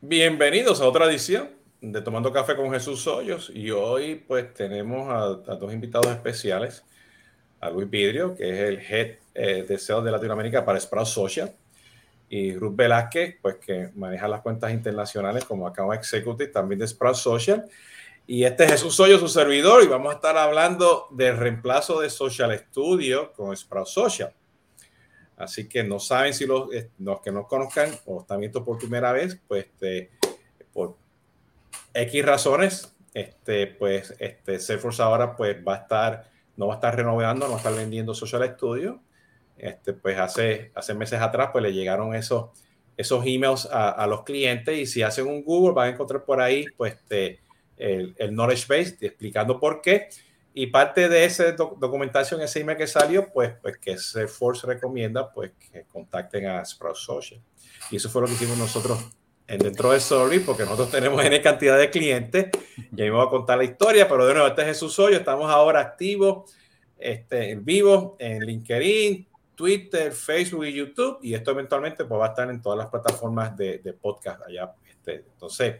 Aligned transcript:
Bienvenidos 0.00 0.80
a 0.80 0.86
otra 0.86 1.06
edición 1.06 1.50
de 1.80 2.00
Tomando 2.00 2.32
Café 2.32 2.54
con 2.54 2.70
Jesús 2.70 3.04
Hoyos 3.08 3.50
y 3.52 3.72
hoy 3.72 4.14
pues 4.14 4.54
tenemos 4.54 5.08
a, 5.10 5.54
dos 5.56 5.72
invitados 5.72 6.06
especiales, 6.06 6.84
a 7.58 7.68
Luis 7.68 7.90
Vidrio, 7.90 8.36
que 8.36 8.48
es 8.48 8.58
el 8.68 8.78
Head 8.78 9.16
eh, 9.34 9.66
de 9.68 9.76
SEO 9.76 10.00
de 10.00 10.12
Latinoamérica 10.12 10.64
para 10.64 10.78
Sprout 10.78 11.08
Social, 11.08 11.52
y 12.28 12.54
Ruth 12.54 12.76
Velázquez, 12.76 13.38
pues 13.42 13.56
que 13.56 13.90
maneja 13.96 14.28
las 14.28 14.40
cuentas 14.40 14.70
internacionales 14.70 15.44
como 15.44 15.66
Account 15.66 15.94
Executive 15.94 16.52
también 16.52 16.78
de 16.78 16.86
Sprout 16.86 17.16
Social. 17.16 17.64
Y 18.24 18.44
este 18.44 18.66
es 18.66 18.70
Jesús 18.70 19.00
Hoyos, 19.00 19.18
su 19.18 19.28
servidor, 19.28 19.82
y 19.82 19.88
vamos 19.88 20.12
a 20.12 20.16
estar 20.16 20.36
hablando 20.36 21.08
del 21.10 21.36
reemplazo 21.36 22.00
de 22.00 22.08
Social 22.08 22.56
Studio 22.56 23.32
con 23.32 23.56
Sprout 23.56 23.88
Social. 23.88 24.32
Así 25.38 25.68
que 25.68 25.84
no 25.84 26.00
saben 26.00 26.34
si 26.34 26.46
los, 26.46 26.72
eh, 26.74 26.90
los 26.98 27.20
que 27.20 27.30
no 27.30 27.46
conozcan 27.46 27.90
o 28.06 28.20
están 28.20 28.40
viendo 28.40 28.64
por 28.64 28.76
primera 28.76 29.12
vez, 29.12 29.40
pues 29.46 29.66
este, 29.66 30.10
por 30.72 30.96
X 31.94 32.24
razones, 32.24 32.94
este, 33.14 33.68
pues 33.68 34.14
este, 34.18 34.58
Salesforce 34.58 35.00
ahora 35.00 35.36
pues 35.36 35.56
va 35.66 35.74
a 35.74 35.78
estar, 35.78 36.30
no 36.56 36.66
va 36.66 36.74
a 36.74 36.76
estar 36.76 36.96
renovando, 36.96 37.46
no 37.46 37.52
va 37.52 37.56
a 37.56 37.58
estar 37.58 37.74
vendiendo 37.74 38.14
Social 38.14 38.52
Studio. 38.56 39.00
Este, 39.56 39.92
pues 39.92 40.18
hace, 40.18 40.72
hace 40.74 40.94
meses 40.94 41.20
atrás 41.20 41.50
pues 41.52 41.62
le 41.62 41.72
llegaron 41.72 42.14
esos, 42.14 42.50
esos 42.96 43.24
emails 43.24 43.68
a, 43.70 44.06
los 44.06 44.24
clientes 44.24 44.76
y 44.76 44.86
si 44.86 45.02
hacen 45.02 45.26
un 45.26 45.42
Google 45.42 45.74
van 45.74 45.88
a 45.88 45.90
encontrar 45.92 46.24
por 46.24 46.40
ahí 46.40 46.64
pues 46.76 46.94
este, 46.94 47.40
el, 47.76 48.14
el 48.18 48.30
knowledge 48.30 48.66
base 48.68 48.96
explicando 49.00 49.58
por 49.58 49.82
qué 49.82 50.08
y 50.54 50.66
parte 50.68 51.08
de 51.08 51.24
esa 51.24 51.52
documentación, 51.52 52.40
ese 52.40 52.60
email 52.60 52.78
que 52.78 52.86
salió, 52.86 53.32
pues, 53.32 53.52
pues 53.62 53.78
que 53.78 53.96
Salesforce 53.96 54.66
recomienda 54.66 55.32
pues 55.32 55.52
que 55.52 55.84
contacten 55.84 56.46
a 56.46 56.64
Sprout 56.64 56.96
Social. 56.96 57.40
Y 57.90 57.96
eso 57.96 58.08
fue 58.10 58.22
lo 58.22 58.28
que 58.28 58.34
hicimos 58.34 58.58
nosotros 58.58 58.98
dentro 59.46 59.92
de 59.92 60.00
Sorry, 60.00 60.40
porque 60.40 60.64
nosotros 60.64 60.90
tenemos 60.90 61.24
N 61.24 61.40
cantidad 61.40 61.78
de 61.78 61.90
clientes. 61.90 62.50
Y 62.76 63.02
ahí 63.02 63.10
me 63.10 63.16
voy 63.16 63.26
a 63.26 63.30
contar 63.30 63.58
la 63.58 63.64
historia, 63.64 64.08
pero 64.08 64.26
de 64.26 64.34
nuevo, 64.34 64.48
este 64.48 64.62
es 64.62 64.68
Jesús 64.68 64.98
Hoyo. 64.98 65.16
Estamos 65.16 65.50
ahora 65.50 65.80
activos 65.80 66.52
este, 66.98 67.50
en 67.50 67.64
vivo 67.64 68.16
en 68.18 68.44
LinkedIn, 68.44 69.28
Twitter, 69.54 70.12
Facebook 70.12 70.66
y 70.66 70.72
YouTube. 70.72 71.18
Y 71.22 71.34
esto 71.34 71.52
eventualmente 71.52 72.04
pues, 72.04 72.20
va 72.20 72.26
a 72.26 72.28
estar 72.30 72.50
en 72.50 72.60
todas 72.60 72.78
las 72.78 72.88
plataformas 72.88 73.56
de, 73.56 73.78
de 73.78 73.92
podcast 73.92 74.42
allá. 74.42 74.72
Este, 74.88 75.24
entonces, 75.32 75.76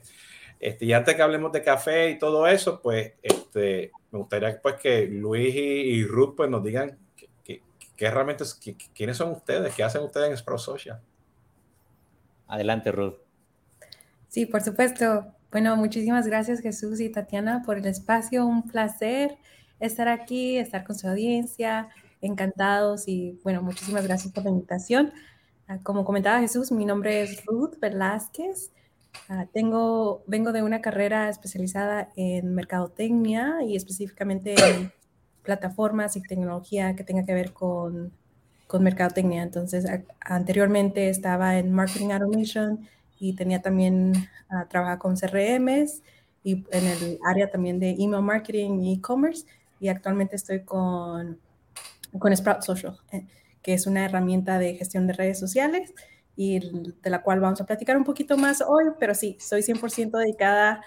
este, 0.61 0.85
y 0.87 0.93
antes 0.93 1.15
que 1.15 1.23
hablemos 1.23 1.53
de 1.53 1.63
café 1.63 2.11
y 2.11 2.19
todo 2.19 2.47
eso, 2.47 2.81
pues 2.83 3.13
este, 3.23 3.93
me 4.11 4.19
gustaría 4.19 4.61
pues, 4.61 4.77
que 4.77 5.07
Luis 5.07 5.55
y, 5.55 6.05
Ruth 6.05 6.35
pues, 6.37 6.51
nos 6.51 6.63
digan 6.63 6.99
qué 7.45 8.11
realmente, 8.11 8.45
quiénes 8.95 9.17
son 9.17 9.33
ustedes, 9.33 9.75
qué 9.75 9.83
hacen 9.83 10.03
ustedes 10.03 10.31
en 10.31 10.37
Sprout 10.37 10.61
Social. 10.61 11.01
Adelante, 12.47 12.93
Ruth. 12.93 13.17
Sí, 14.29 14.47
por 14.47 14.63
supuesto. 14.63 15.27
Bueno, 15.51 15.75
muchísimas 15.77 16.27
gracias 16.27 16.61
Jesús 16.61 17.01
y 17.01 17.11
Tatiana 17.11 17.63
por 17.65 17.79
el 17.79 17.87
espacio. 17.87 18.47
Un 18.47 18.69
placer 18.69 19.39
estar 19.81 20.09
aquí, 20.09 20.59
estar 20.59 20.85
con 20.85 20.97
su 20.97 21.09
audiencia. 21.09 21.89
Encantados 22.21 23.09
y 23.09 23.39
bueno, 23.45 23.63
muchísimas 23.63 24.07
gracias 24.07 24.33
por 24.33 24.45
la 24.45 24.51
invitación. 24.51 25.13
Ah, 25.67 25.79
como 25.83 26.05
comentaba 26.05 26.41
Jesús, 26.41 26.73
mi 26.73 26.85
nombre 26.85 27.23
es 27.23 27.45
Ruth 27.47 27.79
Velázquez. 27.81 28.73
Ah, 29.29 29.47
tengo, 29.53 30.23
vengo 30.27 30.53
de 30.53 30.63
una 30.63 30.81
carrera 30.81 31.29
especializada 31.29 32.09
en 32.17 32.55
mercadotecnia 32.55 33.59
y 33.63 33.77
específicamente 33.77 34.55
en 34.55 34.91
plataformas 35.43 36.17
y 36.17 36.23
tecnología 36.23 36.97
que 36.97 37.05
tenga 37.05 37.25
que 37.25 37.35
ver 37.35 37.53
con, 37.53 38.13
con 38.67 38.83
mercadotecnia. 38.83 39.43
Entonces, 39.43 39.87
anteriormente 40.21 41.11
estaba 41.11 41.59
en 41.59 41.73
marketing 41.73 42.11
automation 42.11 42.89
y 43.19 43.35
tenía 43.35 43.61
también 43.61 44.13
uh, 44.51 44.67
trabajar 44.69 44.99
con 44.99 45.17
CRMs 45.17 46.03
y 46.45 46.65
en 46.71 46.87
el 46.87 47.19
área 47.27 47.51
también 47.51 47.79
de 47.81 47.91
email 47.99 48.23
marketing 48.23 48.81
y 48.81 48.95
e-commerce. 48.95 49.45
Y 49.81 49.89
actualmente 49.89 50.37
estoy 50.37 50.61
con, 50.61 51.39
con 52.19 52.35
Sprout 52.35 52.63
Social, 52.63 52.99
eh, 53.13 53.27
que 53.63 53.75
es 53.75 53.87
una 53.87 54.05
herramienta 54.05 54.59
de 54.59 54.75
gestión 54.75 55.07
de 55.07 55.13
redes 55.13 55.39
sociales 55.39 55.93
y 56.41 56.61
de 56.61 57.11
la 57.11 57.21
cual 57.21 57.41
vamos 57.41 57.61
a 57.61 57.67
platicar 57.67 57.97
un 57.97 58.05
poquito 58.05 58.37
más 58.39 58.63
hoy, 58.65 58.85
pero 59.01 59.13
sí, 59.13 59.37
soy 59.41 59.61
100% 59.63 60.19
dedicada 60.19 60.83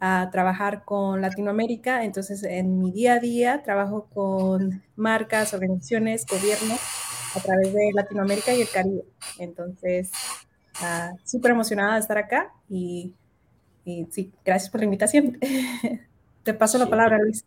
a 0.00 0.30
trabajar 0.32 0.86
con 0.86 1.20
Latinoamérica, 1.20 2.02
entonces 2.02 2.42
en 2.44 2.78
mi 2.78 2.92
día 2.92 3.12
a 3.12 3.18
día 3.18 3.62
trabajo 3.62 4.08
con 4.14 4.82
marcas, 4.96 5.52
organizaciones, 5.52 6.24
gobiernos 6.24 6.80
a 7.34 7.40
través 7.40 7.74
de 7.74 7.90
Latinoamérica 7.92 8.54
y 8.54 8.62
el 8.62 8.70
Caribe. 8.70 9.04
Entonces, 9.38 10.12
uh, 10.80 11.14
súper 11.24 11.50
emocionada 11.50 11.92
de 11.96 12.00
estar 12.00 12.16
acá 12.16 12.54
y, 12.66 13.12
y, 13.84 14.06
sí, 14.10 14.32
gracias 14.46 14.70
por 14.70 14.80
la 14.80 14.86
invitación. 14.86 15.38
Te 16.42 16.54
paso 16.54 16.78
la 16.78 16.86
palabra, 16.86 17.18
Luis. 17.18 17.44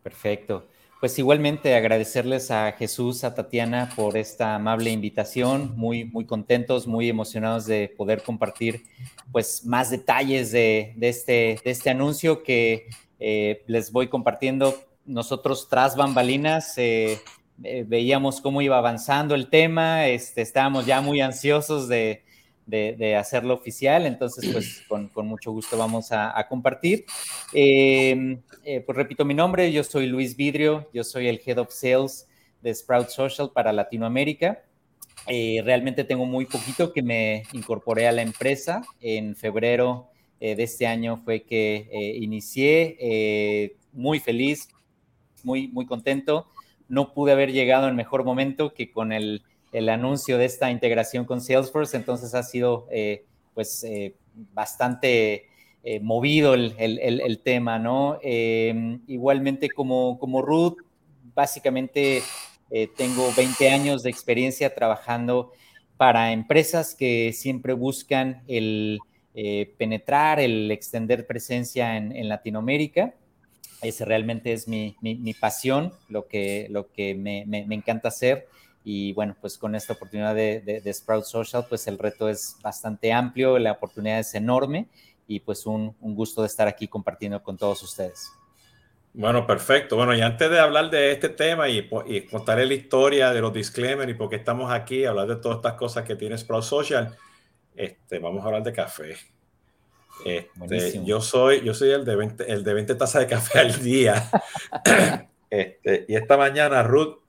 Perfecto. 0.00 0.68
Pues 1.06 1.20
igualmente 1.20 1.76
agradecerles 1.76 2.50
a 2.50 2.72
Jesús, 2.72 3.22
a 3.22 3.32
Tatiana 3.32 3.90
por 3.94 4.16
esta 4.16 4.56
amable 4.56 4.90
invitación, 4.90 5.72
muy, 5.76 6.04
muy 6.04 6.24
contentos, 6.24 6.88
muy 6.88 7.08
emocionados 7.08 7.64
de 7.64 7.94
poder 7.96 8.24
compartir 8.24 8.82
pues 9.30 9.64
más 9.64 9.88
detalles 9.88 10.50
de, 10.50 10.96
este, 11.00 11.60
de 11.64 11.70
este 11.70 11.90
anuncio 11.90 12.42
que 12.42 12.88
eh, 13.20 13.62
les 13.68 13.92
voy 13.92 14.08
compartiendo. 14.08 14.74
Nosotros 15.04 15.68
tras 15.68 15.94
bambalinas 15.94 16.76
eh, 16.76 17.20
eh, 17.62 17.84
veíamos 17.86 18.40
cómo 18.40 18.60
iba 18.60 18.76
avanzando 18.76 19.36
el 19.36 19.48
tema, 19.48 20.08
este, 20.08 20.42
estábamos 20.42 20.86
ya 20.86 21.00
muy 21.02 21.20
ansiosos 21.20 21.86
de, 21.86 22.24
de, 22.66 23.16
hacerlo 23.16 23.54
oficial. 23.54 24.06
Entonces, 24.06 24.50
pues 24.52 24.82
con, 24.88 25.08
con 25.08 25.26
mucho 25.26 25.52
gusto 25.52 25.78
vamos 25.78 26.12
a, 26.12 26.46
compartir. 26.48 27.04
Em, 27.52 28.42
eh, 28.64 28.80
pues 28.80 28.96
repito 28.96 29.24
mi 29.24 29.34
nombre, 29.34 29.72
yo 29.72 29.82
soy 29.84 30.06
Luis 30.06 30.36
Vidrio, 30.36 30.88
yo 30.92 31.04
soy 31.04 31.28
el 31.28 31.40
Head 31.44 31.58
of 31.58 31.72
Sales 31.72 32.28
de 32.62 32.74
Sprout 32.74 33.08
Social 33.08 33.50
para 33.54 33.72
Latinoamérica. 33.72 34.62
Eh, 35.28 35.62
realmente 35.64 36.04
tengo 36.04 36.26
muy 36.26 36.46
poquito 36.46 36.92
que 36.92 37.02
me 37.02 37.44
incorporé 37.52 38.06
a 38.06 38.12
la 38.12 38.22
empresa. 38.22 38.82
En 39.00 39.34
febrero 39.36 40.08
eh, 40.40 40.54
de 40.54 40.64
este 40.64 40.86
año 40.86 41.22
fue 41.24 41.42
que 41.42 41.88
inicié, 42.20 43.76
muy 43.92 44.20
feliz, 44.20 44.68
muy, 45.42 45.68
muy 45.68 45.86
contento. 45.86 46.46
No 46.88 47.14
pude 47.14 47.32
haber 47.32 47.52
llegado 47.52 47.88
en 47.88 47.96
mejor 47.96 48.24
momento 48.24 48.72
que 48.74 48.90
con 48.90 49.12
el 49.12 49.42
el 49.76 49.90
anuncio 49.90 50.38
de 50.38 50.46
esta 50.46 50.70
integración 50.70 51.26
con 51.26 51.42
Salesforce, 51.42 51.98
entonces 51.98 52.34
ha 52.34 52.42
sido 52.42 52.86
eh, 52.90 53.26
pues 53.52 53.84
eh, 53.84 54.14
bastante 54.54 55.48
eh, 55.84 56.00
movido 56.00 56.54
el, 56.54 57.40
tema, 57.44 57.78
¿no? 57.78 58.18
Igualmente 58.22 59.68
como, 59.68 60.18
como 60.18 60.40
Ruth, 60.40 60.78
básicamente 61.34 62.22
tengo 62.96 63.30
20 63.36 63.70
años 63.70 64.02
de 64.02 64.08
experiencia 64.10 64.74
trabajando 64.74 65.52
para 65.98 66.32
empresas 66.32 66.94
que 66.94 67.32
siempre 67.34 67.74
buscan 67.74 68.42
el 68.48 68.98
penetrar, 69.76 70.40
el 70.40 70.70
extender 70.70 71.26
presencia 71.26 71.98
en, 71.98 72.28
Latinoamérica. 72.28 73.14
Ese 73.82 74.06
realmente 74.06 74.54
es 74.54 74.66
mi, 74.66 74.96
pasión, 75.38 75.92
lo 76.08 76.26
que, 76.26 76.66
lo 76.70 76.90
que 76.90 77.14
me, 77.14 77.44
me 77.46 77.74
encanta 77.74 78.08
hacer. 78.08 78.48
Y 78.88 79.12
bueno, 79.14 79.34
pues 79.40 79.58
con 79.58 79.74
esta 79.74 79.94
oportunidad 79.94 80.32
de, 80.36 80.92
Sprout 80.94 81.24
Social, 81.24 81.66
pues 81.68 81.88
el 81.88 81.98
reto 81.98 82.28
es 82.28 82.56
bastante 82.62 83.12
amplio, 83.12 83.58
la 83.58 83.72
oportunidad 83.72 84.20
es 84.20 84.32
enorme 84.36 84.86
y 85.26 85.40
pues 85.40 85.66
un, 85.66 85.96
gusto 86.00 86.42
de 86.42 86.46
estar 86.46 86.68
aquí 86.68 86.86
compartiendo 86.86 87.42
con 87.42 87.56
todos 87.56 87.82
ustedes. 87.82 88.30
Bueno, 89.12 89.44
perfecto. 89.44 89.96
Bueno, 89.96 90.14
y 90.14 90.20
antes 90.20 90.48
de 90.48 90.60
hablar 90.60 90.88
de 90.88 91.10
este 91.10 91.30
tema 91.30 91.68
y, 91.68 91.90
y 92.06 92.20
contarle 92.26 92.64
la 92.64 92.74
historia 92.74 93.32
de 93.32 93.40
los 93.40 93.52
disclaimers 93.52 94.08
y 94.08 94.14
por 94.14 94.30
qué 94.30 94.36
estamos 94.36 94.70
aquí, 94.70 95.04
hablar 95.04 95.26
de 95.26 95.34
todas 95.34 95.56
estas 95.56 95.74
cosas 95.74 96.04
que 96.04 96.14
tiene 96.14 96.38
Sprout 96.38 96.62
Social, 96.62 97.16
este, 97.74 98.20
vamos 98.20 98.44
a 98.44 98.46
hablar 98.46 98.62
de 98.62 98.72
café. 98.72 99.16
Este, 100.24 101.04
yo 101.04 101.20
soy, 101.20 101.60
yo 101.64 101.74
soy 101.74 101.90
el 101.90 102.04
de 102.04 102.14
20, 102.14 102.52
el 102.52 102.62
de 102.62 102.72
20 102.72 102.94
tazas 102.94 103.22
de 103.22 103.26
café 103.26 103.58
al 103.58 103.82
día. 103.82 104.30
este, 105.50 106.04
y 106.06 106.14
esta 106.14 106.36
mañana 106.36 106.84
Ruth 106.84 107.25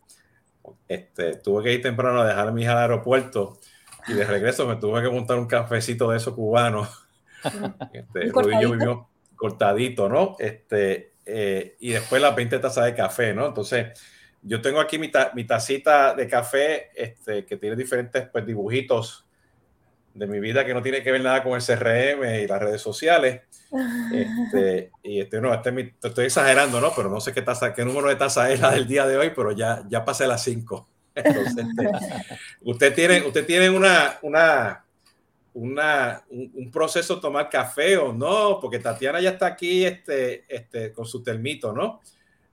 este, 0.88 1.36
tuve 1.36 1.64
que 1.64 1.74
ir 1.74 1.82
temprano 1.82 2.22
a 2.22 2.28
dejar 2.28 2.48
a 2.48 2.52
mi 2.52 2.64
hija 2.64 2.74
al 2.74 2.78
aeropuerto 2.80 3.60
y 4.08 4.14
de 4.14 4.26
regreso 4.26 4.68
me 4.68 4.78
tuve 4.78 5.02
que 5.02 5.10
montar 5.10 5.38
un 5.38 5.48
cafecito 5.48 6.10
de 6.10 6.18
esos 6.18 6.34
cubanos. 6.34 6.90
Este, 7.94 8.32
cortadito? 8.32 9.10
cortadito, 9.36 10.10
¿no? 10.10 10.36
Este, 10.40 11.14
eh, 11.26 11.76
y 11.80 11.92
después 11.92 12.22
las 12.22 12.36
20 12.36 12.60
tazas 12.60 12.86
de 12.86 12.96
café, 12.96 13.34
¿no? 13.34 13.46
Entonces, 13.46 13.98
yo 14.42 14.60
tengo 14.60 14.80
aquí 14.80 14.98
mi, 14.98 15.12
mi 15.36 15.46
tacita 15.46 16.16
de 16.16 16.28
café 16.28 16.90
este, 16.96 17.46
que 17.46 17.58
tiene 17.58 17.76
diferentes 17.76 18.28
pues, 18.30 18.46
dibujitos 18.46 19.27
de 20.18 20.28
mi 20.28 20.40
vida 20.40 20.66
que 20.66 20.74
no 20.74 20.82
tiene 20.82 21.04
que 21.04 21.12
ver 21.12 21.22
nada 21.22 21.44
con 21.44 21.54
el 21.54 21.62
CRM 21.62 22.44
y 22.44 22.48
las 22.48 22.60
redes 22.60 22.82
sociales. 22.82 23.42
Este, 24.14 24.92
y 25.04 25.22
este, 25.22 25.40
no, 25.40 25.54
este, 25.54 25.94
estoy 26.04 26.26
exagerando, 26.26 26.82
¿no? 26.82 26.92
Pero 26.96 27.10
no 27.10 27.20
sé 27.20 27.34
qué 27.34 27.42
tasa, 27.42 27.74
qué 27.74 27.86
número 27.86 28.10
de 28.10 28.16
tasa 28.16 28.52
es 28.52 28.60
la 28.60 28.72
del 28.72 28.88
día 28.88 29.06
de 29.06 29.18
hoy, 29.18 29.32
pero 29.36 29.52
ya, 29.52 29.84
ya 29.90 30.04
pasé 30.04 30.26
las 30.26 30.44
5. 30.44 30.88
Entonces, 31.16 31.66
este, 31.66 31.90
usted 32.62 32.94
tiene, 32.94 33.22
usted 33.22 33.46
tiene 33.46 33.70
una, 33.70 34.18
una, 34.22 34.84
una, 35.54 36.24
un, 36.30 36.72
proceso 36.72 37.20
tomar 37.20 37.50
café 37.50 37.98
o 37.98 38.14
no, 38.14 38.60
porque 38.60 38.80
Tatiana 38.80 39.20
ya 39.20 39.32
está 39.32 39.48
aquí 39.48 39.86
este, 39.86 40.46
este, 40.48 40.92
con 40.92 41.06
su 41.06 41.22
termito, 41.22 41.74
¿no? 41.74 42.02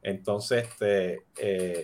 Entonces, 0.05 0.65
este, 0.69 1.23
eh, 1.39 1.83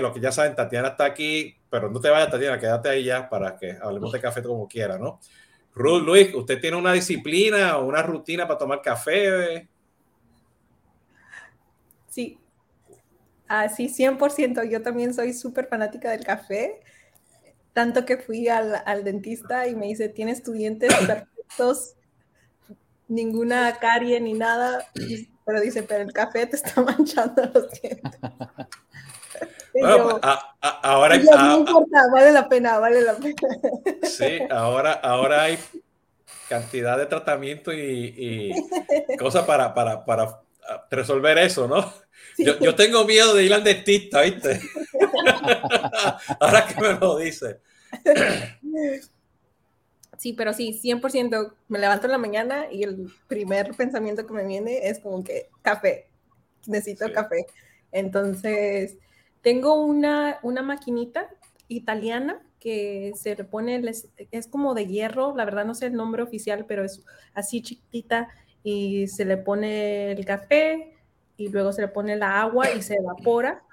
lo 0.00 0.12
que 0.14 0.20
ya 0.20 0.32
saben, 0.32 0.56
Tatiana 0.56 0.88
está 0.88 1.04
aquí, 1.04 1.54
pero 1.68 1.90
no 1.90 2.00
te 2.00 2.08
vayas, 2.08 2.30
Tatiana, 2.30 2.58
quédate 2.58 2.88
ahí 2.88 3.04
ya 3.04 3.28
para 3.28 3.56
que 3.56 3.76
hablemos 3.78 4.10
de 4.10 4.22
café 4.22 4.42
como 4.42 4.66
quiera, 4.66 4.96
¿no? 4.96 5.20
Ruth, 5.74 6.02
Luis, 6.02 6.34
¿usted 6.34 6.58
tiene 6.58 6.78
una 6.78 6.94
disciplina 6.94 7.76
o 7.76 7.84
una 7.84 8.02
rutina 8.02 8.46
para 8.46 8.58
tomar 8.58 8.80
café? 8.80 9.68
Sí, 12.08 12.38
así 13.46 13.90
100%. 13.90 14.70
Yo 14.70 14.80
también 14.80 15.12
soy 15.12 15.34
súper 15.34 15.66
fanática 15.66 16.10
del 16.10 16.24
café. 16.24 16.80
Tanto 17.74 18.06
que 18.06 18.16
fui 18.16 18.48
al, 18.48 18.82
al, 18.86 19.04
dentista 19.04 19.68
y 19.68 19.74
me 19.74 19.88
dice, 19.88 20.08
tienes 20.08 20.42
dientes 20.42 20.94
perfectos, 20.94 21.96
ninguna 23.08 23.78
carie 23.78 24.18
ni 24.22 24.32
nada. 24.32 24.86
Pero 25.52 25.64
dice, 25.64 25.82
pero 25.82 26.02
el 26.02 26.14
café 26.14 26.46
te 26.46 26.56
está 26.56 26.80
manchando 26.82 27.42
los 27.52 27.70
dientes. 27.80 28.12
Bueno, 29.74 30.20
ahora 30.60 31.16
no 31.16 31.58
importa, 31.58 32.06
vale 32.12 32.30
la 32.30 32.46
pena, 32.46 32.78
vale 32.78 33.00
la 33.00 33.14
pena. 33.14 33.34
Sí, 34.02 34.38
ahora, 34.50 34.92
ahora 34.92 35.44
hay 35.44 35.58
cantidad 36.46 36.98
de 36.98 37.06
tratamiento 37.06 37.72
y, 37.72 38.52
cosas 39.18 39.46
para, 39.46 39.72
para, 39.72 40.04
para, 40.04 40.40
resolver 40.90 41.38
eso, 41.38 41.66
¿no? 41.66 41.90
Yo, 42.36 42.58
yo, 42.60 42.74
tengo 42.74 43.04
miedo 43.06 43.34
de 43.34 43.44
ir 43.44 43.54
al 43.54 43.64
dentista, 43.64 44.20
¿viste? 44.20 44.60
Ahora 46.38 46.66
que 46.66 46.80
me 46.80 46.92
lo 46.92 47.16
dice. 47.16 47.60
Sí, 50.22 50.34
pero 50.34 50.52
sí, 50.52 50.72
100%. 50.72 51.52
Me 51.66 51.80
levanto 51.80 52.06
en 52.06 52.12
la 52.12 52.18
mañana 52.18 52.70
y 52.70 52.84
el 52.84 53.12
primer 53.26 53.74
pensamiento 53.74 54.24
que 54.24 54.32
me 54.32 54.46
viene 54.46 54.86
es 54.88 55.00
como 55.00 55.24
que 55.24 55.48
café. 55.62 56.06
Necesito 56.68 57.12
café. 57.12 57.44
Entonces, 57.90 58.98
tengo 59.40 59.74
una, 59.82 60.38
una 60.44 60.62
maquinita 60.62 61.28
italiana 61.66 62.40
que 62.60 63.12
se 63.16 63.34
le 63.34 63.42
pone, 63.42 63.82
es 64.30 64.46
como 64.46 64.74
de 64.74 64.86
hierro, 64.86 65.34
la 65.34 65.44
verdad 65.44 65.64
no 65.64 65.74
sé 65.74 65.86
el 65.86 65.94
nombre 65.94 66.22
oficial, 66.22 66.66
pero 66.66 66.84
es 66.84 67.02
así 67.34 67.60
chiquitita 67.60 68.28
y 68.62 69.08
se 69.08 69.24
le 69.24 69.38
pone 69.38 70.12
el 70.12 70.24
café 70.24 70.94
y 71.36 71.48
luego 71.48 71.72
se 71.72 71.82
le 71.82 71.88
pone 71.88 72.14
la 72.14 72.42
agua 72.42 72.70
y 72.70 72.82
se 72.82 72.94
evapora 72.94 73.64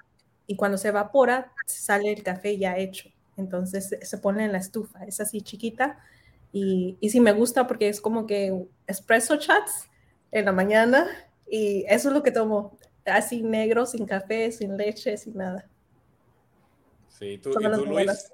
y 0.48 0.56
cuando 0.56 0.78
se 0.78 0.88
evapora 0.88 1.52
sale 1.64 2.10
el 2.10 2.24
café 2.24 2.58
ya 2.58 2.76
hecho. 2.76 3.08
Entonces 3.36 3.96
se 4.02 4.18
pone 4.18 4.46
en 4.46 4.50
la 4.50 4.58
estufa, 4.58 5.04
es 5.04 5.20
así 5.20 5.42
chiquita 5.42 6.00
y, 6.52 6.96
y 7.00 7.10
sí 7.10 7.20
me 7.20 7.32
gusta 7.32 7.66
porque 7.66 7.88
es 7.88 8.00
como 8.00 8.26
que 8.26 8.66
espresso 8.86 9.36
chats 9.36 9.88
en 10.32 10.44
la 10.44 10.52
mañana 10.52 11.06
y 11.48 11.84
eso 11.88 12.08
es 12.08 12.14
lo 12.14 12.22
que 12.22 12.30
tomo, 12.30 12.78
así 13.04 13.42
negro, 13.42 13.86
sin 13.86 14.06
café, 14.06 14.52
sin 14.52 14.76
leche, 14.76 15.16
sin 15.16 15.36
nada. 15.36 15.68
Sí, 17.08 17.38
¿tú, 17.38 17.50
¿y 17.50 17.72
tú 17.72 17.86
Luis? 17.86 18.32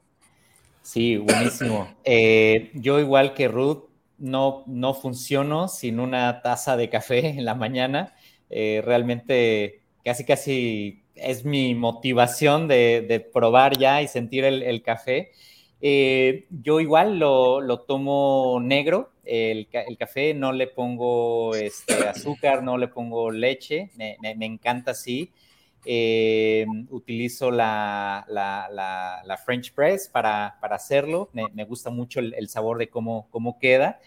Sí, 0.82 1.16
buenísimo. 1.16 1.88
Eh, 2.04 2.70
yo 2.74 3.00
igual 3.00 3.34
que 3.34 3.48
Ruth, 3.48 3.88
no, 4.18 4.62
no 4.66 4.94
funciono 4.94 5.68
sin 5.68 5.98
una 5.98 6.42
taza 6.42 6.76
de 6.76 6.88
café 6.88 7.30
en 7.30 7.44
la 7.44 7.54
mañana. 7.54 8.14
Eh, 8.50 8.82
realmente 8.84 9.82
casi 10.04 10.24
casi 10.24 11.02
es 11.16 11.44
mi 11.44 11.74
motivación 11.74 12.68
de, 12.68 13.28
probar 13.32 13.76
ya 13.76 14.02
y 14.02 14.08
sentir 14.08 14.44
el, 14.44 14.82
café. 14.82 15.32
Eh, 15.88 16.48
yo 16.50 16.80
igual 16.80 17.20
lo, 17.20 17.84
tomo 17.86 18.58
negro, 18.60 19.12
el, 19.22 19.68
café 19.96 20.34
no 20.34 20.50
le 20.52 20.66
pongo 20.66 21.54
este, 21.54 21.94
azúcar, 22.08 22.64
no 22.64 22.76
le 22.76 22.88
pongo 22.88 23.30
leche, 23.30 23.92
me, 23.96 24.16
encanta 24.44 24.90
así. 24.90 25.30
Eh, 25.84 26.66
utilizo 26.90 27.52
la, 27.52 28.26
French 29.44 29.72
Press 29.74 30.08
para, 30.08 30.58
hacerlo, 30.60 31.30
me, 31.32 31.62
gusta 31.62 31.90
mucho 31.90 32.18
el, 32.18 32.48
sabor 32.48 32.78
de 32.78 32.88
cómo, 32.88 33.28
cómo 33.30 33.60
queda. 33.60 34.00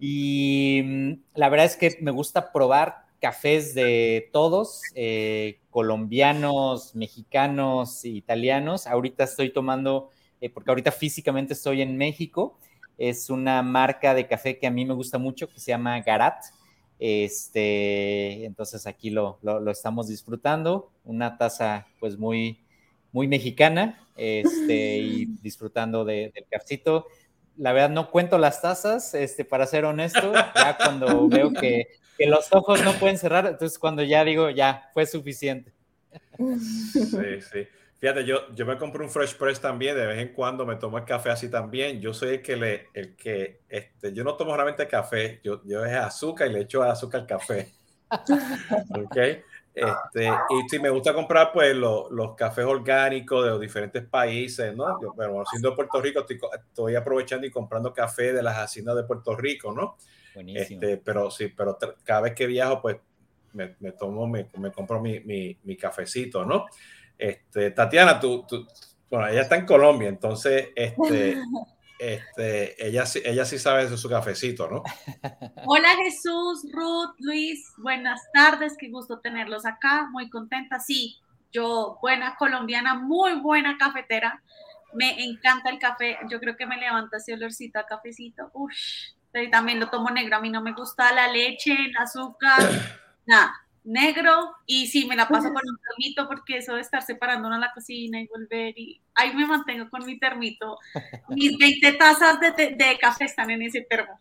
Y 0.00 0.80
mm, 0.82 1.12
la 1.34 1.50
verdad 1.50 1.66
es 1.66 1.76
que 1.76 1.98
me 2.00 2.10
gusta 2.10 2.52
probar 2.54 3.04
cafés 3.20 3.74
de 3.74 4.30
todos, 4.32 4.80
eh, 4.94 5.60
colombianos, 5.68 6.94
mexicanos, 6.94 8.06
italianos. 8.06 8.86
Ahorita 8.86 9.24
estoy 9.24 9.50
tomando, 9.50 10.08
eh, 10.40 10.50
porque 10.50 10.70
ahorita 10.70 10.92
físicamente 10.92 11.52
estoy 11.52 11.82
en 11.82 11.96
México, 11.96 12.58
es 12.96 13.30
una 13.30 13.62
marca 13.62 14.14
de 14.14 14.26
café 14.26 14.58
que 14.58 14.66
a 14.66 14.70
mí 14.70 14.84
me 14.84 14.94
gusta 14.94 15.18
mucho, 15.18 15.48
que 15.48 15.60
se 15.60 15.70
llama 15.70 16.00
Garat. 16.00 16.44
Este, 16.98 18.44
entonces 18.44 18.86
aquí 18.86 19.10
lo, 19.10 19.38
lo, 19.42 19.70
estamos 19.70 20.08
disfrutando, 20.08 20.90
una 21.04 21.38
taza 21.38 21.86
pues 22.00 22.18
muy, 22.18 22.60
muy 23.12 23.28
mexicana, 23.28 24.04
este, 24.16 24.98
y 24.98 25.26
disfrutando 25.42 26.04
del 26.04 26.32
cafecito 26.50 27.06
la 27.58 27.72
verdad 27.72 27.90
no 27.90 28.10
cuento 28.10 28.38
las 28.38 28.62
tazas, 28.62 29.14
este, 29.14 29.44
para 29.44 29.66
ser 29.66 29.84
honesto, 29.84 30.32
ya 30.32 30.76
cuando 30.78 31.28
veo 31.28 31.52
que, 31.52 31.88
los 32.20 32.52
ojos 32.52 32.82
no 32.84 32.92
pueden 32.94 33.18
cerrar, 33.18 33.46
entonces 33.46 33.78
cuando 33.78 34.02
ya 34.02 34.24
digo, 34.24 34.50
ya, 34.50 34.88
fue 34.94 35.04
suficiente. 35.06 35.72
Sí, 36.38 37.40
sí. 37.52 37.68
Fíjate, 37.98 38.24
yo, 38.24 38.54
yo 38.54 38.64
me 38.64 38.78
compré 38.78 39.02
un 39.02 39.10
Fresh 39.10 39.36
Press 39.36 39.60
también, 39.60 39.96
de 39.96 40.06
vez 40.06 40.18
en 40.18 40.32
cuando 40.32 40.64
me 40.64 40.76
tomo 40.76 40.98
el 40.98 41.04
café 41.04 41.30
así 41.30 41.50
también. 41.50 42.00
Yo 42.00 42.14
soy 42.14 42.34
el 42.34 42.42
que 42.42 42.56
le, 42.56 42.86
el 42.94 43.16
que, 43.16 43.62
este, 43.68 44.12
yo 44.12 44.22
no 44.22 44.36
tomo 44.36 44.54
realmente 44.54 44.86
café, 44.86 45.40
yo, 45.42 45.62
yo 45.64 45.84
es 45.84 45.94
azúcar 45.96 46.48
y 46.48 46.52
le 46.52 46.60
echo 46.60 46.82
azúcar 46.82 47.22
al 47.22 47.26
café. 47.26 47.72
¿Ok? 49.04 49.16
Este, 49.74 50.26
y 50.26 50.68
si 50.68 50.78
me 50.78 50.90
gusta 50.90 51.12
comprar 51.12 51.52
pues 51.52 51.74
los 51.74 52.34
cafés 52.36 52.64
orgánicos 52.64 53.44
de 53.44 53.50
los 53.50 53.60
diferentes 53.60 54.04
países, 54.04 54.74
¿no? 54.74 55.00
Yo, 55.00 55.12
bueno, 55.14 55.44
siendo 55.50 55.70
de 55.70 55.76
Puerto 55.76 56.00
Rico, 56.00 56.24
estoy, 56.28 56.94
aprovechando 56.96 57.46
y 57.46 57.50
comprando 57.50 57.92
café 57.92 58.32
de 58.32 58.42
las 58.42 58.56
haciendas 58.56 58.96
de 58.96 59.04
Puerto 59.04 59.36
Rico, 59.36 59.72
¿no? 59.72 59.96
Este, 60.34 60.98
pero 60.98 61.30
sí, 61.30 61.48
pero 61.48 61.76
cada 62.04 62.22
vez 62.22 62.34
que 62.34 62.46
viajo, 62.46 62.80
pues 62.80 62.96
me, 63.52 63.76
me 63.80 63.92
tomo, 63.92 64.26
me, 64.26 64.48
me 64.58 64.72
compro 64.72 65.00
mi, 65.00 65.20
mi, 65.20 65.56
mi, 65.64 65.76
cafecito, 65.76 66.44
¿no? 66.44 66.66
Este, 67.18 67.72
Tatiana, 67.72 68.20
tú, 68.20 68.46
tú, 68.48 68.66
bueno, 69.10 69.26
ella 69.26 69.42
está 69.42 69.56
en 69.56 69.66
Colombia, 69.66 70.08
entonces, 70.08 70.68
este, 70.74 71.42
Este, 71.98 72.86
ella, 72.86 73.04
ella 73.24 73.44
sí 73.44 73.58
sabe 73.58 73.88
de 73.88 73.96
su 73.96 74.08
cafecito, 74.08 74.68
¿no? 74.70 74.84
Hola 75.66 75.88
Jesús, 75.96 76.64
Ruth, 76.72 77.16
Luis, 77.18 77.72
buenas 77.76 78.20
tardes, 78.32 78.76
qué 78.78 78.88
gusto 78.88 79.18
tenerlos 79.18 79.66
acá, 79.66 80.08
muy 80.12 80.30
contenta. 80.30 80.78
Sí, 80.78 81.16
yo, 81.52 81.98
buena 82.00 82.36
colombiana, 82.36 82.94
muy 82.94 83.40
buena 83.40 83.76
cafetera, 83.78 84.40
me 84.94 85.24
encanta 85.24 85.70
el 85.70 85.80
café, 85.80 86.18
yo 86.30 86.38
creo 86.38 86.56
que 86.56 86.66
me 86.66 86.76
levanta 86.76 87.16
ese 87.16 87.34
olorcito 87.34 87.80
a 87.80 87.86
cafecito, 87.86 88.48
Uf, 88.54 88.72
también 89.50 89.80
lo 89.80 89.90
tomo 89.90 90.10
negro, 90.10 90.36
a 90.36 90.40
mí 90.40 90.50
no 90.50 90.62
me 90.62 90.74
gusta 90.74 91.12
la 91.12 91.26
leche, 91.26 91.72
el 91.72 91.96
azúcar, 91.96 92.58
nada 93.26 93.52
negro 93.88 94.52
y 94.66 94.86
sí, 94.86 95.06
me 95.06 95.16
la 95.16 95.28
paso 95.28 95.52
con 95.52 95.62
un 95.66 95.78
termito 95.78 96.28
porque 96.28 96.58
eso 96.58 96.74
de 96.74 96.82
estar 96.82 97.02
separando 97.02 97.52
en 97.52 97.60
la 97.60 97.72
cocina 97.72 98.20
y 98.20 98.26
volver 98.26 98.78
y 98.78 99.00
ahí 99.14 99.34
me 99.34 99.46
mantengo 99.46 99.88
con 99.90 100.04
mi 100.04 100.18
termito. 100.18 100.78
Mis 101.28 101.56
20 101.58 101.92
tazas 101.94 102.38
de, 102.40 102.50
de 102.76 102.98
café 103.00 103.24
están 103.24 103.50
en 103.50 103.62
ese 103.62 103.82
termo. 103.82 104.20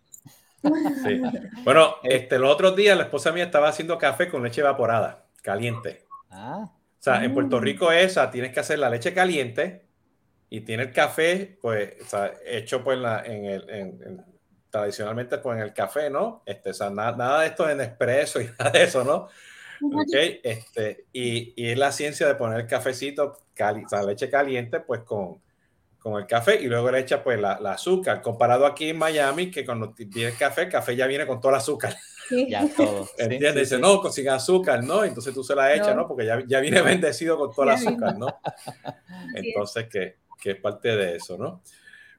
Sí. 0.61 1.21
Bueno, 1.63 1.95
este, 2.03 2.39
los 2.39 2.51
otros 2.51 2.75
días 2.75 2.97
la 2.97 3.03
esposa 3.03 3.31
mía 3.31 3.43
estaba 3.43 3.67
haciendo 3.67 3.97
café 3.97 4.29
con 4.29 4.43
leche 4.43 4.61
evaporada, 4.61 5.25
caliente. 5.41 6.05
Ah. 6.29 6.63
O 6.63 7.03
sea, 7.03 7.23
en 7.23 7.33
Puerto 7.33 7.57
mm. 7.57 7.61
Rico 7.61 7.91
esa 7.91 8.31
tienes 8.31 8.53
que 8.53 8.59
hacer 8.59 8.79
la 8.79 8.89
leche 8.89 9.13
caliente 9.13 9.85
y 10.49 10.61
tiene 10.61 10.83
el 10.83 10.91
café, 10.93 11.57
pues, 11.61 11.95
o 12.01 12.05
sea, 12.05 12.33
hecho 12.45 12.83
pues 12.83 12.97
la, 12.97 13.23
en 13.25 13.45
el, 13.45 14.23
tradicionalmente 14.69 15.37
pues 15.39 15.57
en 15.57 15.63
el 15.63 15.73
café, 15.73 16.09
¿no? 16.09 16.43
Este, 16.45 16.69
o 16.69 16.73
sea, 16.73 16.89
nada 16.89 17.41
de 17.41 17.47
esto 17.47 17.69
en 17.69 17.81
expreso 17.81 18.41
y 18.41 18.45
nada 18.59 18.71
de 18.71 18.83
eso, 18.83 19.03
¿no? 19.03 19.27
Ok, 19.81 20.13
este, 20.43 21.05
y, 21.13 21.53
y, 21.55 21.69
es 21.69 21.77
la 21.77 21.91
ciencia 21.91 22.27
de 22.27 22.35
poner 22.35 22.61
el 22.61 22.67
cafecito, 22.67 23.37
cali, 23.53 23.83
o 23.85 23.89
sea, 23.89 24.03
leche 24.03 24.29
caliente, 24.29 24.79
pues 24.79 25.01
con, 25.01 25.39
con 25.99 26.21
el 26.21 26.27
café 26.27 26.59
y 26.61 26.67
luego 26.67 26.89
le 26.91 26.99
echa 26.99 27.23
pues 27.23 27.39
la, 27.39 27.59
la, 27.59 27.73
azúcar. 27.73 28.21
Comparado 28.21 28.65
aquí 28.65 28.89
en 28.89 28.97
Miami, 28.97 29.51
que 29.51 29.65
cuando 29.65 29.93
tienes 29.93 30.35
café, 30.35 30.63
el 30.63 30.69
café 30.69 30.95
ya 30.95 31.07
viene 31.07 31.27
con 31.27 31.39
todo 31.39 31.51
el 31.51 31.57
azúcar. 31.57 31.95
Ya 32.29 32.67
todo. 32.75 33.07
¿Entiendes? 33.17 33.55
Dice, 33.55 33.79
no, 33.79 34.01
consigue 34.01 34.29
azúcar, 34.29 34.83
¿no? 34.83 35.05
Entonces 35.05 35.33
tú 35.33 35.45
se 35.45 35.55
la 35.55 35.73
echas, 35.73 35.95
¿no? 35.95 36.09
Porque 36.09 36.25
ya, 36.25 36.43
ya, 36.45 36.59
viene 36.59 36.81
bendecido 36.81 37.37
con 37.37 37.53
todo 37.53 37.63
el 37.63 37.71
azúcar, 37.71 38.17
¿no? 38.17 38.27
Entonces, 39.33 39.87
que, 39.87 40.17
que, 40.37 40.51
es 40.51 40.59
parte 40.59 40.93
de 40.97 41.15
eso, 41.15 41.37
¿no? 41.37 41.61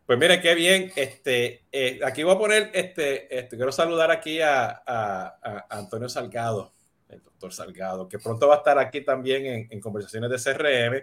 Pues 0.06 0.18
mire, 0.18 0.40
qué 0.40 0.54
bien. 0.54 0.90
Este, 0.96 1.66
eh, 1.70 2.00
aquí 2.02 2.22
voy 2.22 2.36
a 2.36 2.38
poner, 2.38 2.70
este, 2.72 3.38
este, 3.38 3.56
quiero 3.56 3.70
saludar 3.70 4.10
aquí 4.10 4.40
a, 4.40 4.82
a, 4.86 5.38
a 5.42 5.66
Antonio 5.68 6.08
Salgado 6.08 6.72
el 7.08 7.22
doctor 7.22 7.52
Salgado, 7.52 8.08
que 8.08 8.18
pronto 8.18 8.48
va 8.48 8.56
a 8.56 8.58
estar 8.58 8.78
aquí 8.78 9.00
también 9.02 9.68
en, 9.70 9.80
conversaciones 9.80 10.30
de 10.30 10.52
CRM, 10.52 11.02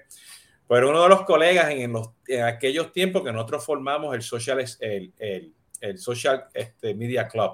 pero 0.68 0.90
uno 0.90 1.04
de 1.04 1.10
los 1.10 1.24
colegas 1.24 1.70
en, 1.72 1.96
en 2.28 2.44
aquellos 2.44 2.92
tiempos 2.92 3.24
que 3.24 3.32
nosotros 3.32 3.66
formamos 3.66 4.16
el 4.16 4.22
social, 4.22 4.64
el, 4.80 5.14
el, 5.18 5.54
el 5.82 5.98
Social 5.98 6.46
este, 6.54 6.94
Media 6.96 7.28
Club. 7.28 7.52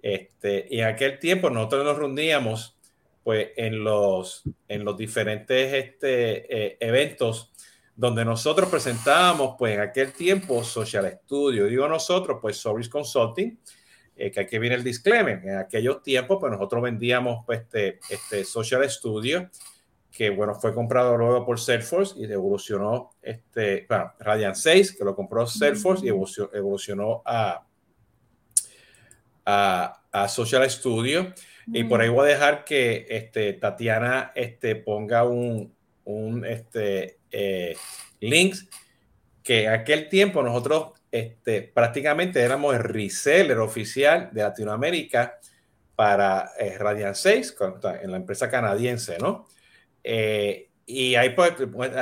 Este, 0.00 0.66
y 0.70 0.80
en 0.80 0.86
aquel 0.86 1.18
tiempo 1.18 1.48
nosotros 1.48 1.84
nos 1.84 1.96
reuníamos 1.96 2.76
pues 3.22 3.50
en 3.56 3.84
los, 3.84 4.42
en 4.66 4.84
los 4.84 4.96
diferentes 4.96 5.72
este, 5.72 6.66
eh, 6.72 6.76
eventos 6.80 7.52
donde 7.94 8.24
nosotros 8.24 8.68
presentábamos 8.68 9.54
pues 9.56 9.74
en 9.74 9.80
aquel 9.80 10.12
tiempo 10.12 10.64
Social 10.64 11.20
Studio. 11.24 11.66
Digo 11.66 11.86
nosotros, 11.86 12.38
pues 12.40 12.56
Service 12.56 12.90
Consulting, 12.90 13.58
eh, 14.16 14.30
que 14.30 14.40
aquí 14.40 14.58
viene 14.58 14.76
el 14.76 14.84
disclaimer. 14.84 15.40
En 15.44 15.56
aquellos 15.56 16.02
tiempos 16.02 16.38
pues 16.40 16.52
nosotros 16.52 16.82
vendíamos 16.82 17.44
pues, 17.46 17.60
este, 17.60 18.00
este 18.10 18.44
Social 18.44 18.88
Studio 18.88 19.48
que 20.12 20.28
bueno, 20.28 20.54
fue 20.54 20.74
comprado 20.74 21.16
luego 21.16 21.44
por 21.44 21.58
Salesforce 21.58 22.14
y 22.18 22.30
evolucionó, 22.30 23.10
este, 23.22 23.86
bueno, 23.88 24.12
Radiant 24.18 24.54
6, 24.54 24.96
que 24.96 25.04
lo 25.04 25.16
compró 25.16 25.46
Salesforce 25.46 26.04
y 26.04 26.08
evolucionó 26.10 27.22
a, 27.24 27.66
a, 29.46 30.28
Social 30.28 30.70
Studio. 30.70 31.32
Y 31.66 31.84
por 31.84 32.02
ahí 32.02 32.10
voy 32.10 32.28
a 32.28 32.34
dejar 32.34 32.64
que 32.64 33.06
este, 33.08 33.54
Tatiana 33.54 34.32
este, 34.34 34.76
ponga 34.76 35.24
un, 35.24 35.74
un 36.04 36.44
este, 36.44 37.18
eh, 37.30 37.74
links 38.20 38.68
que 39.42 39.64
en 39.64 39.72
aquel 39.72 40.08
tiempo 40.10 40.42
nosotros 40.42 40.92
este, 41.12 41.62
prácticamente 41.62 42.40
éramos 42.40 42.74
el 42.74 42.82
reseller 42.82 43.58
oficial 43.58 44.30
de 44.32 44.42
Latinoamérica 44.42 45.38
para 45.94 46.52
eh, 46.58 46.78
Radiant 46.78 47.14
6 47.14 47.54
en 48.02 48.10
la 48.10 48.16
empresa 48.16 48.50
canadiense, 48.50 49.18
¿no? 49.18 49.46
Eh, 50.02 50.70
y 50.86 51.14
ahí 51.14 51.30
pues, 51.30 51.52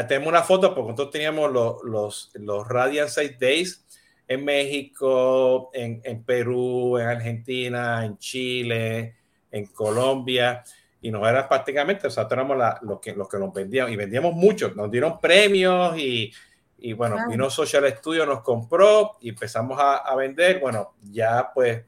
tenemos 0.08 0.28
una 0.28 0.42
foto 0.42 0.72
porque 0.74 0.92
nosotros 0.92 1.10
teníamos 1.10 1.52
los, 1.52 2.68
Radiant 2.68 3.10
6 3.10 3.38
Days 3.38 3.84
en 4.28 4.44
México, 4.44 5.70
en, 5.74 6.00
en, 6.04 6.22
Perú, 6.22 6.96
en 6.96 7.08
Argentina, 7.08 8.04
en 8.04 8.16
Chile, 8.16 9.16
en 9.50 9.66
Colombia. 9.66 10.62
Y 11.02 11.10
nos 11.10 11.28
era 11.28 11.48
prácticamente, 11.48 12.06
o 12.06 12.10
sea, 12.10 12.28
tenemos 12.28 12.56
los, 12.82 13.00
que, 13.00 13.12
los 13.12 13.28
que 13.28 13.38
vendían 13.52 13.92
y 13.92 13.96
vendíamos 13.96 14.34
mucho, 14.34 14.70
nos 14.74 14.88
dieron 14.88 15.18
premios 15.18 15.98
y, 15.98 16.32
y 16.80 16.92
bueno, 16.94 17.16
vino 17.28 17.50
Social 17.50 17.86
Studio, 17.96 18.26
nos 18.26 18.42
compró 18.42 19.16
y 19.20 19.30
empezamos 19.30 19.78
a, 19.78 19.96
a, 19.96 20.16
vender. 20.16 20.60
Bueno, 20.60 20.94
ya 21.02 21.50
pues 21.54 21.84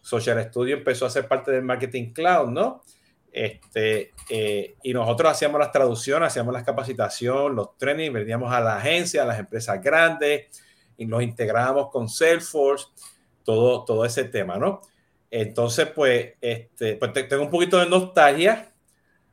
Social 0.00 0.42
Studio 0.44 0.76
empezó 0.76 1.06
a 1.06 1.10
ser 1.10 1.26
parte 1.26 1.50
del 1.50 1.62
Marketing 1.62 2.12
Cloud, 2.12 2.50
¿no? 2.50 2.82
Este, 3.34 4.12
eh, 4.28 4.76
y 4.84 4.92
nosotros 4.92 5.32
hacíamos 5.32 5.58
las 5.58 5.72
traducciones, 5.72 6.28
hacíamos 6.28 6.54
las 6.54 6.62
capacitaciones, 6.62 7.56
los 7.56 7.76
trainings, 7.76 8.14
vendíamos 8.14 8.52
a 8.52 8.60
la 8.60 8.76
agencia, 8.76 9.24
a 9.24 9.26
las 9.26 9.40
empresas 9.40 9.82
grandes 9.82 10.62
y 10.96 11.04
nos 11.04 11.20
integrábamos 11.20 11.90
con 11.90 12.08
Salesforce, 12.08 12.86
todo, 13.42 13.84
todo 13.84 14.04
ese 14.04 14.22
tema, 14.22 14.56
¿no? 14.56 14.82
Entonces, 15.32 15.88
pues, 15.88 16.34
este, 16.40 16.94
pues 16.94 17.12
tengo 17.12 17.42
un 17.42 17.50
poquito 17.50 17.76
de 17.78 17.86
nostalgia, 17.86 18.72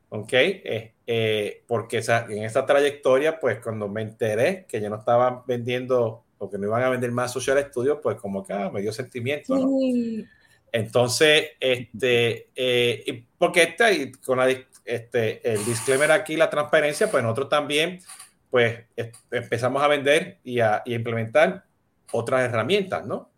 ¿ok? 0.10 0.34
Eh, 0.34 0.91
eh, 1.08 1.64
porque 1.68 2.02
en 2.30 2.44
esa 2.44 2.66
trayectoria, 2.66 3.40
pues 3.40 3.60
cuando 3.60 3.88
me 3.88 4.02
enteré 4.02 4.66
que 4.68 4.80
ya 4.80 4.90
no 4.90 4.98
estaban 4.98 5.42
vendiendo 5.46 6.24
o 6.38 6.50
que 6.50 6.58
no 6.58 6.68
iban 6.68 6.84
a 6.84 6.90
vender 6.90 7.12
más 7.12 7.32
Social 7.32 7.64
Studio, 7.70 8.02
pues 8.02 8.18
como 8.18 8.44
que 8.44 8.54
ah, 8.54 8.70
me 8.72 8.82
dio 8.82 8.92
sentimiento, 8.92 9.58
¿no? 9.58 9.70
Entonces, 10.72 11.50
este, 11.60 12.50
eh, 12.56 13.26
porque 13.38 13.64
este, 13.64 14.12
con 14.26 14.40
este, 14.86 15.54
el 15.54 15.66
disclaimer 15.66 16.12
aquí, 16.12 16.38
la 16.38 16.50
transparencia, 16.50 17.12
pues 17.12 17.24
nosotros 17.24 17.50
también, 17.50 18.00
pues 18.50 18.80
empezamos 19.32 19.84
a 19.84 19.88
vender 19.88 20.40
y 20.44 20.60
a, 20.62 20.82
implementar 20.86 21.66
otras 22.14 22.44
herramientas, 22.44 23.06
¿no? 23.06 23.30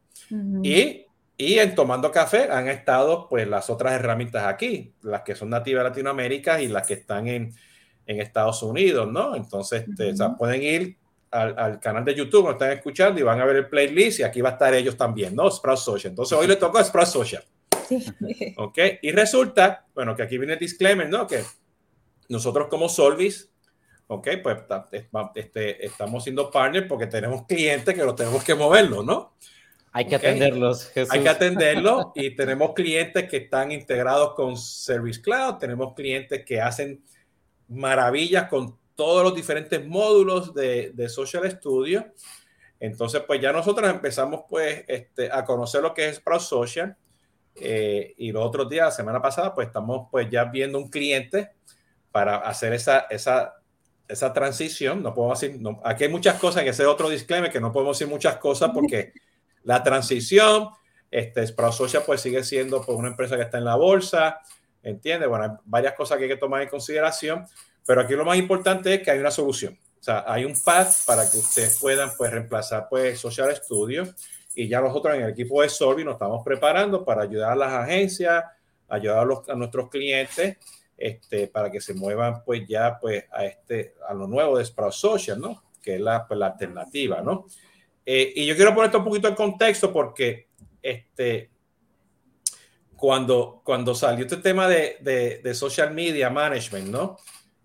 y, 0.63 1.05
y, 1.38 1.60
en 1.60 1.75
Tomando 1.75 2.12
Café 2.12 2.50
han 2.52 2.68
estado, 2.68 3.28
pues, 3.30 3.48
las 3.48 3.70
otras 3.70 3.94
herramientas 3.94 4.46
aquí, 4.46 4.94
las 5.02 5.22
que 5.22 5.36
son 5.36 5.50
nativas 5.50 5.84
de 5.84 5.90
Latinoamérica 5.90 6.62
y 6.62 6.68
las 6.68 6.88
que 6.88 6.94
están 6.94 7.28
en, 7.28 7.54
en 8.06 8.22
Estados 8.22 8.62
Unidos, 8.63 9.12
¿no? 9.12 9.36
Entonces, 9.36 9.86
este, 9.88 10.12
o 10.12 10.16
sea, 10.16 10.36
pueden 10.36 10.62
ir 10.62 10.98
al, 11.34 11.80
canal 11.80 12.06
de 12.06 12.13
YouTube, 12.13 12.44
nos 12.44 12.54
están 12.54 12.72
escuchando 12.72 13.20
y 13.20 13.24
van 13.24 13.42
a 13.42 13.46
ver 13.46 13.56
el 13.56 13.68
playlist 13.68 14.20
y 14.20 14.24
aquí 14.24 14.42
va 14.42 14.50
a 14.50 14.52
estar 14.54 14.74
ellos 14.74 14.96
también, 14.96 15.36
¿no? 15.36 15.50
Sprout 15.50 15.80
Social. 15.80 16.12
Entonces 16.12 16.38
hoy 16.38 16.48
le 16.48 16.56
tocó 16.56 16.78
a 16.78 16.84
Sprout 16.84 17.08
Social. 17.08 17.44
¿Ok? 18.58 18.78
Y 19.02 19.12
resulta, 19.12 19.86
bueno, 19.96 20.16
que 20.16 20.24
aquí 20.24 20.38
viene 20.38 20.54
el 20.54 20.60
disclaimer, 20.60 21.10
¿no? 21.10 21.25
Que 21.25 21.44
nosotros 22.30 22.68
como 22.70 22.88
Solvis, 22.88 23.52
¿ok? 24.08 24.28
Pues 24.44 24.58
este, 25.36 25.86
estamos 25.86 26.24
siendo 26.24 26.52
partners 26.52 26.88
porque 26.88 27.08
tenemos 27.08 27.46
clientes 27.48 27.96
que 27.96 28.04
los 28.04 28.16
tenemos 28.16 28.44
que 28.44 28.56
moverlos, 28.56 29.04
¿no? 29.04 29.34
Hay 29.96 30.06
que 30.06 30.16
atenderlos. 30.16 30.90
Jesús. 30.90 31.14
Hay 31.14 31.22
que 31.22 31.30
atenderlos 31.30 32.08
y 32.16 32.36
tenemos 32.36 32.74
clientes 32.74 33.30
que 33.30 33.38
están 33.38 33.72
integrados 33.72 34.34
con 34.34 34.58
Service 34.58 35.22
Cloud, 35.22 35.56
tenemos 35.60 35.94
clientes 35.94 36.44
que 36.44 36.60
hacen 36.60 37.04
maravillas 37.68 38.50
con 38.50 38.78
todos 38.96 39.24
los 39.24 39.36
diferentes 39.36 39.86
módulos 39.86 40.54
de, 40.54 40.92
de 40.94 41.10
Social 41.10 41.50
Studio. 41.50 42.12
Entonces, 42.80 43.22
pues 43.26 43.40
ya 43.40 43.54
nosotros 43.54 43.90
empezamos 43.90 44.42
pues 44.50 44.84
este, 44.88 45.32
a 45.32 45.46
conocer 45.46 45.82
lo 45.82 45.94
que 45.94 46.10
es 46.10 46.18
Sprout 46.18 46.42
Social. 46.42 46.98
Eh, 47.56 48.16
y 48.18 48.32
los 48.32 48.44
otros 48.44 48.68
días, 48.68 48.86
la 48.86 48.92
semana 48.92 49.22
pasada, 49.22 49.54
pues 49.54 49.68
estamos 49.68 50.08
pues 50.12 50.28
ya 50.30 50.46
viendo 50.46 50.80
un 50.80 50.90
cliente 50.90 51.52
para 52.12 52.38
hacer 52.38 52.74
esa, 52.74 53.06
esa, 53.10 53.54
esa 54.08 54.34
transición. 54.34 55.04
No 55.04 55.14
podemos 55.14 55.40
decir, 55.40 55.62
no, 55.62 55.80
aquí 55.84 56.06
hay 56.06 56.10
muchas 56.10 56.40
cosas, 56.40 56.64
que 56.64 56.70
ese 56.70 56.86
otro 56.86 57.10
disclaimer, 57.10 57.52
que 57.52 57.62
no 57.62 57.72
podemos 57.72 57.98
decir 57.98 58.12
muchas 58.12 58.38
cosas 58.38 58.72
porque 58.74 59.14
la 59.63 59.84
transición, 59.84 60.70
este, 61.10 61.46
Sprout 61.46 61.74
Social 61.74 62.03
pues 62.05 62.22
sigue 62.22 62.43
siendo 62.43 62.82
pues, 62.82 62.98
una 62.98 63.10
empresa 63.10 63.36
que 63.36 63.43
está 63.43 63.58
en 63.58 63.65
la 63.65 63.75
bolsa, 63.75 64.39
¿entiende? 64.82 65.27
Bueno, 65.27 65.46
hay 65.46 65.51
varias 65.65 65.93
cosas 65.93 66.17
que 66.17 66.24
hay 66.24 66.29
que 66.29 66.38
tomar 66.38 66.62
en 66.62 66.70
consideración, 66.70 67.46
pero 67.86 68.01
aquí 68.01 68.13
lo 68.13 68.25
más 68.25 68.38
importante 68.38 68.96
es 68.96 69.03
que 69.03 69.12
hay 69.12 69.20
una 69.20 69.32
solución. 69.32 69.77
O 70.00 70.03
sea, 70.03 70.25
hay 70.27 70.43
un 70.43 70.53
path 70.62 71.05
para 71.05 71.29
que 71.29 71.38
ustedes 71.38 71.79
puedan 71.79 72.12
pues, 72.17 72.32
reemplazar 72.32 72.88
pues, 72.89 73.20
Social 73.20 73.55
Studio. 73.55 74.05
Y 74.55 74.67
ya 74.67 74.82
nosotros 74.82 75.15
en 75.15 75.22
el 75.22 75.29
equipo 75.29 75.62
de 75.62 75.70
Solvi 75.70 76.03
nos 76.03 76.15
estamos 76.15 76.43
preparando 76.43 77.05
para 77.05 77.24
ayudar 77.24 77.53
a 77.53 77.55
las 77.55 77.72
agencias, 77.72 78.43
ayudar 78.89 79.25
a, 79.48 79.55
nuestros 79.55 79.89
clientes 79.89 80.58
este, 80.98 81.48
para 81.48 81.72
que 81.72 81.79
se 81.79 81.93
muevan 81.93 82.43
pues 82.43 82.67
ya 82.67 83.00
pues 83.00 83.24
a, 83.32 83.46
este, 83.46 83.96
a 84.08 84.13
lo 84.13 84.27
nuevo 84.27 84.58
de 84.58 84.65
Sprout 84.65 84.93
Social, 84.93 85.39
¿no? 85.39 85.63
Que 85.82 85.96
es 85.96 86.01
la, 86.01 86.27
pues, 86.27 86.38
la 86.38 86.48
alternativa, 86.48 87.22
¿no? 87.22 87.46
Eh, 88.06 88.34
y 88.36 88.46
yo 88.46 88.56
quiero 88.56 88.74
poner 88.74 88.88
esto 88.88 89.00
un 89.00 89.06
poquito 89.06 89.28
en 89.28 89.36
contexto 89.36 89.92
porque 89.92 90.48
este, 90.82 91.50
cuando, 92.96 93.62
cuando 93.64 93.96
salió 93.96 94.26
este 94.26 94.38
tema 94.38 94.68
de, 94.68 94.98
de, 95.02 95.40
de 95.44 95.54
social 95.54 95.94
media 95.94 96.30
management, 96.30 96.88
¿no? 96.88 97.18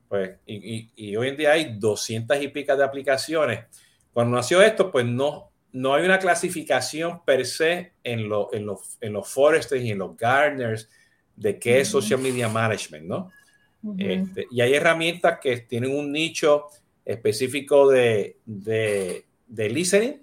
Pues, 0.08 0.30
y, 0.46 1.16
hoy 1.16 1.28
en 1.28 1.36
día 1.36 1.52
hay 1.52 1.76
200 1.78 2.42
y 2.42 2.48
pica 2.48 2.74
de 2.74 2.84
aplicaciones. 2.84 3.66
Cuando 4.12 4.36
nació 4.36 4.62
esto, 4.62 4.90
pues 4.90 5.04
no, 5.04 5.52
no 5.72 5.94
hay 5.94 6.04
una 6.04 6.18
clasificación 6.18 7.24
per 7.24 7.44
se 7.44 7.92
en, 8.02 8.20
en, 8.20 8.28
los, 8.28 8.98
en 9.00 9.12
los 9.12 9.28
Foresters 9.28 9.82
y 9.82 9.90
en 9.90 9.98
los 9.98 10.16
Gardeners 10.16 10.88
de 11.36 11.58
qué 11.58 11.80
es 11.80 11.88
social 11.88 12.20
media 12.20 12.48
management, 12.48 13.04
¿no? 13.04 13.30
Este, 13.96 14.46
y 14.50 14.60
hay 14.60 14.74
herramientas 14.74 15.38
que 15.40 15.58
tienen 15.58 15.94
un 15.94 16.10
nicho 16.10 16.64
específico 17.04 17.88
de, 17.88 18.38
de, 18.44 19.24
de, 19.46 19.70
listening, 19.70 20.20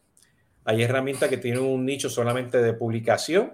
hay 0.66 0.84
herramientas 0.84 1.30
que 1.30 1.38
tienen 1.38 1.62
un 1.62 1.86
nicho 1.86 2.10
solamente 2.10 2.62
de 2.62 2.74
publicación 2.74 3.54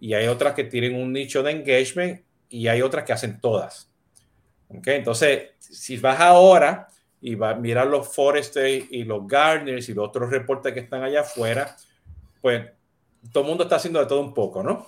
y 0.00 0.14
hay 0.14 0.26
otras 0.26 0.54
que 0.54 0.64
tienen 0.64 0.94
un 0.94 1.12
nicho 1.12 1.42
de 1.42 1.52
engagement 1.52 2.22
y 2.48 2.66
hay 2.68 2.82
otras 2.82 3.04
que 3.04 3.12
hacen 3.12 3.40
todas. 3.40 3.90
Entonces, 4.68 5.50
si 5.58 5.96
vas 5.98 6.20
ahora 6.20 6.88
y 7.20 7.34
vas 7.34 7.56
a 7.56 7.58
mirar 7.58 7.86
los 7.86 8.14
Forester 8.14 8.84
y 8.90 9.04
los 9.04 9.26
Gardeners 9.26 9.88
y 9.88 9.94
los 9.94 10.08
otros 10.08 10.30
reportes 10.30 10.72
que 10.72 10.80
están 10.80 11.02
allá 11.02 11.20
afuera, 11.20 11.76
pues 12.40 12.70
todo 13.32 13.44
el 13.44 13.48
mundo 13.48 13.64
está 13.64 13.76
haciendo 13.76 14.00
de 14.00 14.06
todo 14.06 14.20
un 14.20 14.34
poco, 14.34 14.62
¿no? 14.62 14.86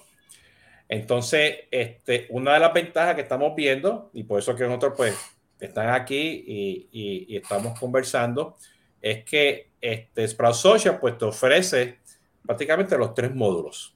Entonces, 0.89 1.57
este, 1.71 2.27
una 2.31 2.55
de 2.55 2.61
las 2.61 2.73
ventajas 2.73 3.15
que 3.15 3.21
estamos 3.21 3.55
viendo, 3.55 4.11
y 4.13 4.25
por 4.25 4.39
eso 4.41 4.57
que 4.57 4.65
nosotros 4.65 4.95
pues 4.97 5.17
están 5.61 5.91
aquí 5.91 6.45
y, 6.91 7.37
estamos 7.37 7.79
conversando, 7.79 8.57
es 9.01 9.25
que 9.25 9.71
este 9.81 10.27
Sprout 10.27 10.55
Social 10.55 10.99
pues 11.01 11.17
te 11.17 11.25
ofrece 11.25 11.99
prácticamente 12.45 12.99
los 12.99 13.15
tres 13.15 13.35
módulos. 13.35 13.95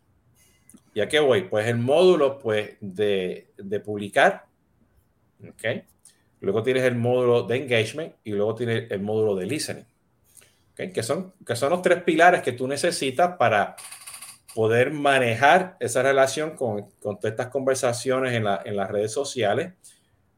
¿Y 0.94 1.00
a 1.00 1.08
qué 1.08 1.18
voy? 1.18 1.42
Pues 1.42 1.66
el 1.66 1.78
módulo 1.78 2.38
pues 2.38 2.76
de, 2.80 3.49
de 3.56 3.80
publicar, 3.80 4.46
¿okay? 5.49 5.84
Luego 6.40 6.62
tienes 6.62 6.84
el 6.84 6.94
módulo 6.94 7.42
de 7.42 7.56
engagement 7.56 8.14
y 8.23 8.32
luego 8.32 8.54
tienes 8.54 8.90
el 8.90 9.00
módulo 9.00 9.34
de 9.34 9.46
listening, 9.46 9.87
¿okay? 10.73 10.92
que, 10.92 11.02
son, 11.02 11.32
que 11.44 11.56
son 11.56 11.70
los 11.70 11.82
tres 11.82 12.02
pilares 12.02 12.42
que 12.42 12.52
tú 12.52 12.68
necesitas 12.68 13.37
para 13.37 13.76
poder 14.54 14.92
manejar 14.92 15.76
esa 15.80 16.02
relación 16.02 16.54
con, 16.54 16.82
con 17.02 17.18
todas 17.18 17.32
estas 17.32 17.49
conversaciones 17.49 18.34
en, 18.34 18.44
la, 18.44 18.62
en 18.64 18.76
las 18.76 18.90
redes 18.90 19.12
sociales. 19.12 19.73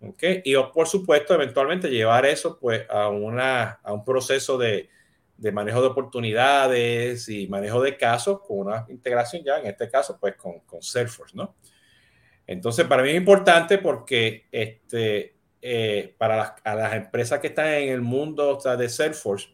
¿Okay? 0.01 0.43
Y 0.45 0.55
por 0.75 0.87
supuesto, 0.87 1.35
eventualmente 1.35 1.89
llevar 1.91 2.27
eso 2.27 2.59
pues, 2.59 2.83
a, 2.89 3.09
una, 3.09 3.81
a 3.83 3.93
un 3.93 4.05
proceso 4.05 4.59
de, 4.59 4.89
de 5.37 5.53
manejo 5.53 5.81
de 5.81 5.89
oportunidades 5.89 7.29
y 7.29 7.47
manejo 7.49 7.81
de 7.83 7.97
casos 7.97 8.41
con 8.47 8.59
una 8.67 8.87
integración 8.89 9.43
ya, 9.45 9.59
en 9.59 9.67
este 9.67 9.89
caso, 9.91 10.19
pues 10.21 10.35
con, 10.37 10.61
con 10.61 10.83
Salesforce, 10.83 11.37
¿no? 11.37 11.55
Entonces, 12.47 12.87
para 12.87 13.03
mí 13.03 13.11
es 13.11 13.17
importante 13.17 13.79
porque 13.79 14.47
este, 14.53 15.37
eh, 15.61 16.15
para 16.17 16.37
las, 16.37 16.53
a 16.63 16.75
las 16.75 16.95
empresas 16.95 17.41
que 17.41 17.49
están 17.49 17.67
en 17.67 17.89
el 17.89 18.01
mundo 18.01 18.59
de 18.79 18.89
Salesforce 18.89 19.49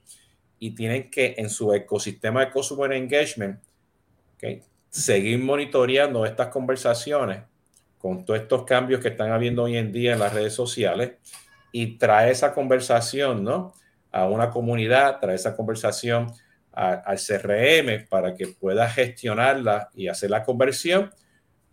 y 0.58 0.74
tienen 0.74 1.10
que 1.10 1.34
en 1.38 1.48
su 1.48 1.72
ecosistema 1.72 2.44
de 2.44 2.52
Customer 2.52 2.92
Engagement 2.92 3.60
seguir 4.90 5.38
monitoreando 5.38 6.26
estas 6.26 6.48
conversaciones 6.48 7.42
con 8.02 8.24
todos 8.24 8.40
estos 8.40 8.64
cambios 8.64 9.00
que 9.00 9.08
están 9.08 9.30
habiendo 9.30 9.62
hoy 9.62 9.76
en 9.76 9.92
día 9.92 10.14
en 10.14 10.18
las 10.18 10.34
redes 10.34 10.52
sociales 10.52 11.12
y 11.70 11.98
trae 11.98 12.32
esa 12.32 12.52
conversación, 12.52 13.44
¿no? 13.44 13.74
A 14.10 14.26
una 14.26 14.50
comunidad, 14.50 15.20
trae 15.20 15.36
esa 15.36 15.56
conversación 15.56 16.26
al 16.72 17.18
CRM 17.18 18.08
para 18.08 18.34
que 18.34 18.48
pueda 18.48 18.88
gestionarla 18.90 19.88
y 19.94 20.08
hacer 20.08 20.30
la 20.30 20.42
conversión, 20.42 21.10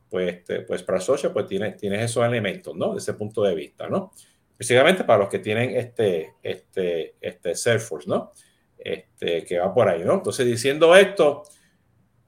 pues, 0.07 0.35
este, 0.35 0.61
pues 0.61 0.83
para 0.83 0.99
Social, 0.99 1.33
pues 1.33 1.47
tienes, 1.47 1.75
tienes 1.77 2.03
esos 2.03 2.23
elementos, 2.23 2.75
¿no? 2.75 2.93
De 2.93 2.99
ese 2.99 3.13
punto 3.15 3.41
de 3.41 3.55
vista, 3.55 3.89
¿no? 3.89 4.11
Específicamente 4.51 5.05
para 5.05 5.19
los 5.19 5.29
que 5.29 5.39
tienen 5.39 5.71
este, 5.71 6.35
este, 6.43 7.15
este 7.19 7.55
Salesforce, 7.55 8.07
¿no? 8.07 8.31
Este, 8.77 9.43
que 9.43 9.57
va 9.57 9.73
por 9.73 9.89
ahí, 9.89 10.03
¿no? 10.03 10.13
Entonces, 10.13 10.45
diciendo 10.45 10.95
esto, 10.95 11.41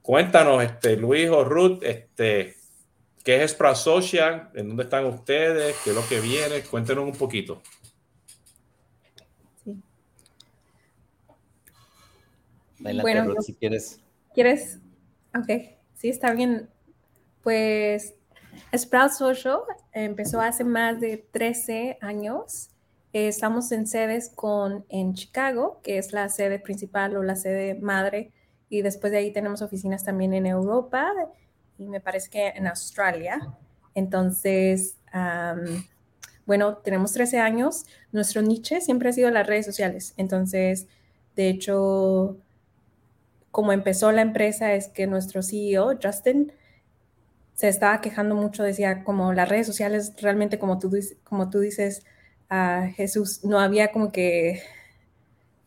cuéntanos, 0.00 0.64
este, 0.64 0.96
Luis 0.96 1.30
o 1.30 1.44
Ruth, 1.44 1.84
este, 1.84 2.56
¿qué 3.24 3.42
es 3.42 3.52
Sprout 3.52 3.76
Social? 3.76 4.50
¿En 4.54 4.68
dónde 4.68 4.84
están 4.84 5.04
ustedes? 5.06 5.76
¿Qué 5.84 5.90
es 5.90 5.96
lo 5.96 6.06
que 6.08 6.20
viene? 6.20 6.62
Cuéntenos 6.62 7.04
un 7.04 7.12
poquito. 7.12 7.62
Sí. 9.64 9.82
bueno, 12.78 13.24
Ruth, 13.24 13.42
si 13.42 13.54
quieres. 13.54 14.00
¿Quieres? 14.34 14.78
Ok, 15.34 15.50
sí, 15.94 16.08
está 16.08 16.32
bien. 16.32 16.68
Pues 17.42 18.14
Sprout 18.76 19.12
Social 19.12 19.60
empezó 19.92 20.40
hace 20.40 20.64
más 20.64 21.00
de 21.00 21.18
13 21.18 21.98
años. 22.00 22.68
estamos 23.12 23.70
en 23.72 23.86
sedes 23.86 24.30
con, 24.34 24.84
en 24.88 25.14
Chicago, 25.14 25.80
que 25.82 25.98
es 25.98 26.12
la 26.12 26.28
sede 26.28 26.58
principal 26.58 27.16
o 27.16 27.22
la 27.22 27.36
sede 27.36 27.74
madre, 27.74 28.32
y 28.68 28.80
después 28.80 29.10
de 29.12 29.18
ahí 29.18 29.32
tenemos 29.32 29.60
oficinas 29.60 30.02
también 30.02 30.32
en 30.32 30.46
Europa 30.46 31.12
y 31.82 31.88
me 31.88 32.00
parece 32.00 32.30
que 32.30 32.48
en 32.48 32.66
Australia. 32.66 33.40
Entonces, 33.94 34.96
bueno, 36.46 36.76
tenemos 36.78 37.12
13 37.12 37.38
años. 37.38 37.84
Nuestro 38.12 38.42
niche 38.42 38.80
siempre 38.80 39.08
ha 39.08 39.12
sido 39.12 39.30
las 39.30 39.46
redes 39.46 39.66
sociales. 39.66 40.14
Entonces, 40.16 40.86
de 41.36 41.48
hecho, 41.48 42.38
como 43.50 43.72
empezó 43.72 44.12
la 44.12 44.22
empresa 44.22 44.74
es 44.74 44.88
que 44.88 45.06
nuestro 45.06 45.42
CEO, 45.42 45.98
Justin, 46.02 46.52
se 47.54 47.68
estaba 47.68 48.00
quejando 48.00 48.34
mucho, 48.34 48.62
decía 48.62 49.04
como 49.04 49.32
las 49.32 49.48
redes 49.48 49.66
sociales 49.66 50.14
realmente 50.20 50.58
como 50.58 50.78
tú, 50.78 50.90
como 51.24 51.50
tú 51.50 51.60
dices, 51.60 52.04
Jesús, 52.96 53.44
no 53.44 53.60
había 53.60 53.92
como 53.92 54.10
que, 54.10 54.62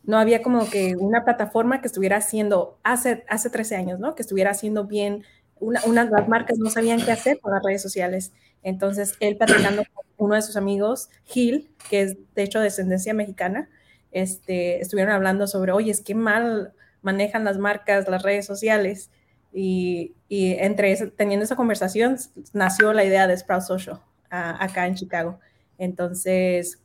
no 0.03 0.17
había 0.17 0.43
como 0.43 0.69
que 0.69 0.95
una 0.95 1.24
plataforma 1.24 1.81
que 1.81 1.88
estuviera 1.88 2.17
haciendo, 2.17 2.79
hace, 2.84 3.24
hace 3.27 3.50
13 3.50 3.75
años, 3.75 4.00
¿no? 4.00 4.13
Que 4.15 4.22
estuviera 4.22 4.51
haciendo 4.51 4.86
bien, 4.86 5.24
una, 5.60 5.82
unas 5.86 6.10
las 6.10 6.28
marcas 6.28 6.58
no 6.58 6.70
sabían 6.70 7.02
qué 7.02 7.12
hacer 7.12 7.40
con 7.40 7.54
las 7.54 7.64
redes 7.64 7.82
sociales. 7.82 8.32
Entonces, 8.64 9.16
él 9.20 9.38
platicando 9.38 9.84
con 9.94 10.06
uno 10.18 10.36
de 10.36 10.42
sus 10.42 10.58
amigos, 10.58 11.10
Gil, 11.24 11.70
que 11.90 12.02
es 12.02 12.18
de 12.34 12.44
hecho 12.44 12.60
de 12.60 12.66
descendencia 12.66 13.14
mexicana, 13.14 13.70
este, 14.12 14.80
estuvieron 14.80 15.14
hablando 15.14 15.46
sobre, 15.46 15.72
oye, 15.72 15.92
es 15.92 16.02
que 16.02 16.16
mal 16.16 16.74
manejan 17.02 17.44
las 17.44 17.58
marcas, 17.58 18.08
las 18.08 18.24
redes 18.24 18.46
sociales. 18.46 19.12
Y, 19.54 20.14
entre 20.30 20.96
teniendo 21.12 21.46
esa 21.46 21.56
conversación 21.56 22.18
nació 22.52 22.92
la 22.92 23.06
idea 23.06 23.28
de 23.28 23.38
Sprout 23.38 23.62
Social 23.62 24.02
acá 24.30 24.88
en 24.88 24.96
Chicago. 24.96 25.39
Entonces, 25.78 26.82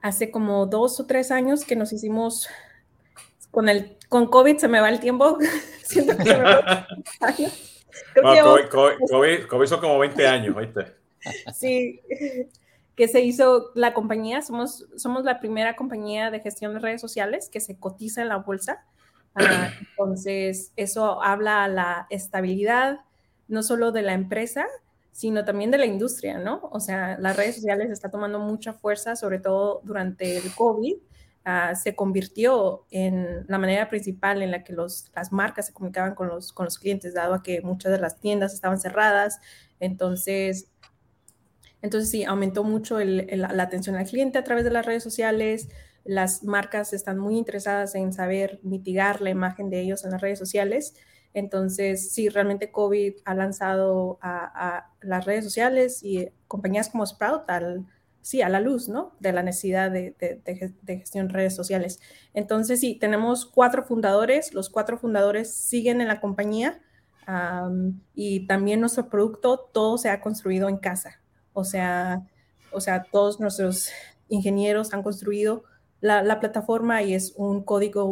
hace 0.00 0.30
como 0.30 0.66
dos 0.66 0.98
o 1.00 1.06
tres 1.06 1.30
años 1.30 1.64
que 1.64 1.76
nos 1.76 1.92
hicimos 1.92 2.48
con 3.50 3.68
el 3.68 3.96
con 4.14 4.28
COVID 4.28 4.58
se 4.58 4.68
me 4.68 4.78
va 4.78 4.90
el 4.90 5.00
tiempo. 5.00 5.38
Siento 5.82 6.16
que 6.16 6.22
me 6.22 6.40
va 6.40 6.86
COVID, 8.70 9.46
COVID, 9.48 9.66
son 9.66 9.80
como 9.80 9.98
20 9.98 10.24
años, 10.28 10.56
¿viste? 10.56 10.94
Sí, 11.52 12.00
que 12.94 13.08
se 13.08 13.22
hizo 13.22 13.72
la 13.74 13.92
compañía, 13.92 14.40
somos, 14.40 14.86
somos 14.96 15.24
la 15.24 15.40
primera 15.40 15.74
compañía 15.74 16.30
de 16.30 16.38
gestión 16.38 16.74
de 16.74 16.78
redes 16.78 17.00
sociales 17.00 17.48
que 17.48 17.58
se 17.58 17.76
cotiza 17.76 18.22
en 18.22 18.28
la 18.28 18.36
bolsa 18.36 18.84
Ah, 19.34 19.72
entonces, 19.90 20.72
eso 20.76 21.20
habla 21.20 21.64
a 21.64 21.68
la 21.68 22.06
estabilidad, 22.08 23.00
no 23.48 23.64
solo 23.64 23.90
de 23.90 24.02
la 24.02 24.12
empresa, 24.12 24.64
sino 25.10 25.44
también 25.44 25.72
de 25.72 25.78
la 25.78 25.86
industria, 25.86 26.38
¿no? 26.38 26.60
O 26.70 26.78
sea, 26.78 27.18
las 27.18 27.36
redes 27.36 27.56
sociales 27.56 27.90
están 27.90 28.12
tomando 28.12 28.38
mucha 28.38 28.74
fuerza, 28.74 29.16
sobre 29.16 29.40
todo 29.40 29.80
durante 29.82 30.36
el 30.36 30.54
COVID. 30.54 30.98
Ah, 31.46 31.74
se 31.74 31.94
convirtió 31.94 32.86
en 32.90 33.44
la 33.48 33.58
manera 33.58 33.90
principal 33.90 34.40
en 34.40 34.50
la 34.50 34.64
que 34.64 34.72
los, 34.72 35.10
las 35.14 35.30
marcas 35.30 35.66
se 35.66 35.74
comunicaban 35.74 36.14
con 36.14 36.28
los, 36.28 36.52
con 36.54 36.64
los 36.64 36.78
clientes, 36.78 37.12
dado 37.12 37.34
a 37.34 37.42
que 37.42 37.60
muchas 37.60 37.92
de 37.92 37.98
las 37.98 38.18
tiendas 38.18 38.54
estaban 38.54 38.80
cerradas. 38.80 39.40
Entonces, 39.78 40.70
entonces 41.82 42.10
sí, 42.10 42.24
aumentó 42.24 42.64
mucho 42.64 42.98
la 42.98 43.62
atención 43.62 43.94
al 43.96 44.06
cliente 44.06 44.38
a 44.38 44.44
través 44.44 44.64
de 44.64 44.70
las 44.70 44.86
redes 44.86 45.02
sociales, 45.02 45.68
las 46.04 46.44
marcas 46.44 46.92
están 46.92 47.18
muy 47.18 47.36
interesadas 47.36 47.94
en 47.94 48.12
saber 48.12 48.60
mitigar 48.62 49.20
la 49.20 49.30
imagen 49.30 49.70
de 49.70 49.80
ellos 49.80 50.04
en 50.04 50.12
las 50.12 50.20
redes 50.20 50.38
sociales. 50.38 50.94
Entonces, 51.32 52.12
sí, 52.12 52.28
realmente 52.28 52.70
COVID 52.70 53.14
ha 53.24 53.34
lanzado 53.34 54.18
a, 54.22 54.92
las 55.00 55.24
redes 55.24 55.44
sociales 55.44 56.02
y 56.02 56.28
compañías 56.46 56.88
como 56.88 57.06
Sprout 57.06 57.50
al, 57.50 57.86
sí, 58.24 58.40
a 58.40 58.48
la 58.48 58.58
luz, 58.58 58.88
¿no? 58.88 59.14
De 59.20 59.32
la 59.32 59.42
necesidad 59.42 59.90
de, 59.90 60.14
gestión 60.86 61.28
de 61.28 61.34
redes 61.34 61.54
sociales. 61.54 62.00
Entonces, 62.32 62.80
sí, 62.80 62.94
tenemos 62.94 63.44
cuatro 63.44 63.84
fundadores. 63.84 64.54
Los 64.54 64.70
cuatro 64.70 64.96
fundadores 64.96 65.52
siguen 65.52 66.00
en 66.00 66.08
la 66.08 66.22
compañía 66.22 66.80
y 68.14 68.46
también 68.46 68.80
nuestro 68.80 69.10
producto, 69.10 69.58
todo 69.72 69.98
se 69.98 70.08
ha 70.08 70.22
construido 70.22 70.70
en 70.70 70.78
casa. 70.78 71.20
O 71.52 71.64
sea, 71.64 72.26
o 72.72 72.80
sea, 72.80 73.04
todos 73.04 73.40
nuestros 73.40 73.90
ingenieros 74.28 74.94
han 74.94 75.02
construido 75.02 75.64
la, 76.00 76.40
plataforma 76.40 77.02
y 77.02 77.12
es 77.12 77.34
un 77.36 77.62
código 77.62 78.06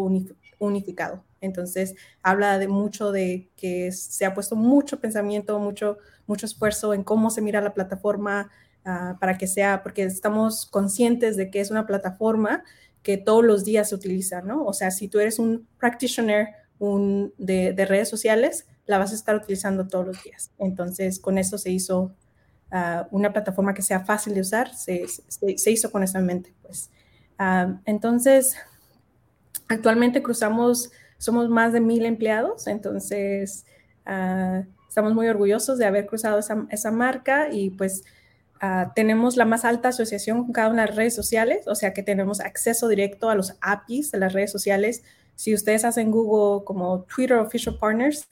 unificado. 0.59 1.25
Entonces, 1.41 1.95
habla 2.23 2.59
de 2.59 2.69
mucho 2.69 3.13
de 3.13 3.51
que 3.57 3.93
se 3.93 4.27
ha 4.27 4.35
puesto 4.35 4.57
mucho 4.57 5.01
pensamiento, 5.01 5.59
mucho, 5.59 5.97
mucho 6.27 6.45
esfuerzo 6.45 6.93
en 6.93 7.03
cómo 7.03 7.31
se 7.31 7.41
mira 7.41 7.63
la 7.63 7.73
plataforma 7.73 8.51
ah, 8.85 9.17
para 9.21 9.39
que 9.39 9.47
sea, 9.47 9.83
porque 9.83 10.05
estamos 10.05 10.67
conscientes 10.67 11.37
de 11.37 11.51
que 11.51 11.61
es 11.61 11.71
una 11.71 11.87
plataforma 11.87 12.65
que 13.03 13.17
todos 13.17 13.45
los 13.45 13.65
días 13.65 13.89
se 13.89 13.95
utiliza, 13.95 14.43
¿no? 14.43 14.65
O 14.65 14.73
sea, 14.73 14.91
si 14.91 15.09
tú 15.09 15.19
eres 15.19 15.39
un 15.39 15.67
practitioner 15.79 16.49
un, 16.79 17.33
de, 17.39 17.75
redes 17.87 18.09
sociales, 18.09 18.67
la 18.87 18.99
vas 18.99 19.13
a 19.13 19.15
estar 19.15 19.37
utilizando 19.37 19.87
todos 19.87 20.07
los 20.07 20.23
días. 20.23 20.51
Entonces, 20.59 21.19
con 21.19 21.39
eso 21.39 21.59
se 21.59 21.71
hizo 21.71 22.15
ah, 22.71 23.09
una 23.11 23.33
plataforma 23.33 23.75
que 23.75 23.83
sea 23.83 24.05
fácil 24.05 24.35
de 24.35 24.41
usar, 24.41 24.75
se, 24.75 25.07
se, 25.09 25.71
hizo 25.71 25.91
con 25.91 26.03
esa 26.03 26.21
mente, 26.21 26.55
pues. 26.63 26.91
Ah, 27.39 27.81
entonces, 27.85 28.57
actualmente 29.69 30.23
cruzamos, 30.23 30.93
somos 31.19 31.49
más 31.49 31.73
de 31.73 31.81
mil 31.81 32.05
empleados, 32.05 32.67
entonces 32.67 33.65
estamos 34.93 35.15
muy 35.15 35.27
orgullosos 35.29 35.79
de 35.79 35.87
haber 35.87 36.07
cruzado 36.07 36.39
esa, 36.39 36.91
marca 36.91 37.49
y 37.51 37.71
pues 37.71 38.05
ah, 38.63 38.93
tenemos 38.95 39.37
la 39.37 39.45
más 39.45 39.67
alta 39.67 39.89
asociación 39.89 40.45
con 40.45 40.53
cada 40.53 40.71
una 40.71 40.83
de 40.83 40.89
las 40.89 40.97
redes 40.97 41.15
sociales, 41.15 41.69
o 41.69 41.75
sea 41.75 41.93
que 41.93 42.03
tenemos 42.03 42.41
acceso 42.41 42.89
directo 42.89 43.29
a 43.29 43.35
los 43.35 43.59
APIs 43.61 44.11
de 44.11 44.19
las 44.19 44.33
redes 44.33 44.51
sociales. 44.51 45.03
Si 45.37 45.53
ustedes 45.53 45.85
hacen 45.85 46.11
Google 46.11 46.65
como 46.65 47.03
Twitter 47.03 47.37
Official 47.37 47.77
Partners, 47.79 48.27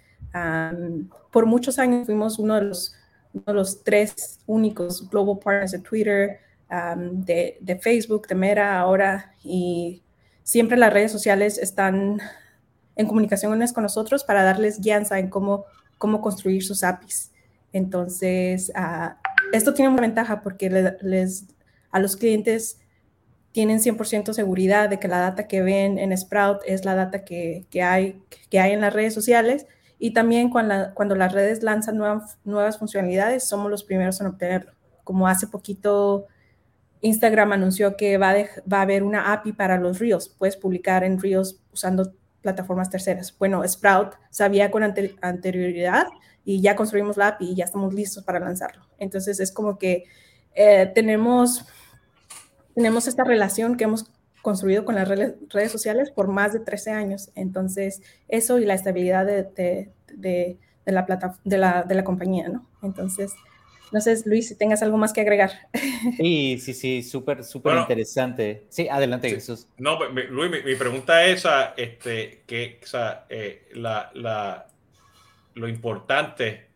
por 1.30 1.44
muchos 1.44 1.78
años 1.78 2.06
fuimos 2.06 2.38
uno 2.38 2.54
de 2.54 2.62
los, 2.62 2.94
uno 3.34 3.44
de 3.46 3.52
los 3.52 3.84
tres 3.84 4.40
únicos 4.46 5.10
global 5.10 5.38
partners 5.38 5.72
de 5.72 5.78
Twitter 5.80 6.40
de, 6.70 7.80
Facebook, 7.82 8.26
de 8.28 8.34
Meta 8.34 8.78
ahora, 8.78 9.34
y 9.42 10.02
siempre 10.42 10.76
las 10.76 10.92
redes 10.92 11.12
sociales 11.12 11.58
están 11.58 12.20
en 12.96 13.06
comunicaciones 13.06 13.72
con 13.72 13.82
nosotros 13.82 14.24
para 14.24 14.42
darles 14.42 14.80
guianza 14.80 15.18
en 15.18 15.28
cómo, 15.30 15.64
cómo 15.98 16.20
construir 16.20 16.62
sus 16.62 16.84
APIs. 16.84 17.32
Entonces, 17.72 18.72
ah, 18.74 19.18
esto 19.52 19.74
tiene 19.74 19.90
una 19.90 20.00
ventaja 20.00 20.42
porque 20.42 20.70
les, 21.02 21.46
a 21.90 21.98
los 21.98 22.16
clientes 22.16 22.78
tienen 23.52 23.80
100% 23.80 24.32
seguridad 24.32 24.88
de 24.88 24.98
que 24.98 25.08
la 25.08 25.18
data 25.18 25.48
que 25.48 25.62
ven 25.62 25.98
en 25.98 26.16
Sprout 26.16 26.60
es 26.66 26.84
la 26.84 26.94
data 26.94 27.24
que, 27.24 27.66
hay, 27.82 28.22
que 28.48 28.60
hay 28.60 28.72
en 28.72 28.80
las 28.80 28.92
redes 28.92 29.12
sociales 29.12 29.66
y 29.98 30.12
también 30.12 30.50
cuando, 30.50 30.94
cuando 30.94 31.14
las 31.14 31.32
redes 31.32 31.62
lanzan 31.62 31.96
nuevas, 31.96 32.38
nuevas 32.44 32.78
funcionalidades, 32.78 33.48
somos 33.48 33.70
los 33.70 33.84
primeros 33.84 34.20
en 34.20 34.28
obtenerlo. 34.28 34.72
Como 35.04 35.26
hace 35.26 35.46
poquito 35.46 36.26
Instagram 37.00 37.52
anunció 37.52 37.96
que 37.96 38.18
va, 38.18 38.34
va 38.72 38.78
a 38.78 38.82
haber 38.82 39.02
una 39.02 39.32
API 39.32 39.52
para 39.52 39.78
los 39.78 39.98
Reels. 39.98 40.28
Puedes 40.28 40.56
publicar 40.56 41.04
en 41.04 41.20
Reels 41.20 41.60
usando 41.72 42.12
plataformas 42.40 42.90
terceras. 42.90 43.36
Bueno, 43.38 43.66
Sprout 43.66 44.14
sabía 44.30 44.70
con 44.70 44.82
anterioridad 44.82 46.06
y 46.50 46.60
ya 46.60 46.74
construimos 46.74 47.16
la 47.16 47.28
API 47.28 47.52
y 47.52 47.54
ya 47.54 47.64
estamos 47.64 47.94
listos 47.94 48.24
para 48.24 48.40
lanzarlo. 48.40 48.82
Entonces 48.98 49.38
es 49.38 49.52
como 49.52 49.78
que 49.78 50.04
eh, 50.56 50.90
tenemos, 50.92 51.64
tenemos 52.74 53.06
esta 53.06 53.22
relación 53.22 53.76
que 53.76 53.84
hemos 53.84 54.10
construido 54.42 54.84
con 54.84 54.96
las 54.96 55.06
redes, 55.06 55.70
sociales 55.70 56.10
por 56.10 56.26
más 56.26 56.52
de 56.52 56.58
13 56.58 56.90
años. 56.90 57.30
Entonces 57.36 58.02
eso 58.26 58.58
y 58.58 58.64
la 58.64 58.74
estabilidad 58.74 59.26
de, 59.26 59.92
de, 60.12 60.58
la, 60.86 61.06
plata, 61.06 61.36
de, 61.44 61.58
la, 61.58 61.84
de 61.84 61.94
la 61.94 62.02
compañía, 62.02 62.48
¿no? 62.48 62.66
Entonces... 62.82 63.32
No 63.92 64.00
sé, 64.00 64.16
Luis, 64.24 64.46
si 64.46 64.54
tengas 64.54 64.84
algo 64.84 64.96
más 64.96 65.12
que 65.12 65.20
agregar. 65.20 65.50
Sí, 66.16 66.58
sí, 66.60 66.72
sí, 66.72 67.02
súper, 67.02 67.42
súper 67.42 67.76
interesante. 67.76 68.64
Sí, 68.68 68.88
adelante, 68.88 69.28
Jesús. 69.28 69.66
No, 69.78 69.98
Luis, 70.08 70.64
mi, 70.64 70.74
pregunta 70.76 71.26
es, 71.26 71.44
este, 71.76 72.44
que, 72.46 72.78
o 72.80 72.86
sea, 72.86 73.26
eh, 73.28 73.68
la, 73.74 74.12
la, 74.14 74.69
lo 75.54 75.68
importante 75.68 76.68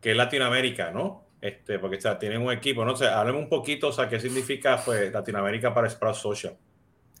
que 0.00 0.12
es 0.12 0.16
Latinoamérica, 0.16 0.90
¿no? 0.90 1.24
Este, 1.40 1.78
porque 1.78 1.96
o 1.96 2.00
sea, 2.00 2.18
tienen 2.18 2.40
un 2.40 2.52
equipo, 2.52 2.84
no 2.84 2.96
sé, 2.96 3.06
hablemos 3.06 3.42
un 3.42 3.48
poquito, 3.48 3.88
o 3.88 3.92
sea, 3.92 4.08
qué 4.08 4.18
significa 4.18 4.80
pues, 4.82 5.12
Latinoamérica 5.12 5.74
para 5.74 5.90
Sprout 5.90 6.16
Social. 6.16 6.56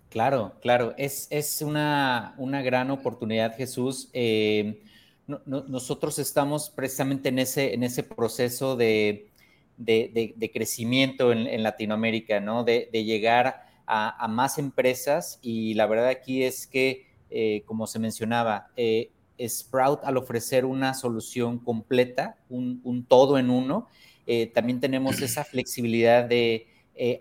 Claro, 0.08 0.54
claro, 0.62 0.94
es, 0.96 1.26
es 1.30 1.60
una, 1.60 2.34
una 2.38 2.62
gran 2.62 2.90
oportunidad, 2.90 3.56
Jesús. 3.56 4.08
Eh, 4.12 4.80
nosotros 5.26 6.18
estamos 6.18 6.70
precisamente 6.70 7.30
en 7.30 7.38
ese, 7.38 7.74
en 7.74 7.82
ese 7.82 8.02
proceso 8.02 8.76
de, 8.76 9.30
de, 9.76 10.50
crecimiento 10.52 11.32
en, 11.32 11.62
Latinoamérica, 11.62 12.40
¿no? 12.40 12.64
De, 12.64 12.88
llegar 12.92 13.66
a, 13.86 14.28
más 14.28 14.58
empresas 14.58 15.38
y 15.42 15.74
la 15.74 15.86
verdad 15.86 16.08
aquí 16.08 16.44
es 16.44 16.66
que, 16.66 17.06
eh, 17.30 17.62
como 17.66 17.86
se 17.86 17.98
mencionaba, 17.98 18.68
eh, 18.76 19.10
Sprout 19.38 20.04
al 20.04 20.16
ofrecer 20.16 20.64
una 20.64 20.94
solución 20.94 21.58
completa, 21.58 22.36
un, 22.48 23.04
todo 23.08 23.38
en 23.38 23.50
uno, 23.50 23.88
eh, 24.26 24.46
también 24.46 24.80
tenemos 24.80 25.20
esa 25.20 25.44
flexibilidad 25.44 26.24
de 26.24 26.68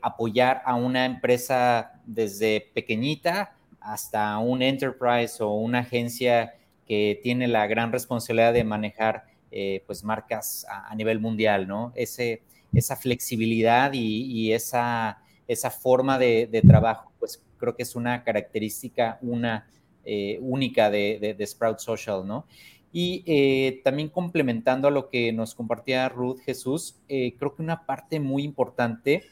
apoyar 0.03 0.61
a 0.65 0.75
una 0.75 1.05
empresa 1.05 1.99
desde 2.05 2.69
pequeñita 2.75 3.55
hasta 3.79 4.37
un 4.37 4.61
enterprise 4.61 5.41
o 5.43 5.53
una 5.53 5.79
agencia 5.79 6.53
que 6.85 7.19
tiene 7.21 7.47
la 7.47 7.67
gran 7.67 7.91
responsabilidad 7.91 8.53
de 8.53 8.63
manejar 8.63 9.25
eh, 9.51 9.83
pues 9.85 10.03
marcas 10.03 10.65
a, 10.69 10.95
nivel 10.95 11.19
mundial, 11.19 11.67
¿no? 11.67 11.91
Ese, 11.95 12.41
esa 12.73 12.95
flexibilidad 12.95 13.91
y, 13.93 14.51
esa, 14.51 15.21
esa 15.47 15.69
forma 15.69 16.17
de, 16.17 16.63
trabajo, 16.65 17.11
pues 17.19 17.41
creo 17.57 17.75
que 17.75 17.83
es 17.83 17.95
una 17.95 18.23
característica 18.23 19.19
una, 19.21 19.67
eh, 20.05 20.39
única 20.41 20.89
de, 20.89 21.35
Sprout 21.45 21.79
Social, 21.79 22.25
¿no? 22.25 22.45
Y 22.91 23.23
eh, 23.25 23.81
también 23.83 24.09
complementando 24.09 24.87
a 24.87 24.91
lo 24.91 25.09
que 25.09 25.31
nos 25.33 25.55
compartía 25.55 26.09
Ruth 26.09 26.39
Jesús, 26.45 26.97
creo 27.07 27.55
que 27.55 27.61
una 27.61 27.85
parte 27.85 28.19
muy 28.19 28.43
importante 28.43 29.23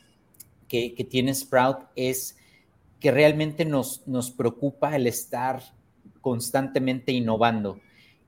que, 0.67 0.95
que, 0.95 1.03
tiene 1.03 1.33
Sprout 1.33 1.79
es 1.95 2.37
que 2.99 3.11
realmente 3.11 3.65
nos, 3.65 4.07
nos 4.07 4.31
preocupa 4.31 4.95
el 4.95 5.07
estar 5.07 5.61
constantemente 6.21 7.11
innovando, 7.11 7.79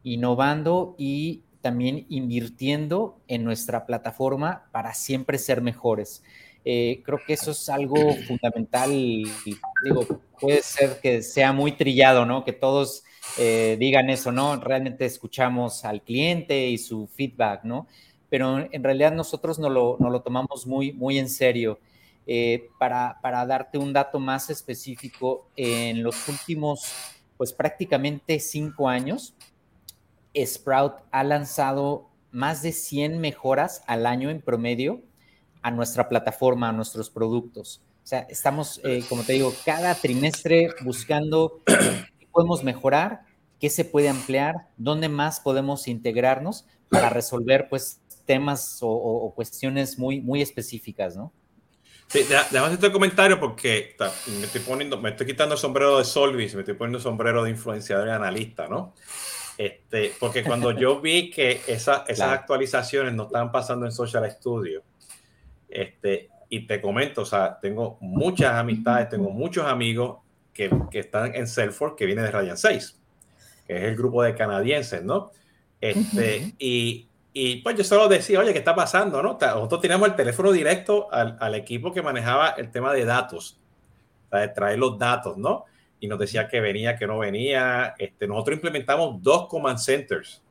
innovando 0.04 0.96
y 0.98 1.44
también 1.62 2.06
invirtiendo 2.10 3.22
en 3.30 3.46
nuestra 3.46 3.86
plataforma 3.86 4.66
para 4.72 4.94
siempre 4.94 5.38
ser 5.38 5.62
mejores. 5.62 6.24
Eh, 6.66 7.02
creo 7.04 7.20
que 7.26 7.34
eso 7.34 7.52
es 7.52 7.70
algo 7.70 8.14
fundamental. 8.28 8.90
Digo, 8.92 10.22
puede 10.40 10.62
ser 10.62 11.00
que 11.02 11.22
sea 11.22 11.52
muy 11.52 11.74
trillado, 11.74 12.26
¿no? 12.26 12.46
Que 12.46 12.54
todos 12.54 13.04
eh, 13.38 13.76
digan 13.80 14.10
eso, 14.10 14.32
¿no? 14.32 14.56
Realmente 14.58 15.06
escuchamos 15.06 15.86
al 15.86 16.02
cliente 16.02 16.68
y 16.68 16.78
su 16.78 17.08
feedback, 17.08 17.64
¿no? 17.64 17.88
Pero 18.30 18.60
en 18.72 18.84
realidad 18.84 19.12
nosotros 19.12 19.60
no 19.60 19.70
lo, 19.70 19.98
lo 20.00 20.22
tomamos 20.22 20.66
muy, 20.66 20.94
muy 20.94 21.20
en 21.20 21.30
serio. 21.30 21.80
Eh, 22.26 22.70
para, 22.80 23.20
para 23.22 23.46
darte 23.46 23.78
un 23.78 23.92
dato 23.92 24.18
más 24.18 24.50
específico, 24.50 25.50
en 25.58 26.04
los 26.04 26.30
últimos, 26.30 26.94
pues 27.38 27.52
prácticamente 27.52 28.40
cinco 28.40 28.88
años, 28.88 29.36
Sprout 30.36 30.94
ha 31.12 31.24
lanzado 31.24 32.10
más 32.32 32.62
de 32.64 32.72
100 32.72 33.20
mejoras 33.20 33.84
al 33.86 34.06
año 34.06 34.30
en 34.30 34.42
promedio 34.42 35.02
a 35.64 35.72
nuestra 35.72 36.10
plataforma, 36.10 36.70
a 36.70 36.74
nuestros 36.74 37.10
productos. 37.10 37.82
O 38.04 38.08
sea, 38.08 38.28
estamos, 38.30 38.82
eh, 38.84 39.04
como 39.08 39.24
te 39.24 39.34
digo, 39.34 39.54
cada 39.66 39.96
trimestre 39.96 40.70
buscando 40.82 41.62
qué 41.66 42.28
podemos 42.32 42.64
mejorar, 42.64 43.22
qué 43.60 43.70
se 43.70 43.86
puede 43.86 44.10
ampliar, 44.10 44.68
dónde 44.76 45.08
más 45.08 45.40
podemos 45.40 45.88
integrarnos 45.88 46.66
para 46.90 47.10
resolver 47.10 47.68
pues 47.70 48.02
temas 48.26 48.80
o, 48.82 49.34
cuestiones 49.36 49.98
muy, 49.98 50.22
muy 50.22 50.42
específicas, 50.42 51.16
¿no? 51.16 51.32
Sí, 52.08 52.26
déjame 52.52 52.74
este 52.74 52.92
comentario 52.92 53.40
porque 53.40 53.96
me 54.38 54.46
estoy 54.46 54.62
poniendo, 54.62 55.00
me 55.00 55.12
estoy 55.12 55.26
quitando 55.26 55.56
el 55.56 55.60
sombrero 55.60 55.98
de 55.98 56.06
Solvis, 56.06 56.54
me 56.54 56.62
estoy 56.62 56.76
poniendo 56.76 56.98
el 56.98 57.04
sombrero 57.04 57.44
de 57.44 57.50
influenciador 57.50 58.08
y 58.10 58.12
analista, 58.12 58.68
¿no? 58.68 58.94
Este, 59.58 60.14
porque 60.20 60.44
cuando 60.44 60.72
yo 60.72 61.00
vi 61.00 61.32
que 61.32 61.62
esa, 61.68 62.04
esas 62.08 62.32
actualizaciones 62.32 63.14
no 63.14 63.24
estaban 63.24 63.52
pasando 63.52 63.86
en 63.86 63.92
Social 63.92 64.30
Studio, 64.30 64.84
este, 65.74 66.30
y 66.50 66.68
te 66.68 66.80
comento, 66.80 67.22
o 67.22 67.26
sea, 67.26 67.60
tengo 67.60 67.98
muchas 68.00 68.54
amistades, 68.54 69.10
tengo 69.10 69.30
muchos 69.30 69.66
amigos 69.66 70.20
que, 70.54 70.70
que 70.92 71.00
están 71.00 71.34
en 71.36 71.48
Salesforce 71.48 71.96
que 71.98 72.06
viene 72.06 72.22
de 72.22 72.32
Radiant 72.32 72.58
6, 72.58 73.02
que 73.68 73.78
es 73.78 73.84
el 73.84 73.96
grupo 73.96 74.24
de 74.24 74.36
canadienses, 74.36 75.04
¿no? 75.04 75.32
Este, 75.82 76.54
y, 76.60 77.08
y, 77.34 77.58
pues 77.58 77.76
yo 77.76 77.84
solo 77.84 78.08
decía, 78.08 78.40
oye, 78.40 78.54
¿qué 78.54 78.60
está 78.60 78.76
pasando? 78.76 79.22
¿no? 79.22 79.38
Nosotros 79.40 79.82
teníamos 79.82 80.08
el 80.08 80.16
teléfono 80.16 80.52
directo 80.52 81.12
al, 81.12 81.38
al 81.40 81.56
equipo 81.56 81.92
que 81.92 82.02
manejaba 82.02 82.52
el 82.52 82.72
tema 82.72 82.94
de 82.94 83.04
datos, 83.04 83.60
de 84.32 84.48
traer 84.48 84.80
los 84.80 84.98
datos, 84.98 85.38
¿no? 85.38 85.66
y 86.04 86.08
nos 86.08 86.20
decía 86.20 86.50
que 86.50 86.60
venía, 86.60 86.98
que 86.98 87.08
no 87.08 87.20
venía. 87.20 87.96
Este, 87.98 88.28
nosotros 88.28 88.58
implementamos 88.58 89.24
dos 89.24 89.48
command 89.48 89.80
centers, 89.80 90.43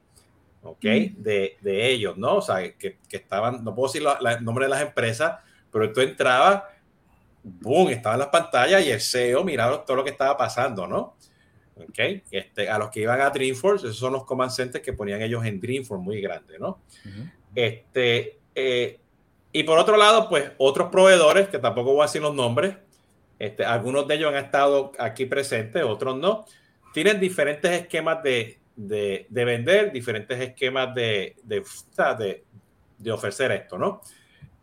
¿ok? 0.62 0.82
De, 0.82 1.56
de, 1.60 1.90
ellos, 1.90 2.16
¿no? 2.16 2.36
O 2.36 2.42
sea, 2.42 2.72
que, 2.74 2.98
que 3.08 3.16
estaban, 3.16 3.64
no 3.64 3.74
puedo 3.74 3.92
decir 3.92 4.06
el 4.06 4.44
nombre 4.44 4.66
de 4.66 4.70
las 4.70 4.82
empresas, 4.82 5.40
pero 5.70 5.92
tú 5.92 6.00
entrabas, 6.00 6.62
boom, 7.42 7.90
estaban 7.90 8.18
las 8.18 8.28
pantallas 8.28 8.84
y 8.84 8.90
el 8.90 9.00
CEO 9.00 9.44
miraba 9.44 9.84
todo 9.84 9.98
lo 9.98 10.04
que 10.04 10.10
estaba 10.10 10.36
pasando, 10.36 10.86
¿no? 10.86 11.16
¿ok? 11.76 11.98
Este, 12.30 12.68
a 12.68 12.78
los 12.78 12.90
que 12.90 13.00
iban 13.00 13.20
a 13.20 13.30
Dreamforce, 13.30 13.86
esos 13.86 13.98
son 13.98 14.12
los 14.12 14.24
command 14.24 14.50
centers 14.50 14.84
que 14.84 14.92
ponían 14.92 15.22
ellos 15.22 15.44
en 15.44 15.60
Dreamforce 15.60 16.02
muy 16.02 16.20
grande, 16.20 16.58
¿no? 16.58 16.80
Este, 17.54 18.38
eh, 18.54 18.98
y 19.52 19.62
por 19.64 19.78
otro 19.78 19.96
lado, 19.96 20.28
pues 20.28 20.52
otros 20.58 20.90
proveedores, 20.90 21.48
que 21.48 21.58
tampoco 21.58 21.92
voy 21.92 22.02
a 22.02 22.06
decir 22.06 22.22
los 22.22 22.34
nombres, 22.34 22.76
este, 23.38 23.64
algunos 23.64 24.06
de 24.06 24.14
ellos 24.14 24.32
han 24.32 24.44
estado 24.44 24.92
aquí 24.98 25.26
presentes, 25.26 25.82
otros 25.82 26.16
no. 26.16 26.44
Tienen 26.94 27.18
diferentes 27.18 27.70
esquemas 27.72 28.22
de, 28.22 28.58
de, 28.76 29.26
vender, 29.30 29.92
diferentes 29.92 30.40
esquemas 30.40 30.94
de, 30.94 31.36
de, 31.42 31.62
de, 32.98 33.12
ofrecer 33.12 33.52
esto, 33.52 33.78
¿no? 33.78 34.00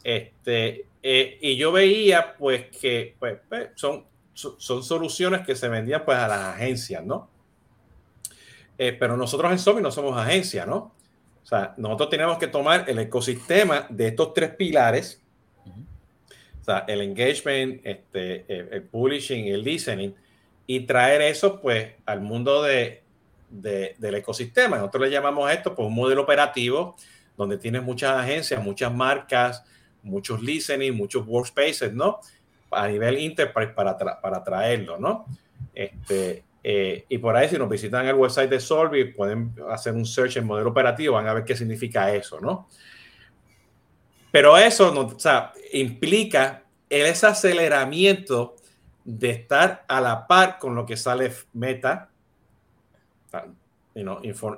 Este, 0.04 0.86
eh, 1.04 1.38
y 1.42 1.58
yo 1.58 1.72
veía 1.72 2.36
pues 2.38 2.68
que 2.78 3.16
pues, 3.20 3.40
pues, 3.48 3.70
son, 3.76 4.06
son 4.34 4.84
soluciones 4.84 5.46
que 5.46 5.56
se 5.56 5.68
vendían 5.68 6.04
pues 6.06 6.18
a 6.18 6.28
las 6.28 6.56
agencias, 6.56 7.04
¿no? 7.04 7.30
Eh, 8.78 8.94
pero 8.94 9.18
nosotros 9.18 9.52
en 9.52 9.60
Somi 9.60 9.82
no 9.82 9.92
somos 9.92 10.18
agencia, 10.18 10.66
¿no? 10.66 10.96
O 11.44 11.46
sea, 11.46 11.74
nosotros 11.78 12.10
tenemos 12.10 12.38
que 12.38 12.48
tomar 12.48 12.86
el 12.90 13.00
ecosistema 13.00 13.88
de 13.90 14.08
estos 14.08 14.34
tres 14.34 14.52
pilares 14.56 15.22
el 16.88 17.02
engagement, 17.02 17.82
este, 17.84 18.46
el, 18.48 18.84
publishing 18.84 19.46
y 19.46 19.52
el 19.52 19.64
listening, 19.64 20.14
y 20.68 20.82
traer 20.82 21.22
eso 21.22 21.62
pues 21.62 21.94
al 22.06 22.22
mundo 22.22 22.62
de, 22.62 23.04
del 23.50 24.16
ecosistema. 24.16 24.78
Nosotros 24.78 25.04
le 25.04 25.12
llamamos 25.12 25.52
esto 25.52 25.76
pues 25.76 25.88
un 25.88 25.96
modelo 25.96 26.22
operativo 26.22 26.96
donde 27.36 27.58
tienes 27.58 27.84
muchas 27.84 28.18
agencias, 28.18 28.62
muchas 28.64 28.94
marcas, 28.94 29.64
muchos 30.04 30.42
listening, 30.42 30.94
muchos 30.94 31.26
workspaces, 31.26 31.94
¿no? 31.94 32.20
A 32.72 32.88
nivel 32.88 33.18
enterprise 33.18 33.72
para, 33.72 33.98
para 33.98 34.44
traerlo, 34.44 34.98
¿no? 34.98 35.26
Este, 35.74 36.44
eh, 36.64 37.06
y 37.08 37.18
por 37.18 37.36
ahí, 37.36 37.48
si 37.48 37.58
nos 37.58 37.70
visitan 37.70 38.06
el 38.06 38.16
website 38.16 38.50
de 38.50 38.60
Solvi, 38.60 39.06
pueden 39.06 39.56
hacer 39.70 39.94
un 39.94 40.06
search 40.06 40.38
en 40.38 40.46
modelo 40.46 40.70
operativo, 40.70 41.16
van 41.16 41.28
a 41.28 41.34
ver 41.34 41.46
qué 41.46 41.56
significa 41.56 42.14
eso, 42.14 42.40
¿no? 42.40 42.68
Pero 44.32 44.58
eso 44.58 44.94
no, 44.94 45.02
o 45.02 45.20
sea, 45.20 45.54
implica 45.74 46.64
ese 46.90 47.28
aceleramiento 47.28 48.56
de 49.04 49.32
estar 49.32 49.86
a 49.88 50.02
la 50.02 50.28
par 50.28 50.60
con 50.60 50.76
lo 50.76 50.86
que 50.86 50.98
sale 50.98 51.32
Meta, 51.54 52.10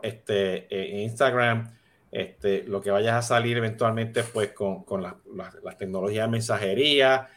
este, 0.04 0.68
eh, 0.70 1.02
Instagram, 1.02 1.72
este, 2.12 2.64
lo 2.64 2.82
que 2.82 2.92
vayas 2.92 3.16
a 3.16 3.22
salir 3.22 3.58
eventualmente 3.58 4.24
pues 4.24 4.52
con, 4.52 4.84
con 4.84 5.02
las 5.02 5.78
tecnologías 5.78 6.28
de 6.28 6.32
mensajería, 6.32 7.30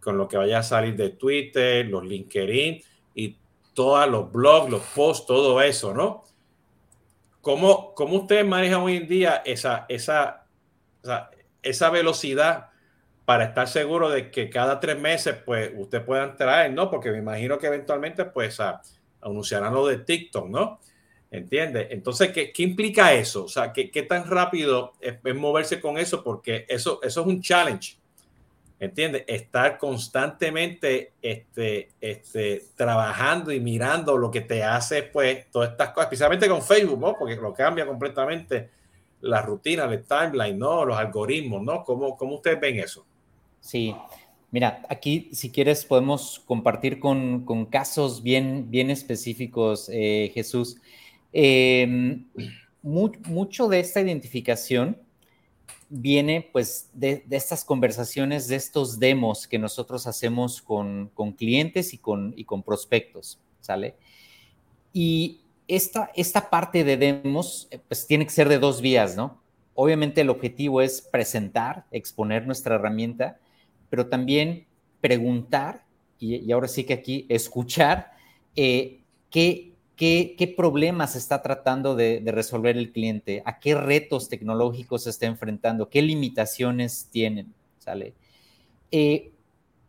con 0.00 0.16
lo 0.18 0.26
que 0.26 0.36
vaya 0.36 0.58
a 0.58 0.62
salir 0.62 0.96
de 0.96 1.10
Twitter, 1.10 1.86
los 1.86 2.04
LinkedIn 2.04 2.82
y 3.14 3.38
todos 3.74 4.08
los 4.08 4.32
blogs, 4.32 4.70
los 4.70 4.82
posts, 4.94 5.26
todo 5.26 5.62
eso, 5.62 5.94
¿no? 5.94 6.24
¿Cómo, 7.40 7.94
cómo 7.94 8.16
ustedes 8.16 8.46
manejan 8.46 8.82
hoy 8.82 8.96
en 8.96 9.08
día 9.08 9.42
esa, 9.44 9.86
esa, 9.88 10.46
esa, 11.62 11.90
velocidad 11.90 12.70
para 13.24 13.44
estar 13.44 13.66
seguro 13.68 14.10
de 14.10 14.30
que 14.30 14.48
cada 14.48 14.78
tres 14.78 14.98
meses, 14.98 15.36
pues, 15.44 15.72
usted 15.76 16.04
pueda 16.04 16.24
entrar, 16.24 16.70
¿no? 16.70 16.90
Porque 16.90 17.10
me 17.10 17.18
imagino 17.18 17.58
que 17.58 17.66
eventualmente, 17.66 18.24
pues, 18.24 18.60
a, 18.60 18.80
anunciarán 19.22 19.72
lo 19.72 19.86
de 19.86 19.98
TikTok, 19.98 20.48
¿no? 20.48 20.80
¿Entiendes? 21.30 21.86
Entonces, 21.90 22.30
¿qué, 22.30 22.52
¿qué, 22.52 22.62
implica 22.62 23.14
eso? 23.14 23.44
O 23.44 23.48
sea, 23.48 23.72
¿qué, 23.72 23.90
qué 23.90 24.02
tan 24.02 24.28
rápido 24.28 24.92
es, 25.00 25.16
moverse 25.34 25.80
con 25.80 25.96
eso? 25.96 26.22
Porque 26.22 26.66
eso, 26.68 27.00
eso 27.02 27.20
es 27.22 27.26
un 27.26 27.40
challenge. 27.40 27.96
¿Entiendes? 28.78 29.24
Estar 29.28 29.78
constantemente 29.78 31.12
este, 31.22 31.90
este, 32.00 32.64
trabajando 32.74 33.52
y 33.52 33.60
mirando 33.60 34.18
lo 34.18 34.30
que 34.30 34.40
te 34.40 34.64
hace, 34.64 35.04
pues, 35.04 35.48
todas 35.50 35.70
estas 35.70 35.90
cosas, 35.90 36.06
especialmente 36.06 36.48
con 36.48 36.60
Facebook, 36.60 36.98
¿no? 36.98 37.16
Porque 37.16 37.36
lo 37.36 37.54
cambia 37.54 37.86
completamente 37.86 38.68
la 39.22 39.40
rutina, 39.40 39.84
el 39.84 40.04
timeline, 40.04 40.58
¿no? 40.58 40.84
Los 40.84 40.98
algoritmos, 40.98 41.62
¿no? 41.62 41.84
¿Cómo, 41.84 42.16
cómo 42.16 42.34
ustedes 42.34 42.60
ven 42.60 42.80
eso? 42.80 43.06
Sí, 43.60 43.94
Mira, 44.52 44.82
aquí 44.90 45.30
si 45.32 45.50
quieres 45.50 45.86
podemos 45.86 46.42
compartir 46.44 47.00
con, 47.00 47.46
con 47.46 47.64
casos 47.64 48.22
bien, 48.22 48.70
bien 48.70 48.90
específicos, 48.90 49.88
eh, 49.90 50.30
Jesús. 50.34 50.76
Em, 51.32 52.26
mucho 52.82 53.68
de 53.68 53.80
esta 53.80 54.02
identificación 54.02 54.98
viene 55.88 56.48
pues 56.52 56.90
de, 56.92 57.24
estas 57.30 57.64
conversaciones, 57.64 58.46
de 58.46 58.56
estos 58.56 58.98
demos 58.98 59.48
que 59.48 59.58
nosotros 59.58 60.06
hacemos 60.06 60.60
con, 60.60 61.10
clientes 61.38 61.94
y 61.94 61.98
con, 61.98 62.34
y 62.36 62.44
con 62.44 62.62
prospectos, 62.62 63.40
¿sale? 63.60 63.96
Y 64.92 65.40
esta, 65.66 66.10
esta 66.14 66.50
parte 66.50 66.84
de 66.84 66.98
demos 66.98 67.68
eh, 67.70 67.78
pues 67.88 68.06
tiene 68.06 68.26
que 68.26 68.32
ser 68.32 68.50
de 68.50 68.58
dos 68.58 68.82
vías, 68.82 69.16
¿no? 69.16 69.40
Obviamente 69.74 70.20
el 70.20 70.28
objetivo 70.28 70.82
es 70.82 71.00
presentar, 71.00 71.86
exponer 71.90 72.46
nuestra 72.46 72.74
herramienta, 72.74 73.38
pero 73.92 74.08
también 74.08 74.64
preguntar, 75.02 75.84
y, 76.18 76.50
ahora 76.50 76.66
sí 76.66 76.84
que 76.84 76.94
aquí 76.94 77.26
escuchar, 77.28 78.12
eh, 78.56 79.02
qué 79.28 79.72
¿Qué, 79.94 80.52
problemas 80.56 81.14
está 81.14 81.42
tratando 81.42 81.94
de, 81.94 82.22
resolver 82.26 82.76
el 82.76 82.90
cliente? 82.90 83.40
¿A 83.44 83.60
qué 83.60 83.76
retos 83.76 84.28
tecnológicos 84.28 85.04
se 85.04 85.10
está 85.10 85.26
enfrentando? 85.26 85.88
¿Qué 85.88 86.02
limitaciones 86.02 87.08
tienen? 87.12 87.54
¿Sale? 87.78 88.14
Eh, 88.90 89.30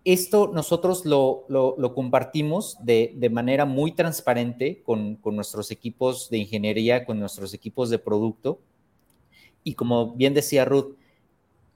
esto 0.05 0.51
nosotros 0.53 1.05
lo, 1.05 1.47
compartimos 1.95 2.77
de, 2.83 3.29
manera 3.31 3.65
muy 3.65 3.93
transparente 3.93 4.83
con, 4.85 5.19
nuestros 5.23 5.71
equipos 5.71 6.29
de 6.29 6.39
ingeniería, 6.39 7.05
con 7.05 7.19
nuestros 7.19 7.55
equipos 7.55 7.89
de 7.89 7.97
producto. 7.97 8.59
Y 9.63 9.73
como 9.73 10.11
bien 10.11 10.35
decía 10.35 10.63
Ruth, 10.63 10.95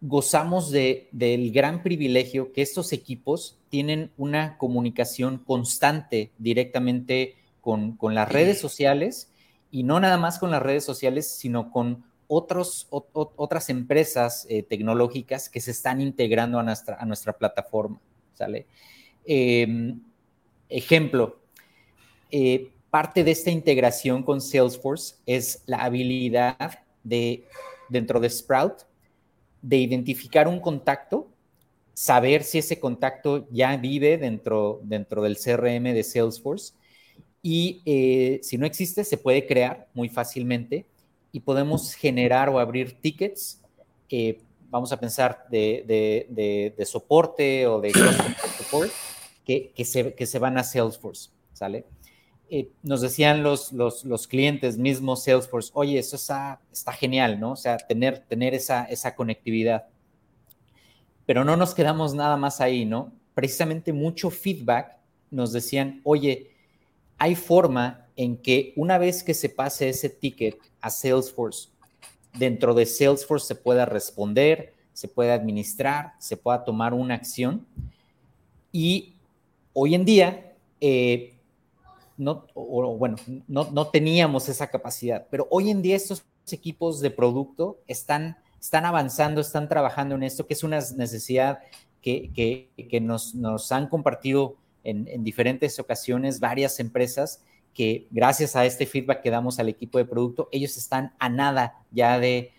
gozamos 0.01 0.71
del 0.71 1.51
gran 1.51 1.81
privilegio 1.81 2.53
que 2.53 2.61
estos 2.61 2.93
equipos 2.93 3.57
tienen 3.69 4.11
una 4.17 4.57
comunicación 4.57 5.39
constante 5.39 6.31
directamente 6.37 7.35
con, 7.61 7.97
las 8.01 8.31
redes 8.31 8.59
sociales 8.59 9.29
y 9.71 9.83
no 9.83 9.99
nada 9.99 10.17
más 10.17 10.39
con 10.39 10.51
las 10.51 10.61
redes 10.61 10.85
sociales, 10.85 11.29
sino 11.29 11.71
con 11.71 12.05
otros, 12.27 12.87
otras 12.89 13.69
empresas 13.69 14.45
eh, 14.49 14.63
tecnológicas 14.63 15.49
que 15.49 15.61
se 15.61 15.71
están 15.71 15.99
integrando 15.99 16.59
a 16.59 16.63
nuestra, 16.63 16.97
a 16.99 17.05
nuestra 17.05 17.33
plataforma. 17.33 17.99
¿sale? 18.33 18.67
Em, 19.25 19.99
ejemplo, 20.69 21.39
eh, 22.31 22.71
parte 22.89 23.23
de 23.23 23.31
esta 23.31 23.51
integración 23.51 24.23
con 24.23 24.41
Salesforce 24.41 25.15
es 25.25 25.63
la 25.65 25.83
habilidad 25.83 26.79
de, 27.03 27.43
dentro 27.89 28.19
de 28.19 28.29
Sprout, 28.29 28.83
de 29.67 29.77
identificar 29.77 30.47
un 30.47 30.61
contacto, 30.61 31.27
saber 31.93 32.43
si 32.43 32.59
ese 32.59 32.79
contacto 32.79 33.49
ya 33.51 33.75
vive 33.75 34.17
dentro, 34.17 34.79
dentro 34.83 35.21
del 35.21 35.35
CRM 35.35 35.93
de 35.93 36.03
Salesforce 36.03 36.73
y 37.41 37.81
eh, 37.85 38.39
si 38.43 38.57
no 38.57 38.65
existe, 38.65 39.03
se 39.03 39.17
puede 39.17 39.45
crear 39.45 39.89
muy 39.93 40.07
fácilmente 40.07 40.85
y 41.33 41.41
podemos 41.41 41.93
generar 41.95 42.47
o 42.47 42.59
abrir 42.59 43.01
tickets. 43.01 43.61
Eh, 44.09 44.39
vamos 44.69 44.93
a 44.93 44.99
pensar 45.01 45.45
de, 45.51 46.73
soporte 46.85 47.67
o 47.67 47.81
de 47.81 47.91
support 48.57 48.91
que, 49.43 49.73
que, 49.75 49.83
se, 49.83 50.13
que 50.13 50.25
se 50.25 50.39
van 50.39 50.57
a 50.57 50.63
Salesforce, 50.63 51.31
¿sale? 51.51 51.83
Eh, 52.49 52.69
nos 52.81 53.01
decían 53.01 53.43
los, 53.43 53.73
los, 53.73 54.05
los, 54.05 54.27
clientes 54.27 54.77
mismos 54.77 55.23
Salesforce, 55.23 55.69
oye, 55.73 55.99
eso 55.99 56.15
está, 56.15 56.61
está 56.71 56.93
genial, 56.93 57.39
¿no? 57.39 57.51
O 57.51 57.55
sea, 57.57 57.75
tener, 57.77 58.19
tener 58.19 58.53
esa, 58.53 58.85
esa 58.85 59.15
conectividad. 59.15 59.87
Pero 61.25 61.43
no 61.43 61.57
nos 61.57 61.75
quedamos 61.75 62.13
nada 62.13 62.37
más 62.37 62.61
ahí, 62.61 62.85
¿no? 62.85 63.11
Precisamente 63.33 63.91
mucho 63.91 64.29
feedback 64.29 64.97
nos 65.29 65.51
decían, 65.51 65.99
oye, 66.05 66.51
hay 67.17 67.35
forma 67.35 68.07
en 68.15 68.37
que 68.37 68.73
una 68.77 68.97
vez 68.97 69.23
que 69.23 69.33
se 69.33 69.49
pase 69.49 69.89
ese 69.89 70.09
ticket 70.09 70.57
a 70.79 70.89
Salesforce, 70.89 71.69
dentro 72.33 72.73
de 72.73 72.85
Salesforce 72.85 73.47
se 73.47 73.55
pueda 73.55 73.85
responder, 73.85 74.73
se 74.93 75.07
pueda 75.07 75.33
administrar, 75.33 76.13
se 76.19 76.37
pueda 76.37 76.63
tomar 76.63 76.93
una 76.93 77.15
acción. 77.15 77.67
Y 78.71 79.15
hoy 79.73 79.95
en 79.95 80.05
día, 80.05 80.55
eh, 80.81 81.36
no, 82.17 82.45
bueno, 82.55 83.17
no, 83.47 83.87
teníamos 83.87 84.49
esa 84.49 84.67
capacidad, 84.67 85.27
pero 85.29 85.47
hoy 85.51 85.69
en 85.69 85.81
día 85.81 85.95
estos 85.95 86.25
equipos 86.51 86.99
de 86.99 87.11
producto 87.11 87.79
están, 87.87 88.37
están 88.59 88.85
avanzando, 88.85 89.41
están 89.41 89.69
trabajando 89.69 90.15
en 90.15 90.23
esto, 90.23 90.47
que 90.47 90.53
es 90.53 90.63
una 90.63 90.79
necesidad 90.95 91.59
que, 92.01 92.99
nos, 93.01 93.35
nos 93.35 93.71
han 93.71 93.87
compartido 93.87 94.55
en, 94.83 95.23
diferentes 95.23 95.79
ocasiones 95.79 96.39
varias 96.39 96.79
empresas 96.79 97.43
que 97.73 98.07
gracias 98.09 98.55
a 98.55 98.65
este 98.65 98.85
feedback 98.85 99.21
que 99.21 99.29
damos 99.29 99.59
al 99.59 99.69
equipo 99.69 99.97
de 99.97 100.05
producto, 100.05 100.49
ellos 100.51 100.77
están 100.77 101.13
a 101.19 101.29
nada 101.29 101.75
ya 101.91 102.19
de, 102.19 102.53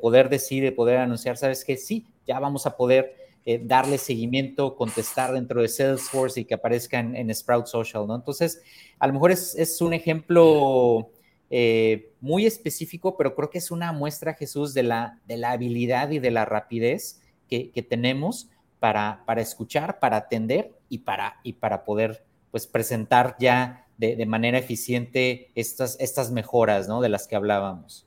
poder 0.00 0.28
decir, 0.28 0.62
de 0.62 0.72
poder 0.72 0.98
anunciar, 0.98 1.36
sabes 1.36 1.64
que 1.64 1.76
sí, 1.76 2.06
ya 2.26 2.38
vamos 2.40 2.66
a 2.66 2.76
poder 2.76 3.16
eh, 3.50 3.62
darle 3.64 3.96
seguimiento, 3.96 4.76
contestar 4.76 5.32
dentro 5.32 5.62
de 5.62 5.68
Salesforce 5.68 6.38
y 6.38 6.44
que 6.44 6.52
aparezcan 6.52 7.16
en, 7.16 7.34
Sprout 7.34 7.64
Social, 7.64 8.06
¿no? 8.06 8.14
Entonces, 8.14 8.60
a 8.98 9.06
lo 9.06 9.14
mejor 9.14 9.30
es, 9.30 9.80
un 9.80 9.94
ejemplo 9.94 11.10
eh, 11.48 12.12
muy 12.20 12.44
específico, 12.44 13.16
pero 13.16 13.34
creo 13.34 13.48
que 13.48 13.56
es 13.56 13.70
una 13.70 13.90
muestra, 13.90 14.34
Jesús, 14.34 14.74
de 14.74 14.82
la, 14.82 15.18
de 15.26 15.38
la 15.38 15.52
habilidad 15.52 16.10
y 16.10 16.18
de 16.18 16.30
la 16.30 16.44
rapidez 16.44 17.22
que, 17.48 17.86
tenemos 17.88 18.50
para, 18.80 19.22
para 19.24 19.40
escuchar, 19.40 19.98
para 19.98 20.18
atender 20.18 20.74
y 20.90 20.98
para, 20.98 21.40
y 21.42 21.54
para 21.54 21.86
poder 21.86 22.26
pues, 22.50 22.66
presentar 22.66 23.34
ya 23.40 23.86
de, 23.96 24.26
manera 24.26 24.58
eficiente 24.58 25.52
estas, 25.54 25.96
estas 26.00 26.30
mejoras 26.30 26.86
¿no? 26.86 27.00
de 27.00 27.08
las 27.08 27.26
que 27.26 27.34
hablábamos. 27.34 28.06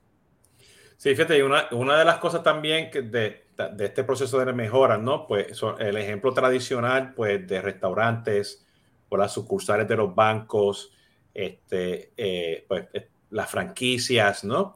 Sí, 0.98 1.10
fíjate, 1.10 1.44
una, 1.44 1.68
una 1.72 1.98
de 1.98 2.06
las 2.06 2.20
cosas 2.20 2.44
también 2.44 2.92
que 2.92 3.02
de, 3.02 3.41
de, 3.58 3.86
este 3.86 4.04
proceso 4.04 4.40
de 4.40 4.54
mejoras, 4.54 5.00
¿no? 5.00 5.28
Pues 5.28 5.62
el 5.80 5.98
ejemplo 5.98 6.34
tradicional, 6.34 7.14
pues, 7.14 7.46
de 7.48 7.62
restaurantes 7.62 8.66
o 9.10 9.18
las 9.18 9.34
sucursales 9.34 9.88
de 9.88 9.96
los 9.96 10.14
bancos, 10.16 10.92
este, 11.34 12.12
eh, 12.18 12.66
pues, 12.68 12.88
eh, 12.94 13.08
las 13.30 13.50
franquicias, 13.50 14.44
¿no? 14.44 14.76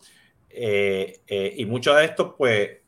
Eh, 0.50 1.22
y 1.58 1.66
mucho 1.66 1.94
de 1.96 2.06
esto, 2.06 2.36
pues, 2.36 2.80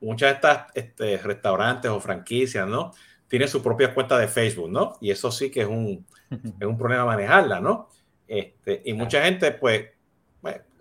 muchas 0.00 0.30
de 0.30 0.34
estas 0.34 0.66
este, 0.74 1.18
restaurantes 1.18 1.90
o 1.90 2.00
franquicias, 2.00 2.66
¿no? 2.66 2.92
Tienen 3.28 3.48
su 3.48 3.62
propia 3.62 3.92
cuenta 3.92 4.18
de 4.18 4.28
Facebook, 4.28 4.70
¿no? 4.70 4.96
Y 5.00 5.10
eso 5.10 5.30
sí 5.30 5.50
que 5.50 5.62
es 5.62 5.68
un, 5.68 6.06
es 6.60 6.66
un 6.66 6.78
problema 6.78 7.04
manejarla, 7.04 7.60
¿no? 7.60 7.88
Este, 8.26 8.82
y 8.84 8.92
mucha 8.92 9.22
gente, 9.22 9.52
pues, 9.52 9.90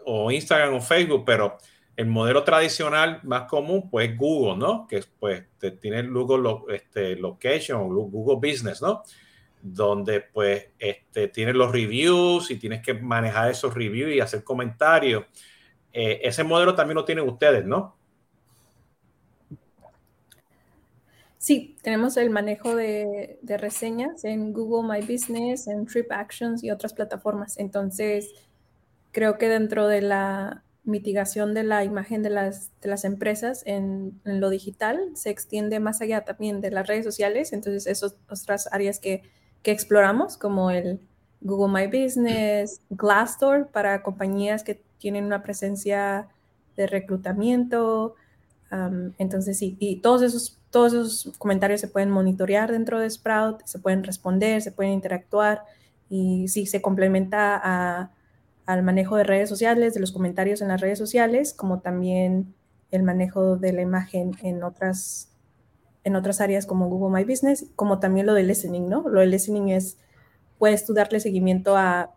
o 0.05 0.31
Instagram 0.31 0.75
o 0.75 0.81
Facebook, 0.81 1.23
pero 1.25 1.57
el 1.95 2.07
modelo 2.07 2.43
tradicional 2.43 3.19
más 3.23 3.43
común, 3.43 3.89
pues, 3.89 4.17
Google, 4.17 4.57
¿no? 4.57 4.87
Que 4.87 5.03
pues 5.19 5.43
tiene 5.81 6.03
Google 6.03 6.75
este, 6.75 7.15
Location 7.15 7.81
o 7.81 7.87
Google 7.87 8.35
Business, 8.35 8.81
¿no? 8.81 9.03
Donde, 9.61 10.21
pues, 10.21 10.67
este, 10.77 11.29
tienes 11.29 11.55
los 11.55 11.71
reviews 11.71 12.51
y 12.51 12.57
tienes 12.57 12.81
que 12.81 12.93
manejar 12.93 13.51
esos 13.51 13.73
reviews 13.73 14.13
y 14.13 14.19
hacer 14.19 14.43
comentarios. 14.43 15.25
Eh, 15.93 16.19
ese 16.23 16.43
modelo 16.43 16.75
también 16.75 16.95
lo 16.95 17.05
tienen 17.05 17.27
ustedes, 17.27 17.65
¿no? 17.65 17.95
Sí, 21.45 21.77
tenemos 21.83 22.17
el 22.17 22.31
manejo 22.31 22.75
de, 22.75 23.37
reseñas 23.43 24.25
en 24.25 24.51
Google 24.51 24.91
My 24.91 25.05
Business, 25.05 25.67
en 25.67 25.85
Trip 25.85 26.11
Actions 26.11 26.63
y 26.63 26.71
otras 26.71 26.93
plataformas. 26.93 27.57
Entonces, 27.59 28.33
creo 29.11 29.37
que 29.37 29.47
dentro 29.47 29.87
de 29.87 30.01
la, 30.01 30.64
mitigación 30.85 31.53
de 31.53 31.63
la 31.63 31.83
imagen 31.83 32.23
de 32.23 32.29
las, 32.29 32.71
de 32.81 32.89
las 32.89 33.05
empresas 33.05 33.63
en, 33.65 34.19
en, 34.23 34.39
lo 34.39 34.49
digital 34.49 34.99
se 35.15 35.31
extiende 35.31 35.79
más 35.79 35.99
allá 36.01 36.23
también 36.23 36.61
de 36.61 36.71
las 36.71 36.87
redes 36.87 37.03
sociales, 37.03 37.53
entonces 37.53 37.87
esas 37.87 38.15
otras 38.29 38.69
áreas 38.71 38.99
que, 38.99 39.23
que 39.63 39.71
exploramos 39.71 40.37
como 40.37 40.69
el 40.69 40.99
Google 41.41 41.73
My 41.73 41.87
Business, 41.87 42.81
Glassdoor 42.89 43.67
para 43.67 44.03
compañías 44.03 44.63
que 44.63 44.81
tienen 44.97 45.25
una 45.25 45.43
presencia 45.43 46.27
de 46.75 46.87
reclutamiento. 46.87 48.15
Um, 48.71 49.13
entonces, 49.17 49.57
sí, 49.57 49.77
y 49.79 49.97
todos 49.97 50.21
esos, 50.21 50.59
todos 50.71 50.93
esos 50.93 51.37
comentarios 51.37 51.81
se 51.81 51.87
pueden 51.87 52.09
monitorear 52.09 52.71
dentro 52.71 52.99
de 52.99 53.09
Sprout, 53.09 53.61
se 53.65 53.79
pueden 53.79 54.03
responder, 54.03 54.61
se 54.61 54.71
pueden 54.71 54.93
interactuar 54.93 55.63
y 56.09 56.47
sí, 56.47 56.65
se 56.65 56.81
complementa 56.81 57.59
a, 57.63 58.11
al 58.65 58.83
manejo 58.83 59.15
de 59.17 59.23
redes 59.23 59.49
sociales, 59.49 59.93
de 59.93 59.99
los 59.99 60.11
comentarios 60.11 60.61
en 60.61 60.69
las 60.69 60.81
redes 60.81 60.97
sociales, 60.97 61.53
como 61.53 61.79
también 61.79 62.53
el 62.91 63.03
manejo 63.03 63.57
de 63.57 63.73
la 63.73 63.81
imagen 63.81 64.31
en 64.41 64.63
otras, 64.63 65.29
en 66.03 66.15
otras 66.15 66.41
áreas 66.41 66.65
como 66.65 66.87
Google 66.87 67.15
My 67.15 67.29
Business, 67.29 67.65
como 67.75 67.99
también 67.99 68.25
lo 68.25 68.33
de 68.33 68.43
listening, 68.43 68.87
¿no? 68.87 69.07
Lo 69.07 69.19
de 69.19 69.27
listening 69.27 69.69
es, 69.69 69.97
puedes 70.57 70.85
tú 70.85 70.93
darle 70.93 71.19
seguimiento 71.19 71.75
a 71.77 72.15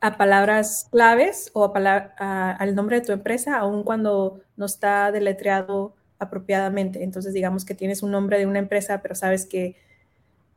a 0.00 0.16
palabras 0.16 0.88
claves 0.90 1.50
o 1.54 1.72
a 1.74 2.50
al 2.52 2.74
nombre 2.74 3.00
de 3.00 3.06
tu 3.06 3.12
empresa, 3.12 3.58
aun 3.58 3.82
cuando 3.82 4.40
no 4.56 4.66
está 4.66 5.10
deletreado 5.10 5.94
apropiadamente. 6.18 7.02
Entonces, 7.02 7.32
digamos 7.34 7.64
que 7.64 7.74
tienes 7.74 8.02
un 8.02 8.12
nombre 8.12 8.38
de 8.38 8.46
una 8.46 8.58
empresa, 8.58 9.02
pero 9.02 9.14
sabes 9.14 9.46
que, 9.46 9.76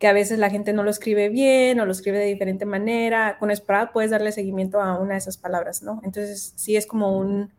que 0.01 0.07
a 0.07 0.13
veces 0.13 0.39
la 0.39 0.49
gente 0.49 0.73
no 0.73 0.81
lo 0.81 0.89
escribe 0.89 1.29
bien 1.29 1.79
o 1.79 1.85
lo 1.85 1.91
escribe 1.91 2.17
de 2.17 2.25
diferente 2.25 2.65
manera. 2.65 3.37
Con 3.37 3.55
Sprout 3.55 3.91
puedes 3.91 4.09
darle 4.09 4.31
seguimiento 4.31 4.81
a 4.81 4.99
una 4.99 5.11
de 5.11 5.19
esas 5.19 5.37
palabras, 5.37 5.83
¿no? 5.83 6.01
Entonces, 6.03 6.53
sí 6.55 6.75
es 6.75 6.87
como 6.87 7.15
un, 7.15 7.51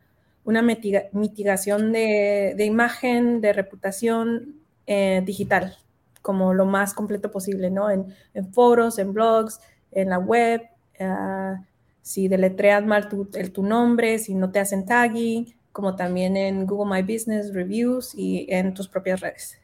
una 0.43 0.61
mitigación 0.61 1.93
de, 1.93 2.57
imagen, 2.59 3.41
de 3.41 3.53
reputación 3.53 4.57
eh, 4.89 5.23
digital, 5.25 5.79
como 6.21 6.53
lo 6.53 6.67
más 6.67 6.95
completo 6.95 7.31
posible, 7.31 7.71
¿no? 7.71 7.89
En, 7.89 8.13
en 8.35 8.53
foros, 8.53 8.99
en 8.99 9.13
blogs, 9.13 9.61
en 9.93 10.11
la 10.11 10.19
web. 10.19 10.63
Uh, 10.99 11.63
si 12.01 12.27
deletrean 12.27 12.89
mal 12.89 13.09
tu, 13.09 13.29
el, 13.35 13.53
tu 13.53 13.63
nombre, 13.63 14.19
si 14.19 14.35
no 14.35 14.51
te 14.51 14.59
hacen 14.59 14.85
tagging, 14.85 15.55
como 15.71 15.95
también 15.95 16.37
en 16.37 16.67
Google 16.67 16.93
My 16.93 17.03
Business 17.03 17.55
Reviews 17.55 18.17
y 18.17 18.47
en 18.53 18.75
tus 18.75 18.89
propias 18.89 19.21
redes. 19.21 19.62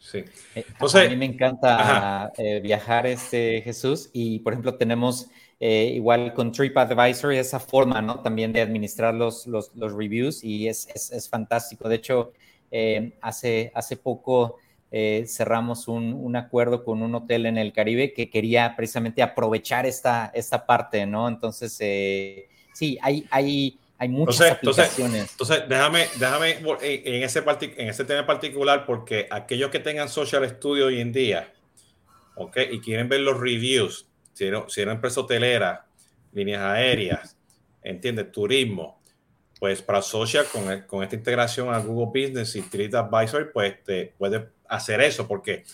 Sí. 0.00 0.24
Eh, 0.54 0.64
a 0.80 1.08
mí 1.08 1.16
me 1.16 1.26
encanta 1.26 2.32
eh, 2.38 2.60
viajar, 2.60 3.06
este 3.06 3.60
Jesús, 3.62 4.08
y 4.14 4.38
por 4.38 4.54
ejemplo 4.54 4.74
tenemos 4.76 5.28
eh, 5.60 5.92
igual 5.94 6.32
con 6.32 6.52
TripAdvisor 6.52 7.34
esa 7.34 7.60
forma, 7.60 8.00
¿no? 8.00 8.20
También 8.20 8.52
de 8.52 8.62
administrar 8.62 9.14
los, 9.14 9.46
los, 9.46 9.76
los 9.76 9.92
reviews 9.92 10.42
y 10.42 10.68
es, 10.68 10.88
es, 10.94 11.12
es, 11.12 11.28
fantástico. 11.28 11.88
De 11.88 11.96
hecho, 11.96 12.32
hace, 13.20 13.70
hace 13.74 13.96
poco 13.96 14.56
cerramos 14.90 15.86
un, 15.86 16.34
acuerdo 16.34 16.82
con 16.82 17.02
un 17.02 17.14
hotel 17.14 17.46
en 17.46 17.58
el 17.58 17.72
Caribe 17.72 18.14
que 18.14 18.30
quería 18.30 18.74
precisamente 18.76 19.22
aprovechar 19.22 19.84
esta, 19.84 20.32
esta 20.34 20.64
parte, 20.64 21.04
¿no? 21.04 21.28
Entonces, 21.28 21.72
sí, 22.72 22.98
hay, 23.02 23.26
hay, 23.30 23.78
hay 24.00 24.08
muchas 24.08 24.52
aplicaciones. 24.52 25.30
Entonces, 25.32 25.64
déjame, 25.68 26.08
déjame 26.18 26.52
en 26.80 27.22
ese, 27.22 27.44
en 27.76 27.88
ese 27.88 28.04
tema 28.06 28.24
particular, 28.26 28.86
porque 28.86 29.28
aquellos 29.30 29.70
que 29.70 29.78
tengan 29.78 30.08
Social 30.08 30.48
Studio 30.48 30.86
hoy 30.86 31.02
en 31.02 31.12
día, 31.12 31.52
¿ok? 32.34 32.56
Y 32.72 32.80
quieren 32.80 33.10
ver 33.10 33.20
los 33.20 33.38
reviews, 33.38 34.08
si 34.32 34.46
era, 34.46 34.64
si 34.68 34.80
era 34.80 34.92
empresa 34.92 35.20
hotelera, 35.20 35.86
líneas 36.32 36.62
aéreas, 36.62 37.36
entiende 37.82 38.24
Turismo, 38.24 39.02
pues 39.58 39.82
para 39.82 40.00
Social, 40.00 40.46
con, 40.50 40.80
con, 40.86 41.02
esta 41.02 41.16
integración 41.16 41.68
a 41.68 41.78
Google 41.80 42.06
Business 42.06 42.56
y 42.56 42.62
Trip 42.62 42.94
Advisor, 42.94 43.52
pues 43.52 43.84
te 43.84 44.14
puede 44.16 44.48
hacer 44.66 45.02
eso, 45.02 45.28
porque 45.28 45.64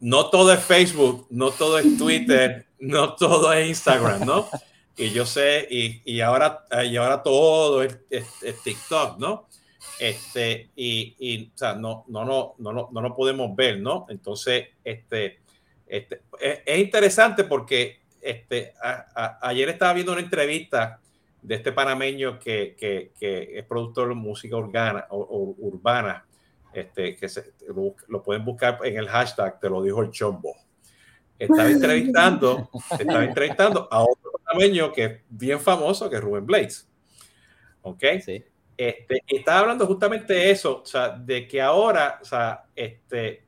no 0.00 0.30
todo 0.30 0.54
es 0.54 0.60
Facebook, 0.60 1.26
no 1.28 1.50
todo 1.50 1.78
es 1.78 1.98
Twitter, 1.98 2.64
no 2.78 3.14
todo 3.14 3.52
es 3.52 3.68
Instagram, 3.68 4.24
¿no? 4.24 4.48
Y 4.96 5.10
yo 5.10 5.26
sé, 5.26 5.66
y, 5.70 6.00
y 6.04 6.20
ahora, 6.20 6.64
y 6.84 6.96
ahora 6.96 7.22
todo 7.22 7.82
es, 7.82 7.98
TikTok, 8.64 9.18
¿no? 9.18 9.46
Este, 10.00 10.70
y, 10.74 11.14
y, 11.18 11.52
o 11.54 11.58
sea, 11.58 11.74
no, 11.74 12.04
no, 12.08 12.24
no, 12.24 12.54
no, 12.58 12.72
no, 12.72 12.88
no 12.90 13.00
lo 13.00 13.14
podemos 13.14 13.54
ver, 13.54 13.80
¿no? 13.80 14.06
Entonces, 14.08 14.68
este, 14.82 15.40
este 15.86 16.22
es, 16.40 16.78
interesante 16.78 17.44
porque 17.44 18.00
este, 18.20 18.74
ayer 19.40 19.68
estaba 19.68 19.92
viendo 19.92 20.12
una 20.12 20.20
entrevista 20.20 21.00
de 21.42 21.54
este 21.54 21.72
panameño 21.72 22.38
que, 22.38 22.74
que, 22.78 23.12
que 23.18 23.58
es 23.58 23.64
productor 23.64 24.08
de 24.08 24.14
música 24.14 24.56
urbana, 24.56 25.06
o, 25.10 25.54
urbana 25.58 26.24
este, 26.72 27.16
que 27.16 27.28
se, 27.28 27.52
lo, 28.08 28.22
pueden 28.22 28.44
buscar 28.44 28.78
en 28.84 28.96
el 28.96 29.08
hashtag, 29.08 29.60
te 29.60 29.70
lo 29.70 29.82
dijo 29.82 30.02
el 30.02 30.10
chombo. 30.10 30.56
Estaba 31.38 31.70
entrevistando, 31.70 32.68
estaba 32.98 33.24
entrevistando 33.24 33.88
a 33.90 34.02
otro 34.02 34.25
panameño 34.56 34.92
que 34.92 35.04
es 35.04 35.20
bien 35.28 35.60
famoso, 35.60 36.08
que 36.08 36.16
es 36.16 36.22
Rubén 36.22 36.46
Blades. 36.46 36.88
¿Ok? 37.82 38.02
Sí. 38.24 38.44
Este, 38.76 39.22
estaba 39.26 39.60
hablando 39.60 39.86
justamente 39.86 40.34
de 40.34 40.50
eso, 40.50 40.82
o 40.82 40.86
sea, 40.86 41.10
de 41.10 41.48
que 41.48 41.62
ahora, 41.62 42.18
o 42.20 42.24
sea, 42.24 42.64
este, 42.74 43.46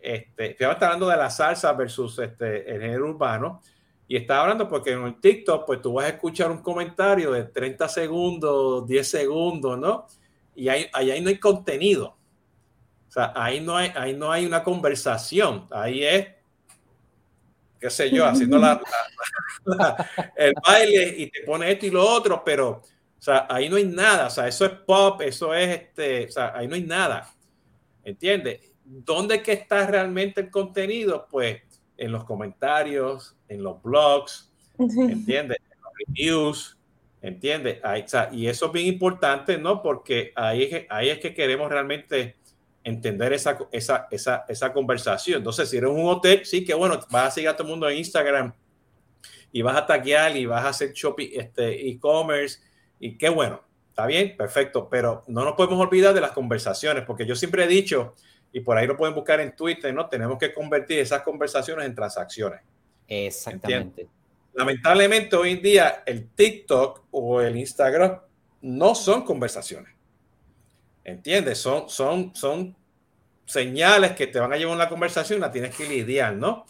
este, 0.00 0.50
estaba 0.50 0.74
hablando 0.86 1.08
de 1.08 1.16
la 1.16 1.30
salsa 1.30 1.72
versus 1.72 2.18
este, 2.18 2.70
el 2.70 2.80
género 2.80 3.08
urbano, 3.08 3.62
y 4.06 4.16
estaba 4.16 4.42
hablando 4.42 4.68
porque 4.68 4.90
en 4.90 5.04
el 5.04 5.20
TikTok, 5.20 5.64
pues 5.64 5.80
tú 5.80 5.94
vas 5.94 6.06
a 6.06 6.08
escuchar 6.08 6.50
un 6.50 6.58
comentario 6.58 7.30
de 7.30 7.44
30 7.44 7.88
segundos, 7.88 8.86
10 8.86 9.08
segundos, 9.08 9.78
¿no? 9.78 10.06
Y 10.54 10.68
ahí, 10.68 10.86
ahí 10.92 11.20
no 11.20 11.28
hay 11.28 11.38
contenido. 11.38 12.16
O 13.08 13.12
sea, 13.12 13.32
ahí 13.36 13.60
no 13.60 13.76
hay, 13.76 13.92
ahí 13.94 14.14
no 14.14 14.30
hay 14.30 14.46
una 14.46 14.62
conversación, 14.62 15.66
ahí 15.70 16.04
es, 16.04 16.26
qué 17.80 17.90
sé 17.90 18.10
yo, 18.10 18.26
haciendo 18.26 18.58
la, 18.58 18.80
el 20.36 20.52
baile 20.66 21.14
y 21.16 21.30
te 21.30 21.42
pone 21.44 21.72
esto 21.72 21.86
y 21.86 21.90
lo 21.90 22.06
otro, 22.06 22.42
pero, 22.44 22.70
o 22.70 23.22
sea, 23.22 23.46
ahí 23.48 23.68
no 23.68 23.76
hay 23.76 23.86
nada, 23.86 24.26
o 24.26 24.30
sea, 24.30 24.46
eso 24.46 24.66
es 24.66 24.72
pop, 24.72 25.22
eso 25.22 25.54
es 25.54 25.80
este, 25.80 26.26
o 26.26 26.30
sea, 26.30 26.52
ahí 26.54 26.68
no 26.68 26.74
hay 26.74 26.82
nada, 26.82 27.32
¿entiendes? 28.04 28.60
¿Dónde 28.84 29.42
que 29.42 29.52
está 29.52 29.86
realmente 29.86 30.40
el 30.40 30.50
contenido? 30.50 31.26
Pues 31.30 31.62
en 31.96 32.12
los 32.12 32.24
comentarios, 32.24 33.36
en 33.48 33.62
los 33.62 33.80
blogs, 33.82 34.52
¿entiendes? 34.78 35.58
En 35.70 35.78
los 35.82 35.92
reviews, 36.06 36.78
¿entiendes? 37.22 37.78
Ahí, 37.84 38.02
o 38.02 38.08
sea, 38.08 38.30
y 38.32 38.46
eso 38.46 38.66
es 38.66 38.72
bien 38.72 38.86
importante, 38.86 39.58
¿no? 39.58 39.82
Porque 39.82 40.32
ahí, 40.34 40.86
ahí 40.88 41.10
es 41.10 41.18
que 41.18 41.34
queremos 41.34 41.70
realmente 41.70 42.36
entender 42.82 43.32
esa, 43.32 43.58
esa, 43.72 44.08
esa, 44.10 44.44
esa 44.48 44.72
conversación. 44.72 45.38
Entonces, 45.38 45.68
si 45.68 45.76
eres 45.76 45.90
un 45.90 46.06
hotel, 46.06 46.44
sí 46.44 46.64
que 46.64 46.74
bueno, 46.74 46.98
vas 47.10 47.28
a 47.28 47.30
seguir 47.30 47.50
a 47.50 47.56
todo 47.56 47.64
el 47.64 47.70
mundo 47.70 47.88
en 47.88 47.98
Instagram 47.98 48.54
y 49.52 49.62
vas 49.62 49.76
a 49.76 49.86
taguear 49.86 50.36
y 50.36 50.46
vas 50.46 50.64
a 50.64 50.68
hacer 50.68 50.92
shopping, 50.92 51.28
este 51.32 51.88
e-commerce 51.88 52.60
y 52.98 53.16
qué 53.16 53.28
bueno, 53.28 53.62
está 53.88 54.06
bien, 54.06 54.36
perfecto, 54.36 54.88
pero 54.88 55.24
no 55.26 55.44
nos 55.44 55.54
podemos 55.54 55.80
olvidar 55.80 56.14
de 56.14 56.20
las 56.20 56.32
conversaciones, 56.32 57.04
porque 57.04 57.26
yo 57.26 57.34
siempre 57.34 57.64
he 57.64 57.66
dicho, 57.66 58.14
y 58.52 58.60
por 58.60 58.76
ahí 58.76 58.86
lo 58.86 58.96
pueden 58.96 59.14
buscar 59.14 59.40
en 59.40 59.54
Twitter, 59.54 59.92
¿no? 59.92 60.08
Tenemos 60.08 60.38
que 60.38 60.52
convertir 60.52 60.98
esas 60.98 61.22
conversaciones 61.22 61.86
en 61.86 61.94
transacciones. 61.94 62.60
Exactamente. 63.06 64.08
Lamentablemente 64.54 65.36
hoy 65.36 65.52
en 65.52 65.62
día 65.62 66.02
el 66.06 66.28
TikTok 66.28 67.06
o 67.10 67.40
el 67.40 67.56
Instagram 67.56 68.20
no 68.62 68.94
son 68.94 69.24
conversaciones. 69.24 69.92
¿Entiendes? 71.10 71.58
Son, 71.58 71.88
son, 71.88 72.34
son 72.34 72.76
señales 73.50 74.12
que 74.12 74.28
te 74.28 74.38
van 74.38 74.52
a 74.52 74.56
llevar 74.56 74.76
una 74.76 74.88
conversación, 74.88 75.40
la 75.40 75.50
tienes 75.50 75.74
que 75.74 75.88
lidiar, 75.88 76.36
¿no? 76.36 76.64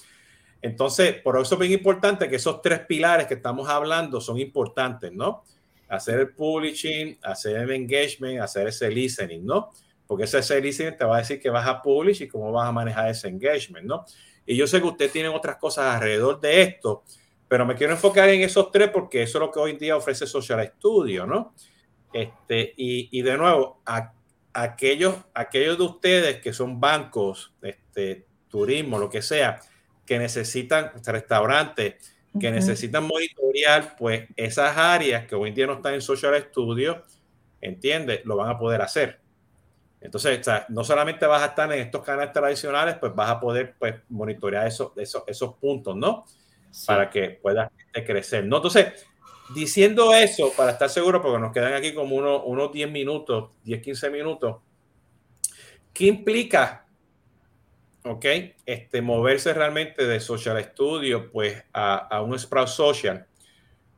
Entonces, 0.63 1.15
por 1.23 1.39
eso 1.39 1.55
es 1.55 1.61
bien 1.61 1.73
importante 1.73 2.29
que 2.29 2.37
esos 2.37 2.61
tres 2.63 2.81
pilares 2.81 3.27
que 3.27 3.35
estamos 3.35 3.69
hablando 3.69 4.21
son 4.21 4.39
importantes, 4.39 5.13
¿no? 5.13 5.45
Hacer 5.89 6.21
el 6.21 6.31
publishing, 6.31 7.19
hacer 7.23 7.57
el 7.57 7.71
engagement, 7.73 8.41
hacer 8.41 8.69
ese 8.69 8.91
listening, 8.91 9.45
¿no? 9.45 9.71
Porque 10.07 10.25
ese, 10.25 10.61
listening 10.61 10.97
te 10.97 11.05
va 11.05 11.17
a 11.17 11.19
decir 11.21 11.41
que 11.41 11.51
vas 11.51 11.67
a 11.67 11.81
publish 11.83 12.23
y 12.23 12.29
cómo 12.29 12.51
vas 12.51 12.69
a 12.69 12.73
manejar 12.73 13.11
ese 13.11 13.29
engagement, 13.29 13.87
¿no? 13.87 14.05
Y 14.47 14.57
yo 14.57 14.67
sé 14.67 14.81
que 14.81 14.87
usted 14.87 15.11
tiene 15.11 15.29
otras 15.29 15.57
cosas 15.57 15.95
alrededor 15.95 16.41
de 16.41 16.63
esto, 16.63 17.05
pero 17.47 17.67
me 17.67 17.75
quiero 17.75 17.93
enfocar 17.93 18.29
en 18.29 18.41
esos 18.41 18.71
tres 18.71 18.91
porque 18.91 19.23
eso 19.23 19.39
es 19.39 19.43
lo 19.43 19.51
que 19.51 19.59
hoy 19.59 19.73
en 19.73 19.79
día 19.79 19.97
ofrece 19.97 20.27
Social 20.27 20.67
Studio, 20.77 21.27
¿no? 21.27 21.55
Este, 22.13 22.75
y, 22.77 23.09
y 23.19 23.23
de 23.23 23.37
nuevo, 23.37 23.81
aquí 23.85 24.20
aquellos, 24.53 25.17
aquellos 25.35 25.79
de 25.79 25.85
ustedes 25.85 26.41
que 26.41 26.53
son 26.53 26.81
bancos, 26.81 27.53
este, 27.63 28.27
turismo, 28.49 28.99
lo 28.99 29.09
que 29.09 29.23
sea, 29.23 29.61
que 30.05 30.19
necesitan 30.19 30.93
restaurantes, 31.05 32.17
que 32.39 32.51
necesitan 32.51 33.05
monitorear, 33.05 33.97
pues 33.97 34.29
esas 34.37 34.77
áreas 34.77 35.27
que 35.27 35.35
hoy 35.35 35.49
en 35.49 35.55
día 35.55 35.67
no 35.67 35.75
están 35.75 35.95
en 35.95 36.01
Social 36.01 36.37
Studio, 36.51 37.05
entiende, 37.61 38.23
lo 38.25 38.37
van 38.37 38.51
a 38.51 38.59
poder 38.59 38.83
hacer. 38.83 39.21
Entonces, 40.01 40.41
no 40.69 40.83
solamente 40.83 41.27
vas 41.27 41.43
a 41.43 41.47
estar 41.47 41.71
en 41.73 41.81
estos 41.81 42.03
canales 42.03 42.33
tradicionales, 42.33 42.97
pues 42.99 43.15
vas 43.15 43.31
a 43.31 43.41
poder 43.41 43.75
pues, 43.79 43.97
monitorear 44.09 44.67
esos, 44.67 44.93
esos, 44.97 45.25
esos 45.27 45.55
puntos, 45.57 45.95
¿no? 45.95 46.25
Para 46.87 47.11
que 47.11 47.39
puedas 47.43 47.71
crecer, 47.93 48.47
¿no? 48.47 48.57
Entonces, 48.57 49.07
diciendo 49.55 50.15
eso, 50.15 50.53
para 50.57 50.73
estar 50.73 50.89
seguro, 50.89 51.21
porque 51.23 51.39
nos 51.39 51.53
quedan 51.53 51.75
aquí 51.75 51.95
como 51.95 52.17
unos, 52.17 52.43
unos 52.45 52.73
10 52.73 52.91
minutos, 52.91 53.51
10, 53.65 53.83
15 53.83 54.11
minutos, 54.11 54.57
¿qué 55.93 56.07
implica, 56.07 56.87
ok, 58.05 58.25
este, 58.67 59.03
moverse 59.03 59.53
realmente 59.53 60.07
de 60.07 60.21
Social 60.21 60.63
Studio, 60.65 61.31
pues, 61.31 61.63
a, 61.73 61.97
a 61.97 62.23
un 62.23 62.39
Sprout 62.39 62.69
Social? 62.69 63.27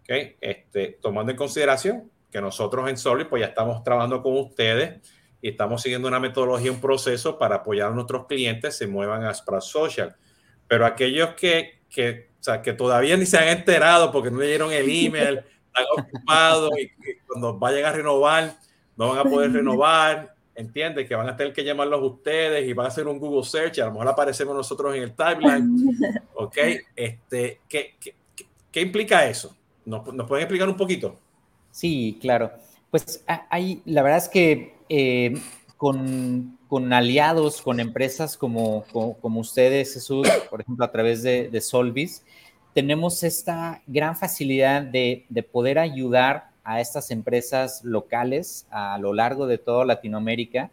Okay, 0.03 0.37
este, 0.41 0.99
tomando 1.01 1.31
en 1.31 1.39
consideración 1.39 2.11
que 2.33 2.41
nosotros 2.41 2.89
en 2.89 2.97
Solid 2.97 3.27
pues 3.27 3.41
ya 3.41 3.47
estamos 3.47 3.85
trabajando 3.85 4.21
con 4.23 4.37
ustedes 4.37 5.01
y 5.41 5.51
estamos 5.51 5.83
siguiendo 5.83 6.09
una 6.09 6.19
metodología, 6.19 6.73
un 6.73 6.81
proceso 6.81 7.39
para 7.39 7.57
apoyar 7.57 7.93
a 7.93 7.95
nuestros 7.95 8.27
clientes 8.27 8.77
se 8.77 8.87
muevan 8.87 9.25
a 9.25 9.35
Sprout 9.35 9.63
Social. 9.63 10.17
Pero 10.67 10.87
aquellos 10.87 11.35
que, 11.35 11.83
que, 11.91 12.31
o 12.43 12.45
sea, 12.45 12.61
que 12.61 12.73
todavía 12.73 13.17
ni 13.17 13.25
se 13.25 13.39
han 13.39 13.47
enterado 13.47 14.11
porque 14.11 14.29
no 14.29 14.39
leyeron 14.41 14.73
el 14.73 14.85
email, 14.91 15.45
están 15.69 15.85
ocupados 15.97 16.73
y, 16.77 16.91
cuando 17.25 17.57
vayan 17.57 17.85
a 17.85 17.93
renovar 17.93 18.57
no 18.97 19.11
van 19.11 19.19
a 19.19 19.23
poder 19.23 19.53
renovar, 19.53 20.35
entiende 20.57 21.07
que 21.07 21.15
van 21.15 21.29
a 21.29 21.37
tener 21.37 21.53
que 21.53 21.63
llamarlos 21.63 22.03
ustedes 22.03 22.69
y 22.69 22.73
van 22.73 22.87
a 22.87 22.89
hacer 22.89 23.07
un 23.07 23.21
Google 23.21 23.45
search, 23.45 23.79
a 23.79 23.85
lo 23.85 23.93
mejor 23.93 24.09
aparecemos 24.09 24.57
nosotros 24.57 24.93
en 24.97 25.05
el 25.05 25.13
timeline, 25.13 26.21
¿ok? 26.35 26.59
Este, 26.97 27.61
¿qué, 27.69 27.95
qué, 28.01 28.17
qué 28.73 28.81
implica 28.81 29.25
eso? 29.25 29.57
¿Nos, 29.85 30.03
pueden 30.03 30.43
explicar 30.43 30.69
un 30.69 30.77
poquito? 30.77 31.17
Sí, 31.71 32.19
claro. 32.21 32.51
Pues 32.91 33.25
hay, 33.51 33.83
la 33.85 34.03
verdad 34.03 34.19
es 34.19 34.29
que 34.29 34.75
eh, 34.89 35.41
con, 35.83 36.59
con, 36.69 36.93
aliados, 36.93 37.61
con 37.61 37.81
empresas 37.81 38.37
como, 38.37 38.85
como, 38.93 39.41
ustedes, 39.41 39.95
Jesús, 39.95 40.29
por 40.51 40.61
ejemplo, 40.61 40.85
a 40.85 40.93
través 40.93 41.25
de, 41.25 41.49
de 41.49 41.61
Solvis, 41.61 42.25
tenemos 42.73 43.25
esta 43.25 43.83
gran 43.89 44.15
facilidad 44.15 44.83
de, 44.83 45.27
de, 45.29 45.43
poder 45.43 45.81
ayudar 45.81 46.51
a 46.63 46.81
estas 46.81 47.11
empresas 47.11 47.83
locales 47.83 48.65
a 48.71 48.97
lo 48.99 49.13
largo 49.13 49.49
de 49.49 49.59
toda 49.59 49.85
Latinoamérica 49.85 50.71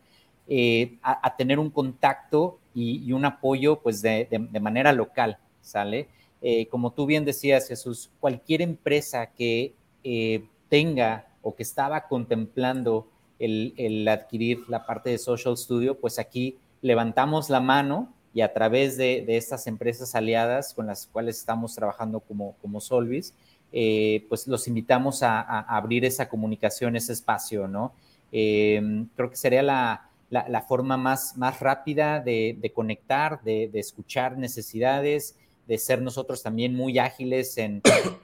eh, 0.47 0.99
a, 1.01 1.36
tener 1.38 1.57
un 1.57 1.72
contacto 1.72 2.60
y, 2.76 3.03
y 3.03 3.12
un 3.12 3.26
apoyo 3.26 3.80
pues 3.80 4.03
de, 4.03 4.28
de 4.30 4.60
manera 4.60 4.93
local, 4.93 5.39
¿sale? 5.60 6.07
Eh, 6.43 6.68
como 6.68 6.91
tú 6.91 7.07
bien 7.07 7.26
decías, 7.26 7.68
Jesús, 7.68 8.12
cualquier 8.20 8.62
empresa 8.62 9.32
que 9.32 9.74
eh, 10.03 10.45
tenga 10.70 11.26
o 11.41 11.55
que 11.55 11.64
estaba 11.64 12.07
contemplando 12.07 13.07
el, 13.39 14.07
adquirir 14.07 14.63
la 14.67 14.85
parte 14.85 15.09
de 15.09 15.17
Social 15.17 15.57
Studio, 15.57 15.97
pues 15.97 16.19
aquí 16.19 16.57
levantamos 16.81 17.49
la 17.49 17.61
mano 17.61 18.13
y 18.33 18.41
a 18.41 18.53
través 18.53 18.97
de, 18.97 19.25
estas 19.27 19.65
empresas 19.67 20.13
aliadas 20.13 20.73
con 20.73 20.87
las 20.87 21.07
cuales 21.07 21.37
estamos 21.37 21.73
trabajando 21.73 22.19
como, 22.19 22.55
como 22.61 22.79
Solvis, 22.81 23.33
eh, 23.71 24.25
pues 24.29 24.47
los 24.47 24.67
invitamos 24.67 25.23
a, 25.23 25.41
abrir 25.41 26.05
esa 26.05 26.29
comunicación, 26.29 26.95
ese 26.95 27.13
espacio, 27.13 27.67
¿no? 27.67 27.93
creo 28.31 29.29
que 29.29 29.35
sería 29.35 29.63
la, 29.63 30.65
forma 30.67 30.97
más, 30.97 31.35
más 31.37 31.59
rápida 31.59 32.19
de, 32.19 32.71
conectar, 32.75 33.41
de, 33.41 33.71
escuchar 33.73 34.37
necesidades, 34.37 35.35
de 35.67 35.77
ser 35.77 36.01
nosotros 36.01 36.43
también 36.43 36.75
muy 36.75 36.99
ágiles 36.99 37.57
en 37.57 37.81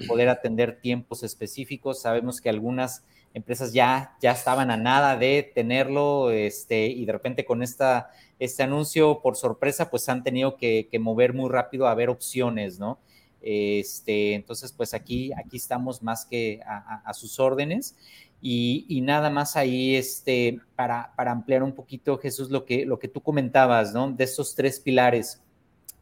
poder 0.07 0.30
atender 0.30 0.80
tiempos 0.80 1.24
específicos. 1.24 2.01
Sabemos 2.01 2.41
que 2.41 2.49
algunas 2.49 3.03
empresas 3.36 3.74
ya, 3.74 4.16
ya 4.22 4.32
estaban 4.32 4.72
a 4.72 4.78
nada 4.78 5.18
de 5.18 5.52
tenerlo 5.54 6.32
este, 6.32 6.88
y 6.88 7.06
de 7.06 7.12
repente 7.12 7.44
con 7.44 7.62
esta, 7.62 8.10
este 8.40 8.64
anuncio 8.64 9.20
por 9.22 9.36
sorpresa 9.36 9.90
pues 9.92 10.08
han 10.08 10.24
tenido 10.24 10.56
que, 10.56 10.90
mover 11.02 11.34
muy 11.34 11.50
rápido 11.50 11.88
a 11.88 11.96
ver 11.96 12.10
opciones, 12.10 12.80
¿no? 12.80 12.98
Este, 13.42 14.36
entonces 14.36 14.72
pues 14.72 14.94
aquí, 14.94 15.34
aquí 15.34 15.58
estamos 15.58 16.02
más 16.02 16.26
que 16.26 16.62
a, 16.66 17.14
sus 17.14 17.38
órdenes. 17.40 17.96
Y, 18.42 19.02
nada 19.02 19.30
más 19.30 19.56
ahí, 19.56 19.96
este, 19.96 20.60
para, 20.76 21.14
para, 21.18 21.32
ampliar 21.32 21.64
un 21.64 21.74
poquito, 21.74 22.18
Jesús, 22.20 22.52
lo 22.52 22.64
que, 22.64 22.86
lo 22.86 23.00
que 23.00 23.08
tú 23.08 23.22
comentabas, 23.22 23.92
¿no? 23.92 24.12
De 24.12 24.24
estos 24.24 24.54
tres 24.54 24.80
pilares. 24.80 25.42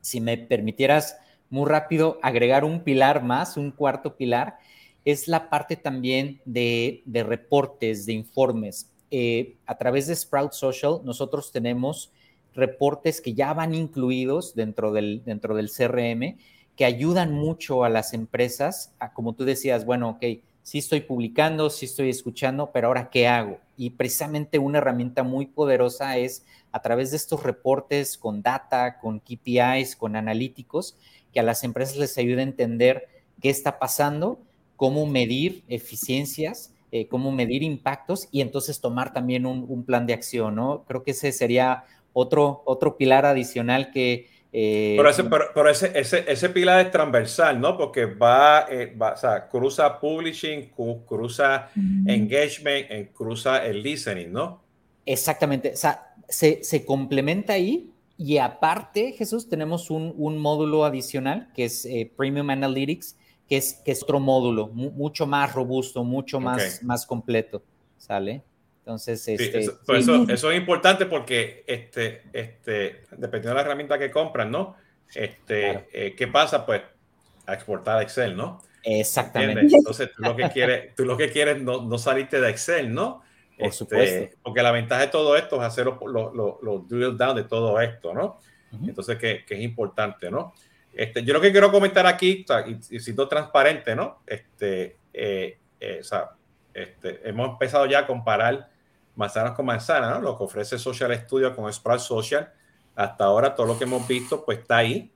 Si 0.01 0.19
me 0.19 0.37
permitieras 0.37 1.17
muy 1.49 1.69
rápido 1.69 2.19
agregar 2.21 2.65
un 2.65 2.83
pilar 2.83 3.23
más, 3.23 3.55
un 3.55 3.71
cuarto 3.71 4.17
pilar, 4.17 4.57
es 5.05 5.27
la 5.27 5.49
parte 5.49 5.75
también 5.75 6.41
de, 6.45 7.03
reportes, 7.05 8.05
de 8.05 8.13
informes. 8.13 8.89
Eh, 9.11 9.57
a 9.65 9.77
través 9.77 10.07
de 10.07 10.15
Sprout 10.15 10.53
Social, 10.53 11.01
nosotros 11.03 11.51
tenemos 11.51 12.11
reportes 12.55 13.21
que 13.21 13.33
ya 13.33 13.53
van 13.53 13.73
incluidos 13.73 14.55
dentro 14.55 14.91
del, 14.91 15.23
dentro 15.25 15.55
del 15.55 15.69
CRM, 15.69 16.37
que 16.75 16.85
ayudan 16.85 17.33
mucho 17.33 17.83
a 17.83 17.89
las 17.89 18.13
empresas, 18.13 18.93
como 19.13 19.33
tú 19.33 19.45
decías, 19.45 19.85
bueno, 19.85 20.09
ok, 20.09 20.25
sí 20.63 20.79
estoy 20.79 21.01
publicando, 21.01 21.69
sí 21.69 21.85
estoy 21.85 22.09
escuchando, 22.09 22.71
pero 22.71 22.87
ahora, 22.87 23.09
¿qué 23.09 23.27
hago? 23.27 23.59
Y 23.77 23.91
precisamente 23.91 24.57
una 24.57 24.79
herramienta 24.79 25.23
muy 25.23 25.45
poderosa 25.45 26.17
es 26.17 26.45
a 26.71 26.81
través 26.81 27.11
de 27.11 27.17
estos 27.17 27.43
reportes 27.43 28.17
con 28.17 28.41
data, 28.41 28.99
con 28.99 29.19
KPIs, 29.19 29.95
con 29.95 30.15
analíticos, 30.15 30.97
que 31.31 31.39
a 31.39 31.43
las 31.43 31.63
empresas 31.63 31.97
les 31.97 32.17
ayude 32.17 32.39
a 32.39 32.43
entender 32.43 33.07
qué 33.41 33.49
está 33.49 33.77
pasando, 33.77 34.39
cómo 34.75 35.05
medir 35.05 35.63
eficiencias, 35.67 36.73
eh, 36.91 37.07
cómo 37.07 37.31
medir 37.31 37.63
impactos 37.63 38.27
y 38.31 38.41
entonces 38.41 38.81
tomar 38.81 39.13
también 39.13 39.45
un, 39.45 39.83
plan 39.85 40.05
de 40.05 40.13
acción, 40.13 40.55
¿no? 40.55 40.83
Creo 40.87 41.03
que 41.03 41.11
ese 41.11 41.31
sería 41.31 41.85
otro, 42.13 42.61
otro 42.65 42.97
pilar 42.97 43.25
adicional 43.25 43.91
que... 43.91 44.29
Eh, 44.55 44.93
pero 44.97 45.09
ese, 45.09 45.23
pero, 45.23 45.69
ese, 45.69 45.91
ese, 45.95 46.25
ese, 46.27 46.49
pilar 46.49 46.85
es 46.85 46.91
transversal, 46.91 47.59
¿no? 47.59 47.75
Porque 47.75 48.05
va, 48.05 48.67
eh, 48.69 48.95
va 48.95 49.13
o 49.13 49.17
sea, 49.17 49.49
cruza 49.49 49.99
publishing, 49.99 50.69
cruza 51.07 51.69
engagement, 52.05 53.11
cruza 53.13 53.65
el 53.65 53.81
listening, 53.81 54.31
¿no? 54.31 54.61
Exactamente, 55.07 55.71
o 55.73 55.75
sea, 55.75 56.13
se, 56.29 56.63
se 56.63 56.85
complementa 56.85 57.53
ahí 57.53 57.93
y 58.17 58.37
aparte, 58.37 59.13
Jesús, 59.13 59.49
tenemos 59.49 59.89
un, 59.89 60.37
módulo 60.37 60.85
adicional 60.85 61.51
que 61.53 61.65
es 61.65 61.85
eh, 61.85 62.11
Premium 62.15 62.49
Analytics, 62.49 63.17
que 63.47 63.57
es, 63.57 63.81
que 63.85 63.91
es 63.91 64.03
otro 64.03 64.19
módulo 64.19 64.67
mucho 64.67 65.25
más 65.27 65.53
robusto, 65.53 66.03
mucho 66.03 66.39
más, 66.39 66.81
más 66.83 67.05
completo, 67.05 67.63
¿sale? 67.97 68.43
Entonces, 68.79 69.25
este, 69.27 69.59
eso, 69.59 69.79
eso, 69.87 70.25
eso, 70.27 70.51
es 70.51 70.57
importante 70.57 71.05
porque, 71.05 71.63
este, 71.67 72.23
este, 72.33 73.03
dependiendo 73.11 73.49
de 73.49 73.55
la 73.55 73.61
herramienta 73.61 73.97
que 73.97 74.11
compran, 74.11 74.51
¿no? 74.51 74.75
Este, 75.15 75.87
eh, 75.93 76.15
¿Qué 76.17 76.27
pasa? 76.27 76.65
Pues 76.65 76.81
a 77.45 77.53
exportar 77.53 77.99
a 77.99 78.01
Excel, 78.01 78.35
¿no? 78.35 78.61
Exactamente. 78.83 79.75
Entonces, 79.77 80.09
tú 80.15 80.23
lo 80.23 80.35
que 80.35 80.49
quieres, 80.49 80.95
tú 80.95 81.05
lo 81.05 81.15
que 81.15 81.31
quieres 81.31 81.61
no, 81.61 81.81
no 81.81 81.97
salirte 81.97 82.41
de 82.41 82.49
Excel, 82.49 82.93
¿no? 82.93 83.21
Por 83.57 83.67
este, 83.67 83.77
supuesto. 83.77 84.37
Porque 84.43 84.61
la 84.61 84.71
ventaja 84.71 85.01
de 85.01 85.07
todo 85.07 85.37
esto 85.37 85.57
es 85.57 85.63
hacer 85.63 85.85
los, 85.85 86.33
los, 86.61 86.87
drill 86.89 87.17
down 87.17 87.37
de 87.37 87.43
todo 87.43 87.79
esto, 87.79 88.13
¿no? 88.13 88.39
Entonces, 88.85 89.17
que, 89.17 89.45
que, 89.45 89.53
es 89.53 89.61
importante, 89.61 90.31
¿no? 90.31 90.53
Este, 90.93 91.23
yo 91.23 91.33
lo 91.33 91.41
que 91.41 91.51
quiero 91.51 91.71
comentar 91.71 92.05
aquí, 92.05 92.45
y, 92.89 92.99
siendo 92.99 93.27
transparente, 93.27 93.95
¿no? 93.95 94.19
Este, 94.27 94.97
eh, 95.13 95.57
eh, 95.79 95.97
o 95.99 96.03
sea, 96.03 96.31
este, 96.73 97.27
hemos 97.27 97.49
empezado 97.49 97.85
ya 97.85 97.99
a 97.99 98.07
comparar 98.07 98.69
manzanas 99.15 99.53
con 99.53 99.65
manzanas, 99.65 100.11
¿no? 100.11 100.21
Lo 100.21 100.37
que 100.37 100.43
ofrece 100.43 100.77
Social 100.77 101.13
Studio 101.19 101.55
con 101.55 101.71
Sprout 101.71 101.99
Social. 101.99 102.51
Hasta 102.95 103.25
ahora 103.25 103.55
todo 103.55 103.67
lo 103.67 103.77
que 103.77 103.85
hemos 103.85 104.07
visto, 104.07 104.45
pues 104.45 104.59
está 104.59 104.77
ahí. 104.77 105.11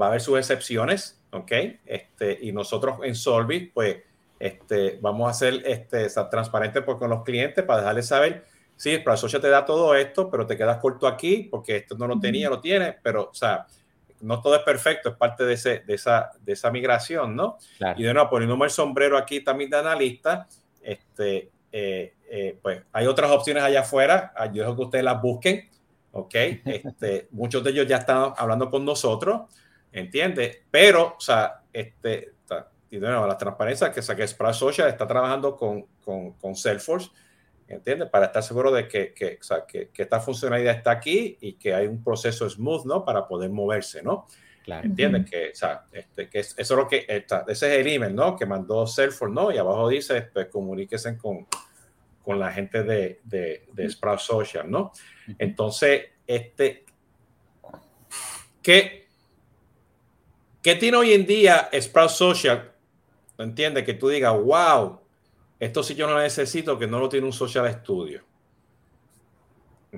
Va 0.00 0.06
a 0.06 0.08
haber 0.10 0.20
sus 0.20 0.38
excepciones, 0.38 1.20
¿ok? 1.32 1.52
Este, 1.84 2.38
y 2.40 2.52
nosotros 2.52 2.98
en 3.02 3.14
Solvit, 3.16 3.72
pues 3.72 3.98
este, 4.38 4.98
vamos 5.00 5.28
a 5.28 5.34
ser 5.34 5.62
este, 5.66 6.08
transparentes 6.30 6.84
con 6.84 7.10
los 7.10 7.24
clientes 7.24 7.64
para 7.64 7.80
dejarles 7.80 8.06
saber, 8.06 8.46
sí, 8.76 8.90
el 8.92 9.16
Social 9.18 9.42
te 9.42 9.48
da 9.48 9.64
todo 9.64 9.94
esto, 9.94 10.30
pero 10.30 10.46
te 10.46 10.56
quedas 10.56 10.78
corto 10.78 11.06
aquí 11.06 11.48
porque 11.50 11.76
esto 11.76 11.96
no 11.98 12.06
lo 12.06 12.18
tenía, 12.18 12.48
lo 12.48 12.60
tiene, 12.60 12.96
pero, 13.02 13.28
o 13.30 13.34
sea, 13.34 13.66
no 14.20 14.40
todo 14.40 14.56
es 14.56 14.62
perfecto, 14.62 15.10
es 15.10 15.16
parte 15.16 15.44
de, 15.44 15.54
ese, 15.54 15.80
de, 15.80 15.94
esa, 15.94 16.30
de 16.40 16.52
esa 16.52 16.70
migración, 16.70 17.34
¿no? 17.34 17.58
Y 17.96 18.02
de 18.02 18.14
nuevo, 18.14 18.30
poniéndome 18.30 18.66
el 18.66 18.70
sombrero 18.70 19.16
aquí 19.16 19.40
también 19.40 19.70
de 19.70 19.76
analista, 19.78 20.48
este, 20.82 21.50
eh, 21.72 22.14
eh, 22.28 22.58
pues 22.60 22.82
hay 22.92 23.06
otras 23.06 23.30
opciones 23.30 23.62
allá 23.62 23.80
afuera, 23.80 24.32
ah, 24.36 24.46
yo 24.46 24.62
dejo 24.62 24.76
que 24.76 24.82
ustedes 24.82 25.04
las 25.04 25.20
busquen, 25.20 25.68
¿ok? 26.12 26.34
Este, 26.64 27.28
muchos 27.30 27.62
de 27.64 27.70
ellos 27.70 27.86
ya 27.86 27.98
están 27.98 28.32
hablando 28.36 28.70
con 28.70 28.84
nosotros, 28.84 29.42
¿entiendes? 29.92 30.58
Pero, 30.70 31.16
o 31.16 31.20
sea, 31.20 31.62
este, 31.72 32.34
y 32.90 32.98
de 32.98 33.06
nuevo, 33.06 33.26
la 33.26 33.38
transparencia 33.38 33.92
que, 33.92 34.00
que 34.00 34.26
Sprout 34.26 34.54
Social 34.54 34.88
está 34.88 35.06
trabajando 35.06 35.56
con, 35.56 35.86
con, 36.04 36.32
con 36.32 36.56
Salesforce, 36.56 37.10
¿entiendes? 37.70 38.08
Para 38.08 38.26
estar 38.26 38.42
seguro 38.42 38.70
de 38.70 38.86
que, 38.86 39.14
que, 39.14 39.38
o 39.40 39.44
sea, 39.44 39.64
que, 39.66 39.88
que, 39.88 40.02
esta 40.02 40.20
funcionalidad 40.20 40.76
está 40.76 40.90
aquí 40.90 41.38
y 41.40 41.54
que 41.54 41.74
hay 41.74 41.86
un 41.86 42.02
proceso 42.02 42.48
smooth, 42.48 42.84
¿no? 42.84 43.04
Para 43.04 43.26
poder 43.26 43.50
moverse, 43.50 44.02
¿no? 44.02 44.26
Claro. 44.64 44.86
¿Entiendes? 44.86 45.30
Que, 45.30 45.50
o 45.50 45.54
sea, 45.54 45.84
este, 45.92 46.28
que 46.28 46.40
eso 46.40 46.54
es 46.58 46.70
lo 46.70 46.86
que, 46.86 47.06
está, 47.08 47.44
ese 47.48 47.74
es 47.74 47.86
el 47.86 47.92
email, 47.92 48.14
¿no? 48.14 48.36
Que 48.36 48.46
mandó 48.46 48.86
Salesforce, 48.86 49.34
¿no? 49.34 49.52
Y 49.52 49.58
abajo 49.58 49.88
dice, 49.88 50.22
pues 50.22 50.48
comuníquese 50.48 51.16
con, 51.16 51.46
con 52.22 52.38
la 52.38 52.52
gente 52.52 52.82
de, 52.82 53.20
de, 53.24 53.66
de 53.72 53.90
Sprout 53.90 54.20
Social, 54.20 54.70
¿no? 54.70 54.92
Entonces, 55.38 56.02
este, 56.26 56.84
¿qué, 58.62 59.06
¿qué 60.62 60.74
tiene 60.74 60.96
hoy 60.96 61.12
en 61.14 61.26
día 61.26 61.70
Sprout 61.80 62.10
Social 62.10 62.70
entiendes? 63.42 63.84
Que 63.84 63.94
tú 63.94 64.08
digas, 64.08 64.34
wow, 64.34 64.99
esto 65.60 65.82
sí 65.82 65.94
yo 65.94 66.08
no 66.08 66.18
necesito, 66.18 66.78
que 66.78 66.86
no 66.86 66.98
lo 66.98 67.08
tiene 67.08 67.26
un 67.26 67.34
social 67.34 67.70
studio. 67.70 68.22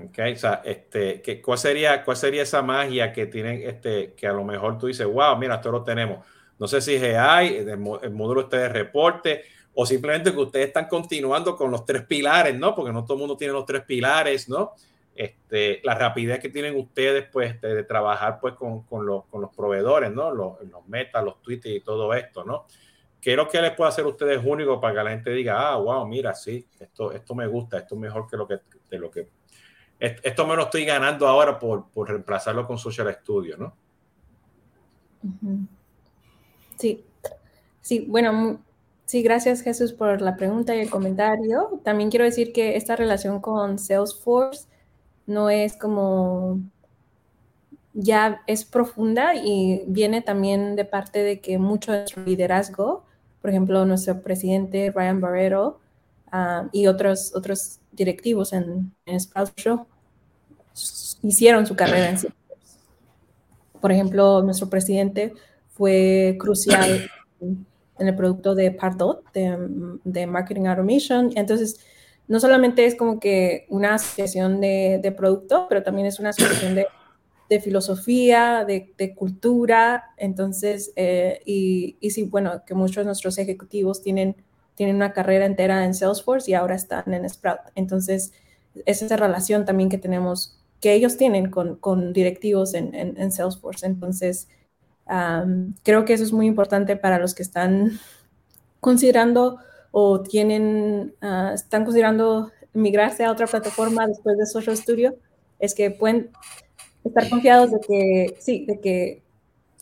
Okay, 0.09 0.33
o 0.33 0.37
sea, 0.37 0.63
este, 0.65 1.23
¿qué, 1.23 1.41
cuál, 1.41 1.59
sería, 1.59 2.03
¿cuál 2.03 2.17
sería 2.17 2.43
esa 2.43 2.63
magia 2.63 3.13
que 3.13 3.27
tienen, 3.27 3.63
este, 3.63 4.15
que 4.15 4.27
a 4.27 4.33
lo 4.33 4.43
mejor 4.43 4.79
tú 4.79 4.87
dices, 4.87 5.07
wow, 5.07 5.37
mira, 5.37 5.57
esto 5.57 5.71
lo 5.71 5.85
tenemos? 5.85 6.27
No 6.59 6.67
sé 6.67 6.81
si 6.81 6.95
es 6.95 7.17
AI, 7.17 7.57
el, 7.57 7.79
módulo 7.79 8.43
este 8.43 8.57
de 8.57 8.69
reporte, 8.71 9.45
o 9.75 9.87
simplemente 9.87 10.33
que 10.33 10.39
ustedes 10.39 10.69
están 10.69 10.89
continuando 10.89 11.57
con 11.57 11.71
los 11.71 11.85
tres 11.85 12.05
pilares, 12.07 12.59
¿no? 12.59 12.75
Porque 12.75 12.93
no 12.93 13.05
todo 13.05 13.15
el 13.15 13.21
mundo 13.21 13.37
tiene 13.37 13.53
los 13.53 13.67
tres 13.67 13.83
pilares, 13.83 14.49
¿no? 14.49 14.73
Este, 15.15 15.81
la 15.85 15.95
rapidez 15.95 16.41
que 16.41 16.49
tienen 16.49 16.75
ustedes, 16.77 17.29
pues, 17.31 17.61
de, 17.61 17.85
trabajar, 17.85 18.39
pues, 18.41 18.55
con, 18.55 18.83
con, 18.85 19.05
los, 19.05 19.27
con, 19.27 19.43
los, 19.43 19.55
proveedores, 19.55 20.11
¿no? 20.11 20.33
Los, 20.33 20.61
los 20.71 20.89
metas, 20.89 21.23
los 21.23 21.41
tweets 21.43 21.67
y 21.67 21.81
todo 21.81 22.15
esto, 22.15 22.45
¿no? 22.45 22.67
¿Qué 23.23 23.31
es 23.31 23.37
lo 23.37 23.49
que 23.49 23.63
les 23.63 23.71
puede 23.71 23.89
hacer 23.89 24.05
a 24.05 24.09
ustedes 24.09 24.45
único 24.45 24.81
para 24.81 24.95
que 24.95 25.05
la 25.05 25.11
gente 25.11 25.31
diga, 25.31 25.71
ah, 25.71 25.77
wow, 25.77 26.05
mira, 26.07 26.35
sí, 26.35 26.67
esto, 26.81 27.13
esto 27.13 27.35
me 27.35 27.47
gusta, 27.47 27.79
esto 27.79 27.95
es 27.95 28.01
mejor 28.01 28.27
que 28.29 28.37
lo 28.37 28.49
que, 28.49 28.59
de 28.91 28.99
lo 28.99 29.11
que 29.11 29.29
esto 30.03 30.47
me 30.49 30.57
lo 30.57 30.65
estoy 30.65 30.85
ganando 30.85 31.29
ahora 31.29 31.61
por, 31.61 31.89
por 31.91 32.09
reemplazarlo 32.09 32.67
con 32.67 32.77
Social 32.77 33.17
Studio, 33.21 33.57
¿no? 33.57 33.77
Sí, 36.77 37.05
sí, 37.81 38.05
bueno, 38.09 38.61
sí, 39.07 39.23
gracias 39.23 39.61
Jesús 39.61 39.93
por 39.93 40.21
la 40.21 40.35
pregunta 40.35 40.75
y 40.75 40.81
el 40.81 40.91
comentario. 40.91 41.81
También 41.85 42.11
quiero 42.11 42.25
decir 42.25 42.53
que 42.53 42.77
esta 42.77 42.97
relación 42.97 43.41
con 43.41 43.79
Salesforce 43.79 44.67
no 45.27 45.49
es 45.49 45.77
como 45.77 46.59
ya 47.95 48.43
es 48.49 48.65
profunda 48.65 49.37
y 49.37 49.85
viene 49.87 50.21
también 50.21 50.75
de 50.75 50.85
parte 50.85 51.23
de 51.23 51.41
que 51.41 51.59
mucho 51.59 51.93
de 51.93 51.99
nuestro 51.99 52.25
liderazgo, 52.25 53.05
por 53.43 53.51
ejemplo, 53.51 53.85
nuestro 53.85 54.23
presidente 54.23 54.93
Ryan 54.95 55.21
Barrero 55.21 55.81
ah, 56.31 56.69
y 56.73 56.87
otros, 56.87 57.33
otros 57.35 57.81
directivos 57.91 58.53
en, 58.53 58.95
en 59.05 59.19
Show 59.57 59.87
hicieron 61.23 61.67
su 61.67 61.77
carrera 61.77 62.11
en. 62.11 62.19
Por 63.81 63.91
ejemplo, 63.91 64.43
nuestro 64.43 64.71
presidente 64.71 65.35
fue 65.71 66.37
crucial 66.39 67.11
en 67.41 68.09
el 68.09 68.15
producto 68.15 68.55
de 68.55 68.71
Pardot, 68.71 69.25
de, 69.33 70.27
Marketing 70.27 70.67
Automation. 70.67 71.33
Entonces, 71.35 71.81
no 72.29 72.39
solamente 72.39 72.87
es 72.87 72.95
como 72.95 73.19
que 73.19 73.67
una 73.69 73.95
asociación 73.95 74.61
de, 74.61 75.15
producto, 75.17 75.67
pero 75.69 75.83
también 75.83 76.07
es 76.07 76.21
una 76.21 76.31
asociación 76.31 76.77
de, 76.77 76.87
filosofía, 77.61 78.65
de, 78.65 79.15
cultura. 79.15 80.05
Entonces, 80.17 80.93
eh, 80.97 81.41
y, 81.45 81.97
y, 82.01 82.11
sí, 82.11 82.25
bueno, 82.25 82.63
que 82.67 82.75
muchos 82.75 82.97
de 82.97 83.05
nuestros 83.05 83.39
ejecutivos 83.39 84.03
tienen, 84.03 84.37
tienen 84.75 84.97
una 84.97 85.13
carrera 85.13 85.47
entera 85.47 85.85
en 85.85 85.95
Salesforce 85.95 86.51
y 86.51 86.55
ahora 86.55 86.75
están 86.75 87.13
en 87.13 87.29
Sprout. 87.29 87.61
Entonces, 87.75 88.33
es 88.87 89.03
esa 89.03 89.17
relación 89.17 89.65
también 89.65 89.89
que 89.89 89.99
tenemos 89.99 90.59
que 90.83 90.93
ellos 90.95 91.17
tienen 91.17 91.49
con, 91.49 91.77
con 91.77 92.13
directivos 92.13 92.75
en, 92.75 92.93
en, 92.95 93.31
Salesforce. 93.31 93.87
Entonces, 93.87 94.49
creo 95.85 96.05
que 96.05 96.13
eso 96.13 96.25
es 96.25 96.33
muy 96.33 96.47
importante 96.47 96.97
para 96.97 97.21
los 97.21 97.35
que 97.35 97.45
están 97.45 98.01
considerando 98.81 99.59
o 99.93 100.23
tienen, 100.23 101.15
uh, 101.23 101.55
están 101.55 101.85
considerando 101.85 102.51
migrarse 102.73 103.25
a 103.25 103.31
otra 103.31 103.47
plataforma 103.47 104.07
después 104.09 104.37
de 104.37 104.47
Social 104.47 104.77
Studio, 104.77 105.15
es 105.61 105.75
que 105.75 105.91
pueden 105.93 106.31
estar 107.05 107.29
confiados 107.29 107.71
de 107.73 107.81
que, 107.81 108.37
sí, 108.41 108.65
de 108.67 108.81
que, 108.81 109.23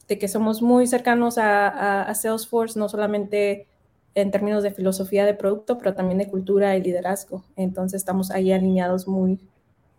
de 0.09 0.19
que 0.19 0.29
somos 0.29 0.63
muy 0.63 0.87
cercanos 0.87 1.39
a, 1.39 2.03
a 2.03 2.15
Salesforce, 2.15 2.79
no 2.79 2.89
solamente 2.89 3.67
en 4.15 4.31
términos 4.31 4.63
de 4.63 4.73
filosofía 4.73 5.25
de 5.25 5.35
producto, 5.35 5.79
pero 5.79 5.95
también 5.95 6.19
de 6.19 6.29
cultura 6.29 6.77
y 6.77 6.83
liderazgo. 6.83 7.45
Entonces 7.57 8.01
estamos 8.01 8.31
ahí 8.31 8.53
alineados 8.53 9.07
muy, 9.07 9.39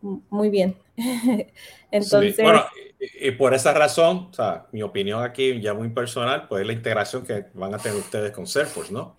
muy 0.02 0.50
bien. 0.50 0.76
Entonces. 1.92 2.38
bueno, 2.42 2.66
y, 3.00 3.32
por 3.32 3.54
esa 3.54 3.74
razón, 3.74 4.28
o 4.32 4.34
sea, 4.34 4.68
mi 4.72 4.82
opinión 4.84 5.24
aquí 5.24 5.60
ya 5.62 5.74
muy 5.74 5.90
personal, 5.90 6.48
pues 6.48 6.62
es 6.62 6.68
la 6.68 6.74
integración 6.74 7.26
que 7.26 7.46
van 7.54 7.74
a 7.74 7.78
tener 7.78 7.98
ustedes 7.98 8.32
con 8.32 8.46
Salesforce, 8.46 8.94
¿no? 8.94 9.16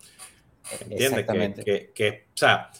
¿Entiendes? 0.89 1.25
Que, 1.63 1.91
que, 1.93 2.25
o 2.33 2.37
sea, 2.37 2.71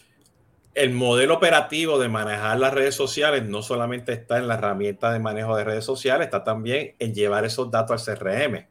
el 0.75 0.91
modelo 0.91 1.35
operativo 1.35 1.99
de 1.99 2.09
manejar 2.09 2.59
las 2.59 2.73
redes 2.73 2.95
sociales 2.95 3.43
no 3.45 3.61
solamente 3.61 4.13
está 4.13 4.37
en 4.37 4.47
la 4.47 4.55
herramienta 4.55 5.11
de 5.11 5.19
manejo 5.19 5.55
de 5.55 5.63
redes 5.63 5.85
sociales, 5.85 6.25
está 6.25 6.43
también 6.43 6.95
en 6.99 7.13
llevar 7.13 7.45
esos 7.45 7.69
datos 7.69 8.07
al 8.07 8.17
CRM. 8.17 8.65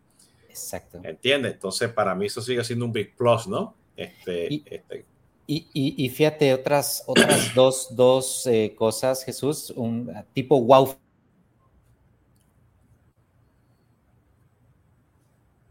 Exacto. 0.49 1.01
¿Entiendes? 1.03 1.55
Entonces, 1.55 1.91
para 1.91 2.15
mí 2.15 2.27
eso 2.27 2.43
sigue 2.43 2.65
siendo 2.65 2.85
un 2.85 2.93
big 2.93 3.15
plus, 3.17 3.47
¿no? 3.47 3.75
Este, 3.97 4.63
este, 4.67 5.07
y, 5.47 6.09
fíjate, 6.09 6.55
otras, 6.55 7.05
otras 7.07 7.55
dos, 7.55 7.95
dos 7.95 8.47
eh, 8.47 8.75
cosas, 8.77 9.25
Jesús, 9.25 9.71
un 9.77 10.13
tipo 10.33 10.61
wow. 10.63 10.97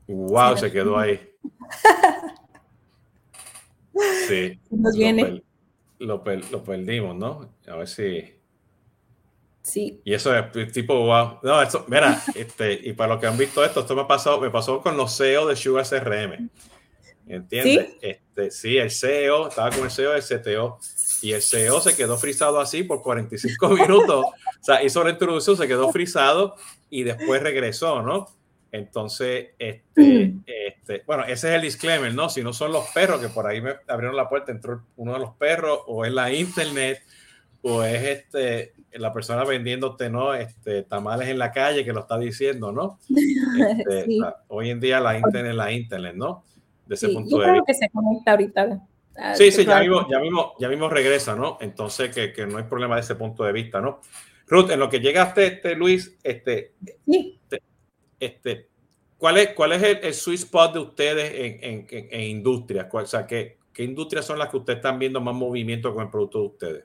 Wow, 0.08 0.58
se 0.58 0.72
quedó 0.72 0.98
ahí. 0.98 1.20
Sí. 4.28 4.58
Nos 4.70 4.96
viene. 4.96 5.44
Lo, 6.02 6.24
perdimos, 6.24 7.16
¿no? 7.16 7.54
A 7.68 7.76
ver 7.76 7.88
si. 7.88 8.34
Sí. 9.62 10.02
Y 10.04 10.14
eso 10.14 10.36
es 10.36 10.72
tipo 10.72 11.06
wow. 11.06 11.40
No, 11.44 11.62
eso, 11.62 11.86
mira, 11.88 12.22
este, 12.34 12.74
y 12.74 12.94
para 12.94 13.14
los 13.14 13.22
que 13.22 13.28
han 13.28 13.38
visto 13.38 13.64
esto, 13.64 13.82
esto 13.82 13.96
me 13.96 14.06
pasó, 14.06 14.42
me 14.42 14.50
pasó 14.50 14.82
con 14.82 14.98
los 14.98 15.16
CEO 15.16 15.48
de 15.48 15.56
Sugar 15.56 15.86
CRM. 15.88 16.50
¿Entiendes? 17.28 17.90
¿Sí? 17.92 17.98
Este, 18.02 18.52
sí, 18.52 18.78
el 18.78 18.90
CEO, 18.90 19.50
estaba 19.50 19.70
con 19.70 19.84
el 19.84 19.92
CEO 19.92 20.12
del 20.12 20.24
CTO 20.24 20.80
y 21.22 21.34
el 21.34 21.42
CEO 21.42 21.80
se 21.80 21.96
quedó 21.96 22.18
frisado 22.18 22.60
así 22.60 22.84
por 22.84 23.02
45 23.02 23.70
minutos. 23.70 24.26
o 24.26 24.64
sea, 24.64 24.84
hizo 24.84 25.04
la 25.04 25.12
introducción, 25.12 25.56
se 25.56 25.68
quedó 25.68 25.92
frisado 25.92 26.56
y 26.90 27.04
después 27.04 27.44
regresó, 27.44 28.02
¿no? 28.02 28.28
Entonces, 28.72 29.50
este, 29.60 30.36
este, 30.46 31.04
bueno, 31.06 31.24
ese 31.24 31.50
es 31.50 31.56
el 31.56 31.62
disclaimer, 31.62 32.14
¿no? 32.14 32.30
Si 32.30 32.42
no 32.42 32.54
son 32.54 32.72
los 32.72 32.88
perros 32.90 33.20
que 33.20 33.28
por 33.28 33.46
ahí 33.46 33.62
me 33.62 33.76
abrieron 33.88 34.16
la 34.16 34.30
puerta, 34.30 34.52
entró 34.52 34.84
uno 34.96 35.14
de 35.14 35.20
los 35.20 35.36
perros, 35.36 35.80
o 35.88 36.06
es 36.06 36.14
la 36.14 36.32
internet, 36.32 37.00
o 37.62 37.84
es 37.84 38.02
este, 38.02 38.74
la 38.94 39.12
persona 39.12 39.44
vendiéndote, 39.44 40.10
¿no? 40.10 40.34
Este, 40.34 40.84
tamales 40.84 41.28
en 41.28 41.38
la 41.38 41.52
calle 41.52 41.84
que 41.84 41.94
lo 41.94 42.02
está 42.02 42.18
diciendo, 42.18 42.72
¿no? 42.72 43.00
Este, 43.10 44.06
hoy 44.48 44.70
en 44.70 44.80
día 44.80 45.00
la 45.00 45.18
internet 45.18 45.52
es 45.52 45.56
la 45.56 45.72
internet, 45.72 46.14
¿no? 46.16 46.44
de 46.92 46.96
ese 46.96 47.08
punto 47.08 47.40
de 47.40 47.46
creo 47.46 47.64
que 47.64 47.74
se 47.74 47.90
conecta 47.90 48.32
ahorita. 48.32 48.82
Sí, 49.36 49.50
sí, 49.52 49.66
ya 49.66 49.80
mismo, 49.80 50.08
ya, 50.10 50.20
mismo, 50.20 50.54
ya 50.60 50.68
mismo 50.68 50.90
regresa, 50.90 51.36
¿no? 51.36 51.58
Entonces, 51.62 52.14
que, 52.14 52.34
que, 52.34 52.46
no 52.46 52.58
hay 52.58 52.66
problema 52.66 52.96
de 52.96 53.02
ese 53.02 53.16
punto 53.16 53.46
de 53.46 53.54
vista, 53.54 53.80
¿no? 53.80 54.02
Ruth, 54.48 54.70
en 54.72 54.80
lo 54.80 54.90
que 54.90 55.00
llegaste, 55.00 55.48
este, 55.48 55.76
Luis, 55.76 56.18
este, 56.22 56.74
este, 57.08 57.62
este, 58.22 58.70
¿cuál 59.18 59.38
es, 59.38 59.50
cuál 59.50 59.74
es 59.74 59.84
el, 59.84 60.14
sweet 60.14 60.40
spot 60.40 60.74
de 60.74 60.80
ustedes 60.80 61.32
en, 61.34 61.86
en, 61.90 62.08
en, 62.12 62.22
industria? 62.22 62.88
O 62.90 63.06
sea, 63.06 63.28
¿qué, 63.28 63.58
¿qué 63.74 63.84
industrias 63.84 64.26
son 64.26 64.40
las 64.40 64.50
que 64.50 64.58
ustedes 64.58 64.78
están 64.78 65.00
viendo 65.00 65.20
más 65.20 65.36
movimiento 65.36 65.94
con 65.94 66.04
el 66.04 66.10
producto 66.10 66.40
de 66.40 66.46
ustedes? 66.46 66.84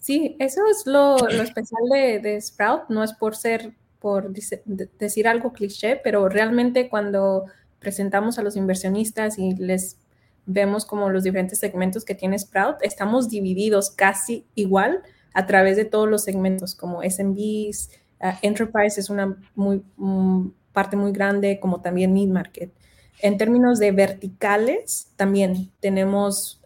Sí, 0.00 0.36
eso 0.38 0.60
es 0.70 0.86
lo, 0.86 1.16
lo 1.18 1.42
especial 1.42 1.82
de, 1.92 2.20
de, 2.20 2.40
Sprout, 2.40 2.88
no 2.88 3.02
es 3.02 3.12
por 3.12 3.36
ser, 3.36 3.74
por 4.00 4.32
decir 4.32 5.28
algo 5.28 5.52
cliché, 5.52 5.96
pero 5.96 6.28
realmente 6.28 6.88
cuando 6.88 7.44
presentamos 7.80 8.38
a 8.38 8.42
los 8.42 8.56
inversionistas 8.56 9.38
y 9.38 9.54
les 9.56 9.98
vemos 10.46 10.86
como 10.86 11.10
los 11.10 11.24
diferentes 11.24 11.58
segmentos 11.58 12.04
que 12.04 12.14
tiene 12.14 12.38
Sprout, 12.38 12.76
estamos 12.82 13.28
divididos 13.28 13.90
casi 13.90 14.46
igual 14.54 15.02
a 15.34 15.44
través 15.46 15.76
de 15.76 15.84
todos 15.84 16.08
los 16.08 16.24
segmentos, 16.24 16.74
como 16.74 17.02
SMBs, 17.02 17.90
ah, 18.20 18.38
Enterprise 18.42 19.00
es 19.00 19.10
una 19.10 19.36
muy, 19.54 19.82
mm, 19.96 20.48
parte 20.72 20.96
muy 20.96 21.12
grande, 21.12 21.58
como 21.60 21.80
también 21.80 22.12
Mid 22.12 22.28
Market. 22.28 22.72
En 23.22 23.38
términos 23.38 23.78
de 23.78 23.92
verticales, 23.92 25.08
también 25.16 25.70
tenemos 25.80 26.60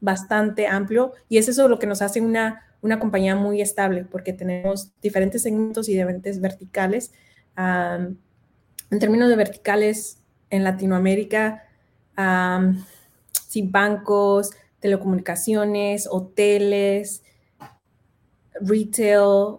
bastante 0.00 0.66
amplio 0.66 1.12
y 1.28 1.38
es 1.38 1.48
eso 1.48 1.68
lo 1.68 1.78
que 1.78 1.86
nos 1.86 2.02
hace 2.02 2.20
una, 2.20 2.62
una 2.82 3.00
compañía 3.00 3.34
muy 3.34 3.60
estable, 3.60 4.04
porque 4.04 4.32
tenemos 4.32 4.92
diferentes 5.02 5.42
segmentos 5.42 5.88
y 5.88 5.92
diferentes 5.92 6.40
verticales. 6.40 7.12
en 7.56 8.98
términos 9.00 9.28
de 9.28 9.36
verticales, 9.36 10.18
en 10.50 10.64
Latinoamérica, 10.64 11.64
sin 13.48 13.72
bancos, 13.72 14.50
telecomunicaciones, 14.80 16.08
hoteles, 16.10 17.22
retail, 18.60 19.58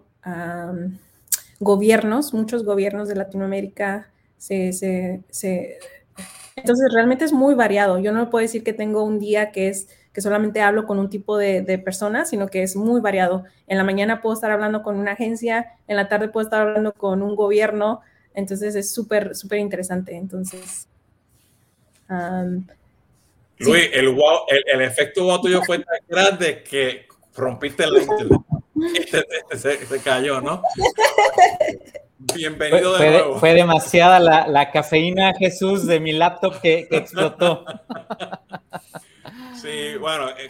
gobiernos, 1.60 2.34
muchos 2.34 2.64
gobiernos 2.64 3.08
de 3.08 3.14
Latinoamérica 3.14 4.10
se, 4.38 5.22
Entonces 6.56 6.92
realmente 6.92 7.24
es 7.24 7.32
muy 7.32 7.54
variado. 7.54 7.98
Yo 7.98 8.12
no 8.12 8.30
puedo 8.30 8.42
decir 8.42 8.64
que 8.64 8.72
tengo 8.72 9.04
un 9.04 9.18
día 9.18 9.52
que 9.52 9.68
es 9.68 9.88
que 10.12 10.20
solamente 10.20 10.60
hablo 10.60 10.86
con 10.86 10.98
un 10.98 11.08
tipo 11.08 11.38
de, 11.38 11.62
de 11.62 11.78
personas, 11.78 12.30
sino 12.30 12.48
que 12.48 12.64
es 12.64 12.74
muy 12.74 13.00
variado. 13.00 13.44
En 13.68 13.78
la 13.78 13.84
mañana 13.84 14.20
puedo 14.20 14.34
estar 14.34 14.50
hablando 14.50 14.82
con 14.82 14.96
una 14.96 15.12
agencia, 15.12 15.74
en 15.86 15.96
la 15.96 16.08
tarde 16.08 16.28
puedo 16.28 16.44
estar 16.44 16.62
hablando 16.62 16.92
con 16.92 17.22
un 17.22 17.36
gobierno, 17.36 18.00
entonces 18.34 18.74
es 18.74 18.92
súper, 18.92 19.36
súper 19.36 19.60
interesante. 19.60 20.16
Entonces, 20.16 20.88
Luis, 23.58 23.90
el, 23.92 24.08
wow, 24.08 24.40
el, 24.48 24.80
efecto 24.80 25.24
wow 25.24 25.40
tuyo 25.40 25.62
fue 25.62 25.78
tan 25.78 25.98
grande 26.08 26.62
que 26.62 27.06
rompiste 27.36 27.86
la 27.86 28.00
internet. 28.00 28.40
Este, 28.94 29.26
este, 29.52 29.86
se, 29.86 30.02
cayó, 30.02 30.40
¿no? 30.40 30.62
Bienvenido 32.34 32.96
de 32.96 33.10
nuevo. 33.10 33.38
Fue 33.38 33.54
demasiada 33.54 34.18
la, 34.20 34.70
cafeína, 34.70 35.32
Jesús, 35.38 35.86
de 35.86 36.00
mi 36.00 36.12
laptop 36.12 36.60
que, 36.60 36.88
explotó. 36.90 37.64
Sí, 39.60 39.94
bueno. 40.00 40.30
Eh, 40.30 40.48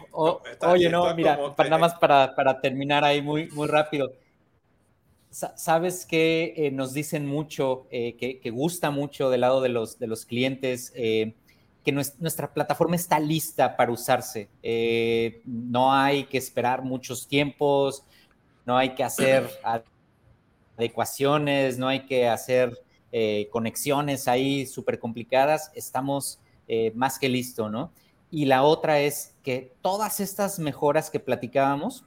oye, 0.61 0.89
no, 0.89 1.12
mira, 1.16 1.37
nada 1.59 1.78
más 1.78 1.95
para, 1.95 2.61
terminar 2.61 3.05
ahí 3.05 3.20
muy, 3.20 3.49
muy 3.51 3.66
rápido. 3.66 4.12
Sabes 5.31 6.07
que 6.07 6.55
eh, 6.57 6.70
nos 6.70 6.93
dicen 6.93 7.26
mucho, 7.26 7.89
eh, 7.91 8.16
que, 8.16 8.51
gusta 8.51 8.93
mucho 8.93 9.28
del 9.28 9.41
lado 9.41 9.61
de 9.62 9.68
los, 9.68 9.99
de 9.99 10.07
los 10.07 10.26
clientes, 10.26 10.93
que 11.85 11.93
nuestra 11.93 12.53
plataforma 12.53 12.97
está 12.97 13.18
lista 13.18 13.76
para 13.76 13.91
usarse. 13.91 14.49
Eh, 14.62 15.41
no 15.45 15.93
hay 15.93 16.24
que 16.24 16.39
esperar 16.39 16.83
muchos 16.83 17.26
tiempos, 17.26 18.05
no 18.70 18.78
hay 18.78 18.90
que 18.90 19.02
hacer 19.02 19.50
adecuaciones, 20.76 21.76
no 21.76 21.88
hay 21.88 22.06
que 22.06 22.28
hacer 22.28 22.80
eh, 23.10 23.48
conexiones 23.50 24.28
ahí 24.28 24.64
súper 24.64 25.00
complicadas. 25.00 25.72
Estamos 25.74 26.38
eh, 26.68 26.92
más 26.94 27.18
que 27.18 27.28
listo, 27.28 27.68
¿no? 27.68 27.90
Y 28.30 28.44
la 28.44 28.62
otra 28.62 29.00
es 29.00 29.34
que 29.42 29.72
todas 29.82 30.20
estas 30.20 30.60
mejoras 30.60 31.10
que 31.10 31.18
platicábamos, 31.18 32.04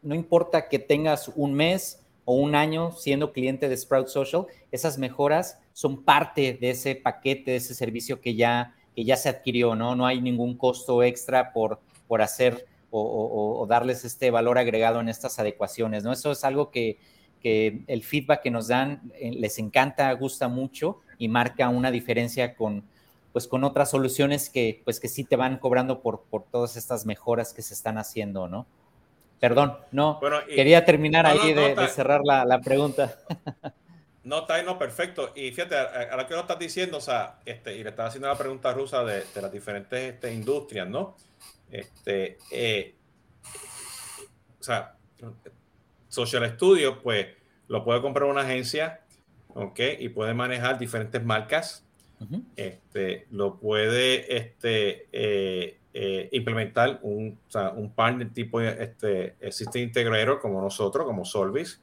no 0.00 0.14
importa 0.14 0.70
que 0.70 0.78
tengas 0.78 1.28
un 1.36 1.52
mes 1.52 2.02
o 2.24 2.36
un 2.36 2.54
año 2.54 2.92
siendo 2.92 3.34
cliente 3.34 3.68
de 3.68 3.76
Sprout 3.76 4.08
Social, 4.08 4.46
esas 4.72 4.96
mejoras 4.96 5.58
son 5.74 6.02
parte 6.02 6.56
de 6.58 6.70
ese 6.70 6.96
paquete, 6.96 7.50
de 7.50 7.56
ese 7.58 7.74
servicio 7.74 8.22
que 8.22 8.36
ya, 8.36 8.74
que 8.96 9.04
ya 9.04 9.18
se 9.18 9.28
adquirió, 9.28 9.74
¿no? 9.74 9.94
No 9.94 10.06
hay 10.06 10.22
ningún 10.22 10.56
costo 10.56 11.02
extra 11.02 11.52
por, 11.52 11.78
por 12.08 12.22
hacer 12.22 12.69
o, 12.90 13.66
darles 13.68 14.04
este 14.04 14.30
valor 14.30 14.58
agregado 14.58 15.00
en 15.00 15.08
estas 15.08 15.38
adecuaciones, 15.38 16.04
¿no? 16.04 16.12
Eso 16.12 16.32
es 16.32 16.44
algo 16.44 16.70
que, 16.70 16.98
que 17.40 17.82
el 17.86 18.02
feedback 18.02 18.42
que 18.42 18.50
nos 18.50 18.68
dan 18.68 19.12
eh, 19.14 19.32
les 19.32 19.58
encanta, 19.58 20.12
gusta 20.12 20.48
mucho 20.48 21.00
y 21.18 21.28
marca 21.28 21.68
una 21.68 21.90
diferencia 21.90 22.54
con, 22.54 22.84
pues 23.32 23.46
con 23.46 23.64
otras 23.64 23.90
soluciones 23.90 24.50
que, 24.50 24.82
pues 24.84 25.00
que 25.00 25.08
sí 25.08 25.24
te 25.24 25.36
van 25.36 25.58
cobrando 25.58 26.00
por, 26.00 26.22
por 26.22 26.44
todas 26.44 26.76
estas 26.76 27.06
mejoras 27.06 27.52
que 27.52 27.62
se 27.62 27.74
están 27.74 27.98
haciendo, 27.98 28.48
¿no? 28.48 28.66
Perdón, 29.38 29.78
no, 29.90 30.20
quería 30.54 30.84
terminar 30.84 31.24
ahí 31.24 31.54
de, 31.54 31.74
de, 31.74 31.88
cerrar 31.88 32.20
la, 32.24 32.44
la 32.44 32.60
pregunta. 32.60 33.16
No, 34.22 34.40
está 34.40 34.54
ahí, 34.54 34.64
no, 34.64 34.78
perfecto. 34.78 35.32
Y 35.34 35.50
fíjate, 35.50 35.76
a, 35.76 36.16
lo 36.16 36.26
que 36.26 36.34
nos 36.34 36.42
estás 36.42 36.58
diciendo, 36.58 36.98
o 36.98 37.00
sea, 37.00 37.38
este, 37.46 37.76
y 37.76 37.82
le 37.82 37.90
estaba 37.90 38.08
haciendo 38.08 38.28
la 38.28 38.36
pregunta 38.36 38.72
rusa 38.72 39.02
de, 39.04 39.24
las 39.40 39.50
diferentes 39.50 40.14
este, 40.14 40.34
industrias, 40.34 40.88
¿no? 40.88 41.16
Este, 41.70 42.36
eh, 42.50 42.94
o 44.58 44.62
sea, 44.62 44.96
Social 46.08 46.50
Studio, 46.54 47.00
pues, 47.02 47.28
lo 47.68 47.82
puede 47.82 48.02
comprar 48.02 48.28
una 48.28 48.42
agencia, 48.42 49.00
¿ok? 49.54 49.80
Y 49.98 50.10
puede 50.10 50.34
manejar 50.34 50.78
diferentes 50.78 51.24
marcas. 51.24 51.84
este, 52.56 53.26
lo 53.30 53.58
puede 53.58 54.36
este, 54.36 55.08
eh, 55.10 55.78
eh, 55.94 56.28
implementar 56.32 56.98
un, 57.00 57.38
o 57.48 57.50
sea, 57.50 57.70
un 57.70 57.90
partner 57.94 58.30
tipo 58.34 58.60
este, 58.60 59.36
System 59.50 59.84
Integrator 59.84 60.38
como 60.38 60.60
nosotros, 60.60 61.06
como 61.06 61.24
Solvis 61.24 61.80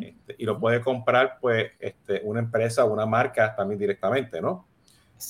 este, 0.00 0.36
y 0.38 0.44
lo 0.44 0.58
puede 0.58 0.80
comprar 0.80 1.38
pues 1.40 1.72
este, 1.78 2.20
una 2.24 2.40
empresa 2.40 2.84
o 2.84 2.92
una 2.92 3.06
marca 3.06 3.54
también 3.54 3.78
directamente, 3.78 4.40
¿no? 4.40 4.66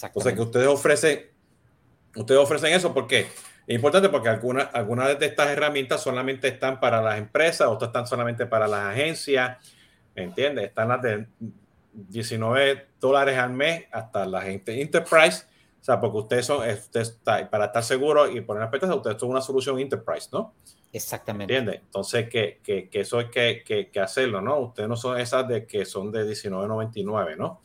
Entonces 0.03 0.35
que 0.35 0.41
ustedes 0.41 0.69
ofrecen, 0.69 1.27
ustedes 2.15 2.41
ofrecen 2.41 2.73
eso 2.73 2.95
porque 2.95 3.27
es 3.67 3.75
importante 3.75 4.09
porque 4.09 4.29
algunas, 4.29 4.69
algunas 4.73 5.19
de 5.19 5.27
estas 5.27 5.49
herramientas 5.49 6.03
solamente 6.03 6.49
están 6.49 6.81
para 6.81 7.03
las 7.03 7.19
empresas, 7.19 7.69
otras 7.69 7.89
están 7.89 8.07
solamente 8.07 8.47
para 8.47 8.67
las 8.67 8.95
agencias, 8.95 9.59
¿me 10.15 10.25
entiendes? 10.25 10.67
Están 10.67 10.89
las 10.89 11.03
de 11.03 11.27
19 11.93 12.89
dólares 13.01 13.39
al 13.39 13.53
mes 13.53 13.85
hasta 13.91 14.27
la 14.27 14.43
gente 14.43 14.81
enterprise, 14.81 15.45
o 15.81 15.85
sea, 15.85 16.01
porque 16.01 16.19
ustedes 16.19 16.47
son, 16.47 16.63
para 17.51 17.67
estar 17.67 17.83
seguros 17.83 18.31
y 18.35 18.41
poner 18.41 18.69
las 18.71 18.95
ustedes 18.97 19.21
son 19.21 19.31
una 19.31 19.41
solución 19.41 19.79
enterprise, 19.79 20.29
¿no? 20.33 20.55
Exactamente. 20.93 21.57
¿Entiendes? 21.57 21.83
Entonces, 21.85 22.29
que, 22.29 22.61
que, 22.63 22.89
que, 22.89 23.01
eso 23.01 23.21
es 23.21 23.31
que, 23.31 23.63
que, 23.93 24.01
hacerlo, 24.01 24.41
¿no? 24.41 24.59
Ustedes 24.59 24.89
no 24.89 24.97
son 24.97 25.21
esas 25.21 25.47
de 25.47 25.67
que 25.67 25.85
son 25.85 26.11
de 26.11 26.25
19.99, 26.25 27.37
¿no? 27.37 27.63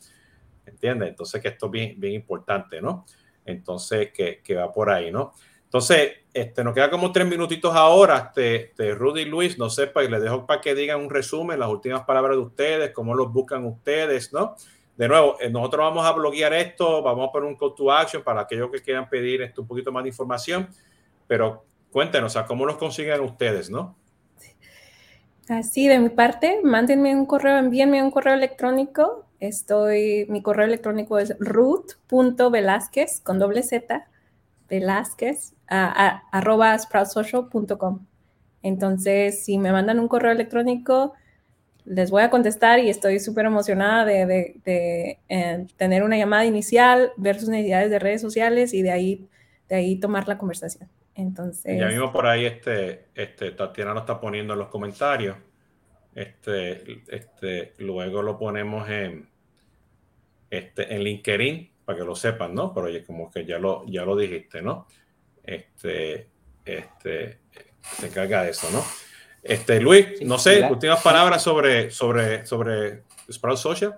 ¿Entiendes? 0.64 1.08
Entonces, 1.08 1.42
que 1.42 1.48
esto 1.48 1.66
es 1.66 1.72
bien, 1.72 2.00
bien 2.00 2.14
importante, 2.14 2.80
¿no? 2.80 3.04
Entonces, 3.44 4.12
que, 4.12 4.40
que 4.42 4.54
va 4.54 4.72
por 4.72 4.90
ahí, 4.90 5.10
¿no? 5.10 5.32
Entonces, 5.64 6.12
este, 6.32 6.62
nos 6.62 6.74
queda 6.74 6.88
como 6.88 7.10
tres 7.10 7.26
minutitos 7.26 7.74
ahora. 7.74 8.28
Este, 8.28 8.66
este 8.66 8.94
Rudy 8.94 9.22
y 9.22 9.24
Luis, 9.24 9.58
no 9.58 9.68
sé, 9.68 9.88
pues 9.88 10.08
les 10.08 10.22
dejo 10.22 10.46
para 10.46 10.60
que 10.60 10.74
digan 10.74 11.00
un 11.00 11.10
resumen, 11.10 11.58
las 11.58 11.68
últimas 11.68 12.04
palabras 12.04 12.36
de 12.36 12.42
ustedes, 12.42 12.90
cómo 12.92 13.14
los 13.14 13.32
buscan 13.32 13.64
ustedes, 13.64 14.32
¿no? 14.32 14.54
De 14.96 15.08
nuevo, 15.08 15.36
eh, 15.40 15.50
nosotros 15.50 15.84
vamos 15.84 16.06
a 16.06 16.12
bloquear 16.12 16.54
esto, 16.54 17.02
vamos 17.02 17.28
a 17.28 17.32
poner 17.32 17.48
un 17.48 17.56
call 17.56 17.74
to 17.74 17.92
action 17.92 18.22
para 18.22 18.42
aquellos 18.42 18.70
que 18.70 18.80
quieran 18.80 19.08
pedir 19.08 19.42
esto 19.42 19.62
un 19.62 19.68
poquito 19.68 19.92
más 19.92 20.04
de 20.04 20.08
información, 20.08 20.68
pero 21.26 21.64
cuéntenos, 21.96 22.36
¿a 22.36 22.44
cómo 22.44 22.66
los 22.66 22.76
consiguen 22.76 23.22
ustedes, 23.22 23.70
no? 23.70 23.96
Así, 25.48 25.88
de 25.88 25.98
mi 25.98 26.10
parte, 26.10 26.60
mándenme 26.62 27.16
un 27.16 27.24
correo, 27.24 27.56
envíenme 27.56 28.02
un 28.02 28.10
correo 28.10 28.34
electrónico. 28.34 29.24
Estoy, 29.40 30.26
mi 30.28 30.42
correo 30.42 30.66
electrónico 30.66 31.18
es 31.18 31.34
root.velázquez 31.40 33.20
con 33.20 33.38
doble 33.38 33.62
Z, 33.62 34.06
Velázquez, 34.68 35.54
arroba 35.68 36.78
sproutsocial.com. 36.78 38.04
Entonces, 38.62 39.42
si 39.42 39.56
me 39.56 39.72
mandan 39.72 39.98
un 39.98 40.08
correo 40.08 40.32
electrónico, 40.32 41.14
les 41.86 42.10
voy 42.10 42.24
a 42.24 42.28
contestar 42.28 42.78
y 42.78 42.90
estoy 42.90 43.20
súper 43.20 43.46
emocionada 43.46 44.04
de, 44.04 44.60
eh, 44.66 45.66
tener 45.78 46.02
una 46.02 46.18
llamada 46.18 46.44
inicial, 46.44 47.12
ver 47.16 47.40
sus 47.40 47.48
necesidades 47.48 47.90
de 47.90 47.98
redes 47.98 48.20
sociales 48.20 48.74
y 48.74 48.82
de 48.82 48.90
ahí, 48.90 49.28
de 49.70 49.76
ahí 49.76 49.96
tomar 49.96 50.28
la 50.28 50.36
conversación. 50.36 50.90
Entonces. 51.16 51.78
Ya 51.78 51.88
mismo 51.88 52.12
por 52.12 52.26
ahí 52.26 52.44
este, 52.44 53.06
este, 53.14 53.52
Tatiana 53.52 53.94
lo 53.94 54.00
está 54.00 54.20
poniendo 54.20 54.52
en 54.52 54.58
los 54.58 54.68
comentarios. 54.68 55.36
Este, 56.14 57.02
este, 57.08 57.74
luego 57.78 58.22
lo 58.22 58.38
ponemos 58.38 58.88
en, 58.88 59.28
este, 60.50 60.94
en 60.94 61.02
LinkedIn 61.02 61.70
para 61.84 61.98
que 61.98 62.04
lo 62.04 62.14
sepan, 62.14 62.54
¿no? 62.54 62.72
Pero 62.72 62.86
oye, 62.86 63.02
como 63.02 63.30
que 63.30 63.44
ya 63.44 63.58
lo, 63.58 63.84
ya 63.86 64.04
lo 64.04 64.16
dijiste, 64.16 64.60
¿no? 64.60 64.86
Este, 65.42 66.28
este, 66.64 67.38
se 67.80 68.06
encarga 68.06 68.42
de 68.42 68.50
eso, 68.50 68.70
¿no? 68.70 68.82
Este, 69.42 69.80
Luis, 69.80 70.20
no 70.22 70.38
sé, 70.38 70.66
últimas 70.68 71.00
palabras 71.02 71.42
sobre, 71.42 71.90
sobre, 71.90 72.44
sobre 72.44 73.04
Sprout 73.30 73.58
Social. 73.58 73.96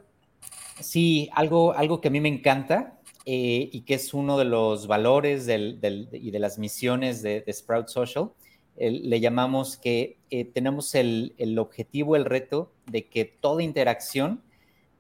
Sí, 0.81 1.31
algo, 1.35 1.73
algo 1.73 2.01
que 2.01 2.09
a 2.09 2.11
mí 2.11 2.21
me 2.21 2.29
encanta 2.29 2.98
eh, 3.31 3.69
y 3.75 3.83
que 3.83 3.93
es 3.93 4.15
uno 4.15 4.39
de 4.39 4.47
los 4.47 4.87
valores 4.87 5.47
y 5.49 6.31
de 6.31 6.39
las 6.39 6.59
misiones 6.59 7.21
de, 7.21 7.45
Sprout 7.53 7.89
Social. 7.89 8.31
le 8.79 9.21
llamamos 9.21 9.77
que 9.77 10.17
eh, 10.31 10.47
tenemos 10.47 10.95
el, 10.95 11.35
objetivo, 11.59 12.17
el 12.17 12.25
reto 12.25 12.73
de 12.87 13.07
que 13.07 13.27
toda 13.27 13.63
interacción 13.63 14.41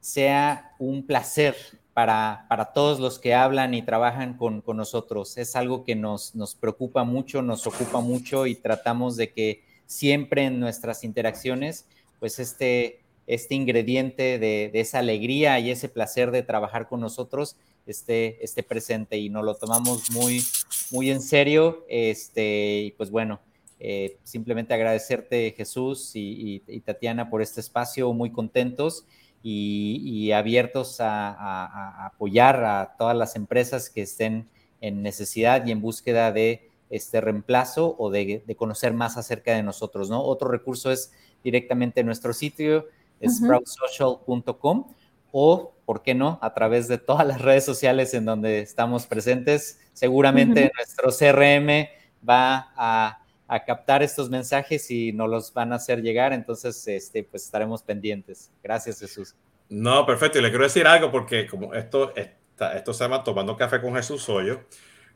sea 0.00 0.72
un 0.78 1.06
placer 1.06 1.56
para, 1.94 2.46
todos 2.74 3.00
los 3.00 3.18
que 3.18 3.32
hablan 3.32 3.72
y 3.72 3.80
trabajan 3.80 4.36
con, 4.36 4.62
nosotros. 4.76 5.38
Es 5.38 5.56
algo 5.56 5.82
que 5.82 5.94
nos, 5.94 6.34
preocupa 6.60 7.04
mucho, 7.04 7.40
nos 7.40 7.66
ocupa 7.66 8.02
mucho 8.02 8.46
y 8.46 8.56
tratamos 8.56 9.16
de 9.16 9.32
que 9.32 9.62
siempre 9.86 10.44
en 10.44 10.60
nuestras 10.60 11.02
interacciones, 11.02 11.86
pues 12.20 12.38
este, 12.38 13.00
este 13.26 13.54
ingrediente 13.54 14.38
de, 14.38 14.68
de, 14.70 14.80
esa 14.80 14.98
alegría 14.98 15.58
y 15.60 15.70
ese 15.70 15.88
placer 15.88 16.30
de 16.30 16.42
trabajar 16.42 16.88
con 16.88 17.00
nosotros 17.00 17.56
esté, 17.92 18.42
esté 18.44 18.62
presente 18.62 19.18
y 19.18 19.28
nos 19.28 19.44
lo 19.44 19.54
tomamos 19.54 20.10
muy, 20.10 20.42
muy 20.90 21.10
en 21.10 21.20
serio. 21.20 21.84
Este, 21.88 22.82
y 22.86 22.90
pues 22.92 23.10
bueno, 23.10 23.40
eh, 23.80 24.18
simplemente 24.24 24.74
agradecerte 24.74 25.54
Jesús 25.56 26.10
y, 26.14 26.60
Tatiana 26.84 27.30
por 27.30 27.42
este 27.42 27.60
espacio, 27.60 28.12
muy 28.12 28.30
contentos 28.30 29.06
y, 29.42 30.32
abiertos 30.32 31.00
a, 31.00 32.06
apoyar 32.06 32.64
a 32.64 32.96
todas 32.98 33.16
las 33.16 33.36
empresas 33.36 33.88
que 33.88 34.02
estén 34.02 34.48
en 34.80 35.02
necesidad 35.02 35.64
y 35.66 35.72
en 35.72 35.80
búsqueda 35.80 36.32
de 36.32 36.68
este 36.90 37.20
reemplazo 37.20 37.94
o 37.98 38.10
de, 38.10 38.42
conocer 38.56 38.94
más 38.94 39.16
acerca 39.16 39.54
de 39.54 39.62
nosotros, 39.62 40.10
¿no? 40.10 40.22
Otro 40.22 40.48
recurso 40.48 40.90
es 40.90 41.12
directamente 41.44 42.02
nuestro 42.02 42.32
sitio, 42.32 42.86
sproutsocial.com 43.24 44.92
o, 45.32 45.72
¿por 45.88 46.02
qué 46.02 46.14
no?, 46.14 46.38
a 46.42 46.52
través 46.52 46.86
de 46.86 46.98
todas 46.98 47.26
las 47.26 47.40
redes 47.40 47.64
sociales 47.64 48.12
en 48.12 48.26
donde 48.26 48.60
estamos 48.60 49.06
presentes. 49.06 49.80
Seguramente 49.94 50.70
nuestro 50.76 51.08
CRM 51.08 51.88
va 52.28 52.74
a, 52.76 53.24
captar 53.66 54.02
estos 54.02 54.28
mensajes 54.28 54.90
y 54.90 55.14
nos 55.14 55.30
los 55.30 55.54
van 55.54 55.72
a 55.72 55.76
hacer 55.76 56.02
llegar, 56.02 56.34
entonces, 56.34 56.86
este, 56.86 57.24
pues 57.24 57.44
estaremos 57.44 57.82
pendientes. 57.82 58.50
Gracias, 58.62 59.00
Jesús. 59.00 59.34
No, 59.70 60.04
perfecto. 60.04 60.38
Y 60.38 60.42
le 60.42 60.50
quiero 60.50 60.64
decir 60.64 60.86
algo 60.86 61.10
porque 61.10 61.46
como 61.46 61.72
esto, 61.72 62.12
esto 62.14 62.92
se 62.92 63.04
llama 63.04 63.24
Tomando 63.24 63.56
Café 63.56 63.80
con 63.80 63.94
Jesús 63.94 64.28
Hoyo. 64.28 64.60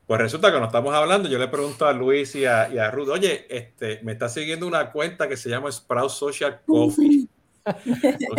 Pues 0.07 0.23
resulta 0.23 0.51
que 0.51 0.59
nos 0.59 0.69
estamos 0.69 0.95
hablando, 0.95 1.29
yo 1.29 1.39
le 1.39 1.49
pregunto 1.49 1.87
a 1.87 1.93
Luis 1.93 2.35
y 2.35 2.47
a, 2.47 2.71
y 2.73 2.79
a 2.79 2.91
Ruth, 2.91 3.11
oye, 3.11 3.47
este, 3.55 4.01
me 4.05 4.13
está 4.13 4.31
siguiendo 4.31 4.67
una 4.67 4.91
cuenta 4.91 5.29
que 5.29 5.37
se 5.37 5.51
llama 5.51 5.71
Sprout 5.71 6.09
Social 6.09 6.63
Coffee. 6.67 7.29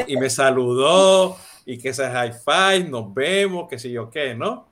y 0.08 0.18
me 0.18 0.32
saludó 0.32 1.38
y 1.66 1.78
que 1.78 1.90
ese 1.90 2.10
high 2.10 2.34
five, 2.34 2.90
nos 2.90 3.14
vemos, 3.14 3.68
que 3.70 3.80
sé 3.80 3.90
yo 3.90 4.10
qué, 4.10 4.36
¿no? 4.36 4.68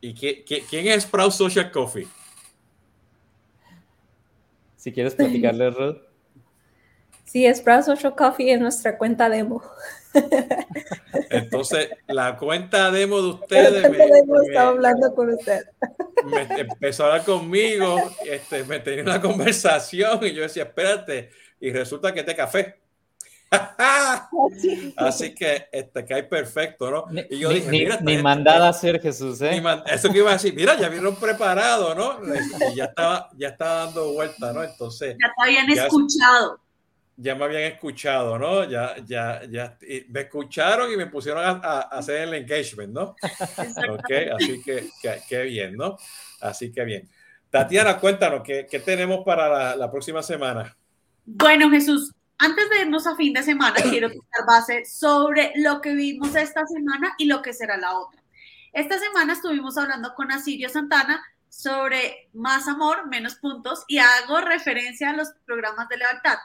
¿Y 0.00 0.14
qué, 0.14 0.44
quién 0.68 0.86
es 0.88 1.04
Sprout 1.04 1.32
Social 1.32 1.70
Coffee? 1.70 2.08
Si 4.76 4.92
quieres 4.92 5.14
platicarle, 5.14 5.70
Ruth. 5.70 5.98
Sí, 7.24 7.46
Sprout 7.54 7.84
Social 7.84 8.14
Coffee 8.16 8.52
es 8.52 8.60
nuestra 8.60 8.98
cuenta 8.98 9.28
demo. 9.28 9.62
Entonces, 11.30 11.90
la 12.08 12.36
cuenta 12.36 12.90
demo 12.90 13.22
de 13.22 13.28
ustedes. 13.34 13.90
Me, 13.90 14.58
hablando 14.58 15.14
con 15.14 15.30
usted. 15.30 15.64
empezó 16.56 17.04
a 17.04 17.06
hablar 17.06 17.24
conmigo, 17.24 17.98
este, 18.24 18.64
me 18.64 18.80
tenía 18.80 19.02
una 19.02 19.20
conversación 19.20 20.18
y 20.26 20.32
yo 20.32 20.42
decía, 20.42 20.64
espérate, 20.64 21.30
y 21.60 21.70
resulta 21.72 22.12
que 22.12 22.20
este 22.20 22.34
café. 22.34 22.79
Así 24.96 25.34
que 25.34 25.68
este 25.72 26.06
hay 26.14 26.22
perfecto, 26.22 26.90
¿no? 26.90 27.06
Y 27.28 27.38
yo 27.38 27.50
dije, 27.50 27.70
mira, 27.70 27.98
ni 28.00 28.18
mandada 28.18 28.66
a 28.66 28.70
hacer 28.70 29.00
Jesús, 29.00 29.40
¿eh? 29.42 29.62
Eso 29.86 30.10
que 30.10 30.18
iba 30.18 30.30
a 30.30 30.34
decir, 30.34 30.54
mira, 30.54 30.76
ya 30.78 30.88
vieron 30.88 31.16
preparado, 31.16 31.94
¿no? 31.94 32.20
Y 32.72 32.76
ya 32.76 32.84
estaba, 32.84 33.28
ya 33.36 33.48
estaba 33.48 33.86
dando 33.86 34.12
vuelta, 34.12 34.52
¿no? 34.52 34.62
Entonces. 34.62 35.16
Ya 35.20 35.32
te 35.36 35.42
habían 35.42 35.70
escuchado 35.70 36.60
ya 37.22 37.34
me 37.34 37.44
habían 37.44 37.64
escuchado, 37.64 38.38
¿no? 38.38 38.64
Ya, 38.64 38.96
ya, 39.04 39.42
ya, 39.44 39.76
me 40.08 40.20
escucharon 40.22 40.90
y 40.90 40.96
me 40.96 41.06
pusieron 41.06 41.44
a, 41.44 41.80
hacer 41.80 42.22
el 42.28 42.34
engagement, 42.34 42.94
¿no? 42.94 43.02
ok, 43.90 44.10
así 44.34 44.62
que, 44.62 44.88
qué 45.28 45.42
bien, 45.42 45.76
¿no? 45.76 45.98
Así 46.40 46.72
que 46.72 46.82
bien. 46.82 47.08
Tatiana, 47.50 47.98
cuéntanos, 47.98 48.42
¿qué, 48.42 48.66
qué 48.70 48.80
tenemos 48.80 49.22
para 49.22 49.48
la, 49.50 49.76
la, 49.76 49.90
próxima 49.90 50.22
semana? 50.22 50.74
Bueno, 51.26 51.68
Jesús, 51.68 52.14
antes 52.40 52.68
de 52.70 52.80
irnos 52.82 53.06
a 53.06 53.16
fin 53.16 53.32
de 53.32 53.42
semana, 53.42 53.76
quiero 53.90 54.10
tocar 54.10 54.46
base 54.46 54.84
sobre 54.84 55.52
lo 55.56 55.80
que 55.80 55.94
vimos 55.94 56.34
esta 56.34 56.66
semana 56.66 57.14
y 57.18 57.26
lo 57.26 57.42
que 57.42 57.52
será 57.52 57.76
la 57.76 57.96
otra. 57.96 58.20
Esta 58.72 58.98
semana 58.98 59.32
estuvimos 59.32 59.78
hablando 59.78 60.14
con 60.14 60.32
Asirio 60.32 60.68
Santana 60.68 61.22
sobre 61.48 62.28
más 62.32 62.68
amor, 62.68 63.08
menos 63.08 63.36
puntos, 63.36 63.84
y 63.88 63.98
hago 63.98 64.40
referencia 64.40 65.10
a 65.10 65.16
los 65.16 65.30
programas 65.44 65.88
de 65.88 65.96
lealtad 65.96 66.38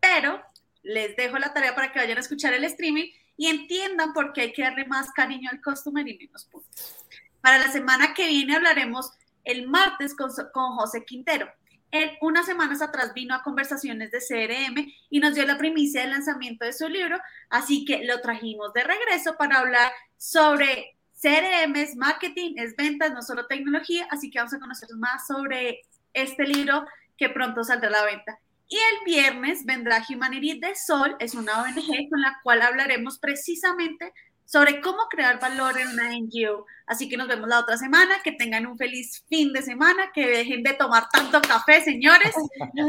pero 0.00 0.42
les 0.82 1.16
dejo 1.16 1.38
la 1.38 1.52
tarea 1.52 1.74
para 1.74 1.92
que 1.92 1.98
vayan 1.98 2.18
a 2.18 2.20
escuchar 2.20 2.54
el 2.54 2.64
streaming 2.64 3.10
y 3.36 3.48
entiendan 3.48 4.12
por 4.12 4.32
qué 4.32 4.42
hay 4.42 4.52
que 4.52 4.62
darle 4.62 4.84
más 4.86 5.10
cariño 5.12 5.50
al 5.50 5.62
customer 5.62 6.06
y 6.06 6.18
menos 6.18 6.44
puntos. 6.46 6.96
Para 7.40 7.58
la 7.58 7.70
semana 7.70 8.14
que 8.14 8.26
viene 8.26 8.56
hablaremos 8.56 9.12
el 9.44 9.66
martes 9.68 10.14
con, 10.14 10.30
José 10.76 11.04
Quintero. 11.04 11.50
Él 11.90 12.10
unas 12.20 12.46
semanas 12.46 12.82
atrás 12.82 13.14
vino 13.14 13.34
a 13.34 13.42
conversaciones 13.42 14.10
de 14.10 14.18
CRM 14.18 14.92
y 15.10 15.20
nos 15.20 15.34
dio 15.34 15.46
la 15.46 15.58
primicia 15.58 16.02
del 16.02 16.10
lanzamiento 16.10 16.64
de 16.64 16.72
su 16.72 16.88
libro, 16.88 17.18
así 17.48 17.84
que 17.84 18.04
lo 18.04 18.20
trajimos 18.20 18.72
de 18.74 18.84
regreso 18.84 19.36
para 19.38 19.58
hablar 19.58 19.90
sobre 20.16 20.96
CRM, 21.20 21.74
es 21.76 21.96
marketing, 21.96 22.54
es 22.56 22.76
ventas, 22.76 23.12
no 23.12 23.22
solo 23.22 23.46
tecnología, 23.46 24.06
así 24.10 24.30
que 24.30 24.38
vamos 24.38 24.54
a 24.54 24.60
conocer 24.60 24.88
más 24.96 25.26
sobre 25.26 25.80
este 26.12 26.44
libro 26.44 26.84
que 27.16 27.28
pronto 27.28 27.64
saldrá 27.64 27.88
a 27.88 27.92
la 27.92 28.04
venta. 28.04 28.38
Y 28.68 28.76
el 28.76 29.04
viernes 29.06 29.64
vendrá 29.64 30.04
Humanity 30.08 30.60
de 30.60 30.74
Sol, 30.76 31.16
es 31.18 31.34
una 31.34 31.62
ONG 31.62 32.10
con 32.10 32.20
la 32.20 32.38
cual 32.42 32.60
hablaremos 32.60 33.18
precisamente 33.18 34.12
sobre 34.48 34.80
cómo 34.80 35.08
crear 35.10 35.38
valor 35.38 35.78
en 35.78 35.88
una 35.88 36.08
NGO. 36.08 36.64
Así 36.86 37.06
que 37.06 37.18
nos 37.18 37.28
vemos 37.28 37.46
la 37.50 37.60
otra 37.60 37.76
semana, 37.76 38.14
que 38.24 38.32
tengan 38.32 38.66
un 38.66 38.78
feliz 38.78 39.22
fin 39.28 39.52
de 39.52 39.60
semana, 39.60 40.10
que 40.14 40.26
dejen 40.26 40.62
de 40.62 40.72
tomar 40.72 41.04
tanto 41.12 41.42
café, 41.42 41.82
señores. 41.82 42.34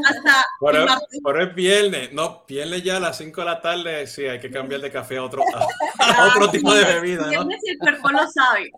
Hasta 0.08 0.46
por 0.58 0.74
el, 0.78 0.88
por 1.22 1.42
el 1.42 1.50
viernes, 1.50 2.14
no, 2.14 2.46
viernes 2.48 2.82
ya 2.82 2.96
a 2.96 3.02
las 3.02 3.18
5 3.18 3.42
de 3.42 3.46
la 3.46 3.62
tarde, 3.62 4.08
sí, 4.08 4.26
hay 4.26 4.40
que 4.40 4.50
cambiar 4.50 4.80
de 4.80 4.90
café 4.90 5.18
a 5.18 5.24
otro, 5.24 5.44
a, 6.00 6.28
otro 6.34 6.50
tipo 6.50 6.74
de 6.74 6.86
bebida. 6.86 7.24
¿no? 7.24 7.30
Viernes 7.30 7.62
el 7.66 7.78
cuerpo 7.78 8.10
lo 8.10 8.26
sabe. 8.30 8.72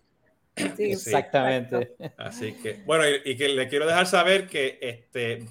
Sí, 0.75 0.91
exactamente. 0.91 1.95
Así 2.17 2.53
que, 2.53 2.81
bueno, 2.83 3.07
y, 3.07 3.31
y, 3.31 3.37
que 3.37 3.47
le 3.49 3.67
quiero 3.67 3.85
dejar 3.85 4.07
saber 4.07 4.47
que 4.47 4.79
este 4.81 5.45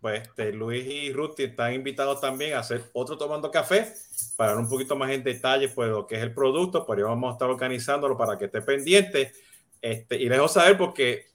pues 0.00 0.22
este, 0.22 0.52
Luis 0.52 0.86
y 0.86 1.12
Ruth 1.12 1.38
están 1.38 1.74
invitados 1.74 2.20
también 2.20 2.54
a 2.54 2.60
hacer 2.60 2.84
otro 2.92 3.18
tomando 3.18 3.50
café 3.50 3.92
para 4.36 4.52
dar 4.52 4.60
un 4.60 4.68
poquito 4.68 4.96
más 4.96 5.10
en 5.10 5.22
detalle 5.22 5.68
pues 5.68 5.90
lo 5.90 6.06
que 6.06 6.16
es 6.16 6.22
el 6.22 6.32
producto, 6.32 6.86
pues 6.86 7.02
vamos 7.02 7.30
a 7.30 7.32
estar 7.34 7.50
organizándolo 7.50 8.16
para 8.16 8.38
que 8.38 8.46
esté 8.46 8.62
pendiente. 8.62 9.32
Este, 9.80 10.16
y 10.16 10.28
les 10.28 10.38
dejo 10.38 10.48
saber 10.48 10.76
porque 10.76 11.30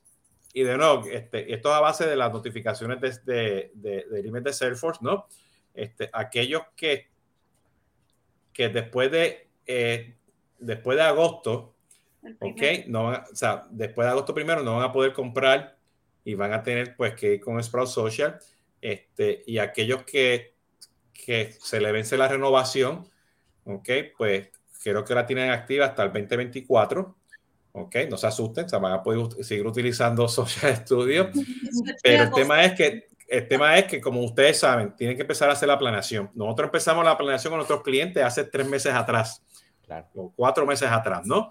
y 0.53 0.63
de 0.63 0.77
nuevo, 0.77 1.03
este, 1.11 1.53
esto 1.53 1.69
es 1.69 1.75
a 1.75 1.81
base 1.81 2.07
de 2.07 2.15
las 2.15 2.31
notificaciones 2.31 3.01
de, 3.01 3.71
de, 3.73 4.05
de, 4.09 4.41
de 4.41 4.53
Salesforce, 4.53 5.01
¿no? 5.03 5.27
Este, 5.73 6.09
aquellos 6.13 6.61
que, 6.77 7.09
que 8.53 8.69
después 8.69 9.11
de 9.11 9.49
eh, 9.67 10.15
después 10.59 10.97
de 10.97 11.03
agosto, 11.03 11.75
ok, 12.39 12.61
no 12.87 13.09
o 13.09 13.35
sea, 13.35 13.67
después 13.69 14.05
de 14.05 14.11
agosto 14.11 14.33
primero 14.33 14.63
no 14.63 14.77
van 14.77 14.83
a 14.83 14.93
poder 14.93 15.11
comprar 15.11 15.75
y 16.23 16.35
van 16.35 16.53
a 16.53 16.63
tener 16.63 16.95
pues 16.95 17.15
que 17.15 17.33
ir 17.33 17.41
con 17.41 17.61
Sprout 17.61 17.89
Social 17.89 18.39
este, 18.85 19.43
y 19.47 19.57
aquellos 19.57 20.03
que, 20.03 20.53
que 21.11 21.55
se 21.59 21.81
le 21.81 21.91
vence 21.91 22.17
la 22.17 22.27
renovación, 22.27 23.09
ok, 23.63 23.89
pues 24.15 24.49
creo 24.83 25.03
que 25.03 25.15
la 25.15 25.25
tienen 25.25 25.49
activa 25.49 25.87
hasta 25.87 26.03
el 26.03 26.13
2024. 26.13 27.15
Ok, 27.71 27.95
no 28.07 28.15
se 28.15 28.27
asusten, 28.27 28.69
se 28.69 28.77
van 28.77 28.93
a 28.93 29.01
poder 29.01 29.43
seguir 29.43 29.65
utilizando 29.65 30.27
Social 30.27 30.75
Studio. 30.75 31.31
Pero 32.03 32.23
el 32.25 32.31
tema 32.31 32.63
es 32.63 32.73
que 32.73 33.07
el 33.27 33.47
tema 33.47 33.75
es 33.75 33.85
que, 33.85 33.99
como 33.99 34.23
ustedes 34.23 34.59
saben, 34.59 34.95
tienen 34.95 35.15
que 35.15 35.23
empezar 35.23 35.49
a 35.49 35.53
hacer 35.53 35.67
la 35.67 35.79
planeación. 35.79 36.29
Nosotros 36.35 36.67
empezamos 36.67 37.03
la 37.03 37.17
planeación 37.17 37.49
con 37.49 37.57
nuestros 37.57 37.81
clientes 37.81 38.23
hace 38.23 38.43
tres 38.43 38.67
meses 38.67 38.93
atrás, 38.93 39.43
claro. 39.83 40.07
o 40.13 40.31
cuatro 40.35 40.63
meses 40.67 40.91
atrás, 40.91 41.25
¿no? 41.25 41.49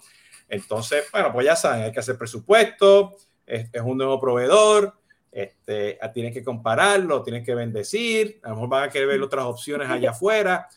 Entonces, 0.48 1.06
bueno, 1.10 1.32
pues 1.32 1.46
ya 1.46 1.56
saben, 1.56 1.82
hay 1.82 1.90
que 1.90 1.98
hacer 1.98 2.16
presupuesto, 2.16 3.16
es, 3.44 3.68
es 3.72 3.82
un 3.82 3.98
nuevo 3.98 4.20
proveedor, 4.20 4.94
este, 5.34 5.98
tienen 6.14 6.32
que 6.32 6.44
compararlo, 6.44 7.20
tienen 7.24 7.44
que 7.44 7.56
bendecir, 7.56 8.38
a 8.44 8.50
lo 8.50 8.54
mejor 8.54 8.68
van 8.68 8.84
a 8.84 8.88
querer 8.88 9.08
ver 9.08 9.20
otras 9.20 9.44
opciones 9.44 9.90
allá 9.90 10.10
afuera, 10.10 10.68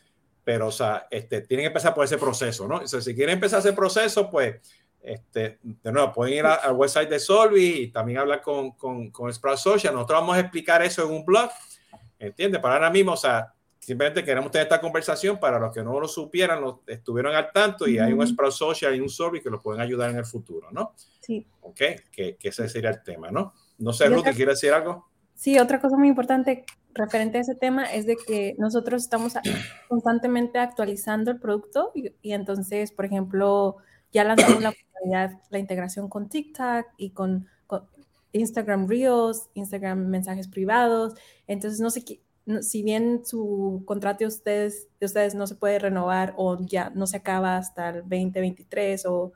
pero 0.43 0.67
o 0.67 0.71
sea, 0.71 1.07
este, 1.11 1.41
tienen 1.41 1.65
que 1.65 1.67
empezar 1.67 1.93
por 1.93 2.03
ese 2.03 2.17
proceso, 2.17 2.67
¿no? 2.67 2.77
O 2.77 2.87
sea, 2.87 2.99
si 2.99 3.13
quieren 3.13 3.35
empezar 3.35 3.59
ese 3.59 3.73
proceso, 3.73 4.31
pues, 4.31 4.55
este, 4.99 5.59
de 5.61 5.91
nuevo, 5.91 6.11
pueden 6.11 6.33
ir 6.33 6.45
al 6.45 6.73
website 6.73 7.07
de 7.07 7.19
Solvi 7.19 7.83
y 7.83 7.87
también 7.89 8.17
hablar 8.17 8.41
con, 8.41 8.71
con, 8.71 9.11
con 9.11 9.31
Sprout 9.31 9.59
Social. 9.59 9.93
Nosotros 9.93 10.21
vamos 10.21 10.35
a 10.35 10.39
explicar 10.39 10.81
eso 10.81 11.05
en 11.05 11.11
un 11.11 11.23
blog, 11.23 11.51
¿entiendes? 12.17 12.59
Para 12.59 12.75
ahora 12.75 12.89
mismo, 12.89 13.11
o 13.13 13.17
sea, 13.17 13.53
simplemente 13.77 14.23
queremos 14.23 14.49
tener 14.49 14.65
esta 14.65 14.81
conversación 14.81 15.39
para 15.39 15.59
los 15.59 15.71
que 15.71 15.83
no 15.83 15.99
lo 15.99 16.07
supieran, 16.07 16.61
lo 16.61 16.81
estuvieron 16.87 17.35
al 17.35 17.51
tanto 17.51 17.87
y 17.87 17.99
hay 17.99 18.11
un 18.11 18.25
Sprout 18.25 18.53
Social 18.53 18.95
y 18.95 18.99
un 18.99 19.09
Solvi 19.09 19.39
que 19.39 19.51
lo 19.51 19.61
pueden 19.61 19.81
ayudar 19.81 20.09
en 20.09 20.17
el 20.17 20.25
futuro, 20.25 20.71
¿no? 20.71 20.95
Sí. 21.21 21.45
Ok, 21.61 21.81
que, 22.11 22.37
que 22.37 22.49
ese 22.49 22.67
sería 22.67 22.89
el 22.89 23.03
tema, 23.03 23.29
¿no? 23.29 23.53
No 23.77 23.93
sé, 23.93 24.07
Ruth, 24.09 24.25
¿quiere 24.35 24.51
decir 24.51 24.73
algo? 24.73 25.07
Sí, 25.35 25.59
otra 25.59 25.79
cosa 25.79 25.97
muy 25.97 26.07
importante 26.07 26.65
referente 26.93 27.37
a 27.37 27.41
ese 27.41 27.55
tema 27.55 27.85
es 27.85 28.07
de 28.07 28.15
que 28.15 28.55
nosotros 28.57 29.03
estamos 29.03 29.33
constantemente 29.87 30.59
actualizando 30.59 31.31
el 31.31 31.39
producto 31.39 31.91
y, 31.93 32.31
entonces, 32.31 32.91
por 32.91 33.05
ejemplo, 33.05 33.77
ya 34.11 34.23
lanzamos 34.23 34.61
la, 34.61 34.73
la 35.49 35.59
integración 35.59 36.09
con 36.09 36.27
TikTok 36.27 36.87
y 36.97 37.11
con, 37.11 37.47
Instagram 38.31 38.87
Reels, 38.87 39.49
Instagram 39.53 40.07
mensajes 40.07 40.47
privados. 40.47 41.13
Entonces, 41.47 41.79
no 41.79 41.89
sé 41.89 42.03
si 42.61 42.83
bien 42.83 43.21
su 43.25 43.83
contrato 43.85 44.19
de 44.19 44.27
ustedes, 44.27 44.87
de 44.99 45.05
ustedes 45.05 45.35
no 45.35 45.47
se 45.47 45.55
puede 45.55 45.79
renovar 45.79 46.33
o 46.37 46.57
ya 46.65 46.89
no 46.91 47.07
se 47.07 47.17
acaba 47.17 47.57
hasta 47.57 47.89
el 47.89 48.01
2023 48.01 49.05
o 49.05 49.33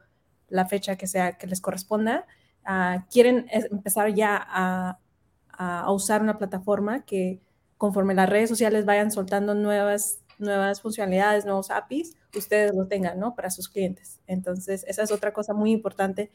la 0.50 0.66
fecha 0.66 0.96
que 0.96 1.08
sea 1.08 1.38
que 1.38 1.48
les 1.48 1.62
corresponda, 1.62 2.26
Ah, 2.66 3.06
quieren 3.12 3.48
empezar 3.50 4.14
ya 4.14 4.38
a, 4.40 5.00
a, 5.50 5.92
usar 5.92 6.22
una 6.22 6.38
plataforma 6.38 7.06
que 7.06 7.40
conforme 7.78 8.14
las 8.14 8.30
redes 8.30 8.50
sociales 8.50 8.86
vayan 8.86 9.12
soltando 9.12 9.56
nuevas, 9.56 10.20
nuevas 10.38 10.82
funcionalidades, 10.82 11.46
nuevos 11.46 11.72
APIs, 11.72 12.16
ustedes 12.36 12.74
lo 12.76 12.88
tengan, 12.88 13.20
¿no? 13.20 13.36
Para 13.36 13.50
sus 13.50 13.70
clientes. 13.70 14.20
Entonces, 14.28 14.86
esa 14.88 15.04
es 15.04 15.12
otra 15.12 15.34
cosa 15.34 15.54
muy 15.54 15.72
importante 15.72 16.32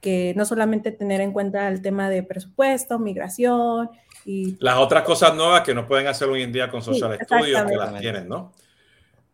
que 0.00 0.32
no 0.36 0.44
solamente 0.44 0.92
tener 0.92 1.20
en 1.20 1.32
cuenta 1.32 1.68
el 1.68 1.82
tema 1.82 2.08
de 2.08 2.22
presupuesto, 2.22 2.98
migración 2.98 3.90
y... 4.24 4.56
Las 4.60 4.78
otras 4.78 5.02
cosas 5.04 5.34
nuevas 5.34 5.62
que 5.62 5.74
no 5.74 5.86
pueden 5.86 6.06
hacer 6.06 6.28
hoy 6.28 6.42
en 6.42 6.52
día 6.52 6.70
con 6.70 6.82
Social 6.82 7.18
Studio, 7.22 7.66
que 7.66 7.76
las 7.76 8.00
tienen, 8.00 8.28
¿no? 8.28 8.52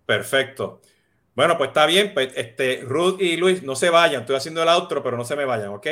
Perfecto. 0.05 0.81
Bueno, 1.35 1.59
pues 1.59 1.69
está 1.69 1.87
bien, 1.87 2.13
pues 2.15 2.33
este, 2.35 2.81
Ruth 2.83 3.21
y 3.21 3.37
Luis, 3.37 3.63
no 3.63 3.77
se 3.77 3.91
vayan, 3.91 4.23
estoy 4.23 4.37
haciendo 4.37 4.63
el 4.63 4.69
outro, 4.69 5.03
pero 5.03 5.17
no 5.17 5.25
se 5.25 5.37
me 5.37 5.45
vayan, 5.45 5.69
¿ok? 5.69 5.87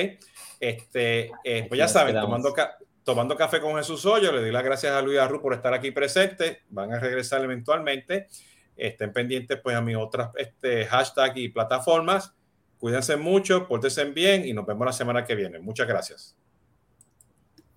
Este, 0.60 1.30
eh, 1.44 1.66
pues 1.68 1.78
ya 1.78 1.88
saben, 1.88 2.18
tomando, 2.18 2.54
tomando 3.02 3.36
café 3.36 3.60
con 3.60 3.76
Jesús 3.76 4.04
Hoyo, 4.06 4.32
le 4.32 4.40
doy 4.40 4.52
las 4.52 4.64
gracias 4.64 4.92
a 4.92 5.02
Luis 5.02 5.18
Arru 5.18 5.40
por 5.40 5.54
estar 5.54 5.74
aquí 5.74 5.90
presente. 5.90 6.62
Van 6.70 6.92
a 6.92 6.98
regresar 6.98 7.42
eventualmente. 7.42 8.28
Estén 8.76 9.12
pendientes 9.12 9.60
pues 9.62 9.76
a 9.76 9.80
mis 9.80 9.96
otras 9.96 10.30
este, 10.36 10.86
hashtags 10.86 11.36
y 11.36 11.48
plataformas. 11.48 12.34
Cuídense 12.78 13.16
mucho, 13.16 13.66
pórtense 13.66 14.04
bien 14.06 14.44
y 14.44 14.52
nos 14.52 14.66
vemos 14.66 14.86
la 14.86 14.92
semana 14.92 15.24
que 15.24 15.34
viene. 15.34 15.58
Muchas 15.58 15.86
gracias. 15.86 16.36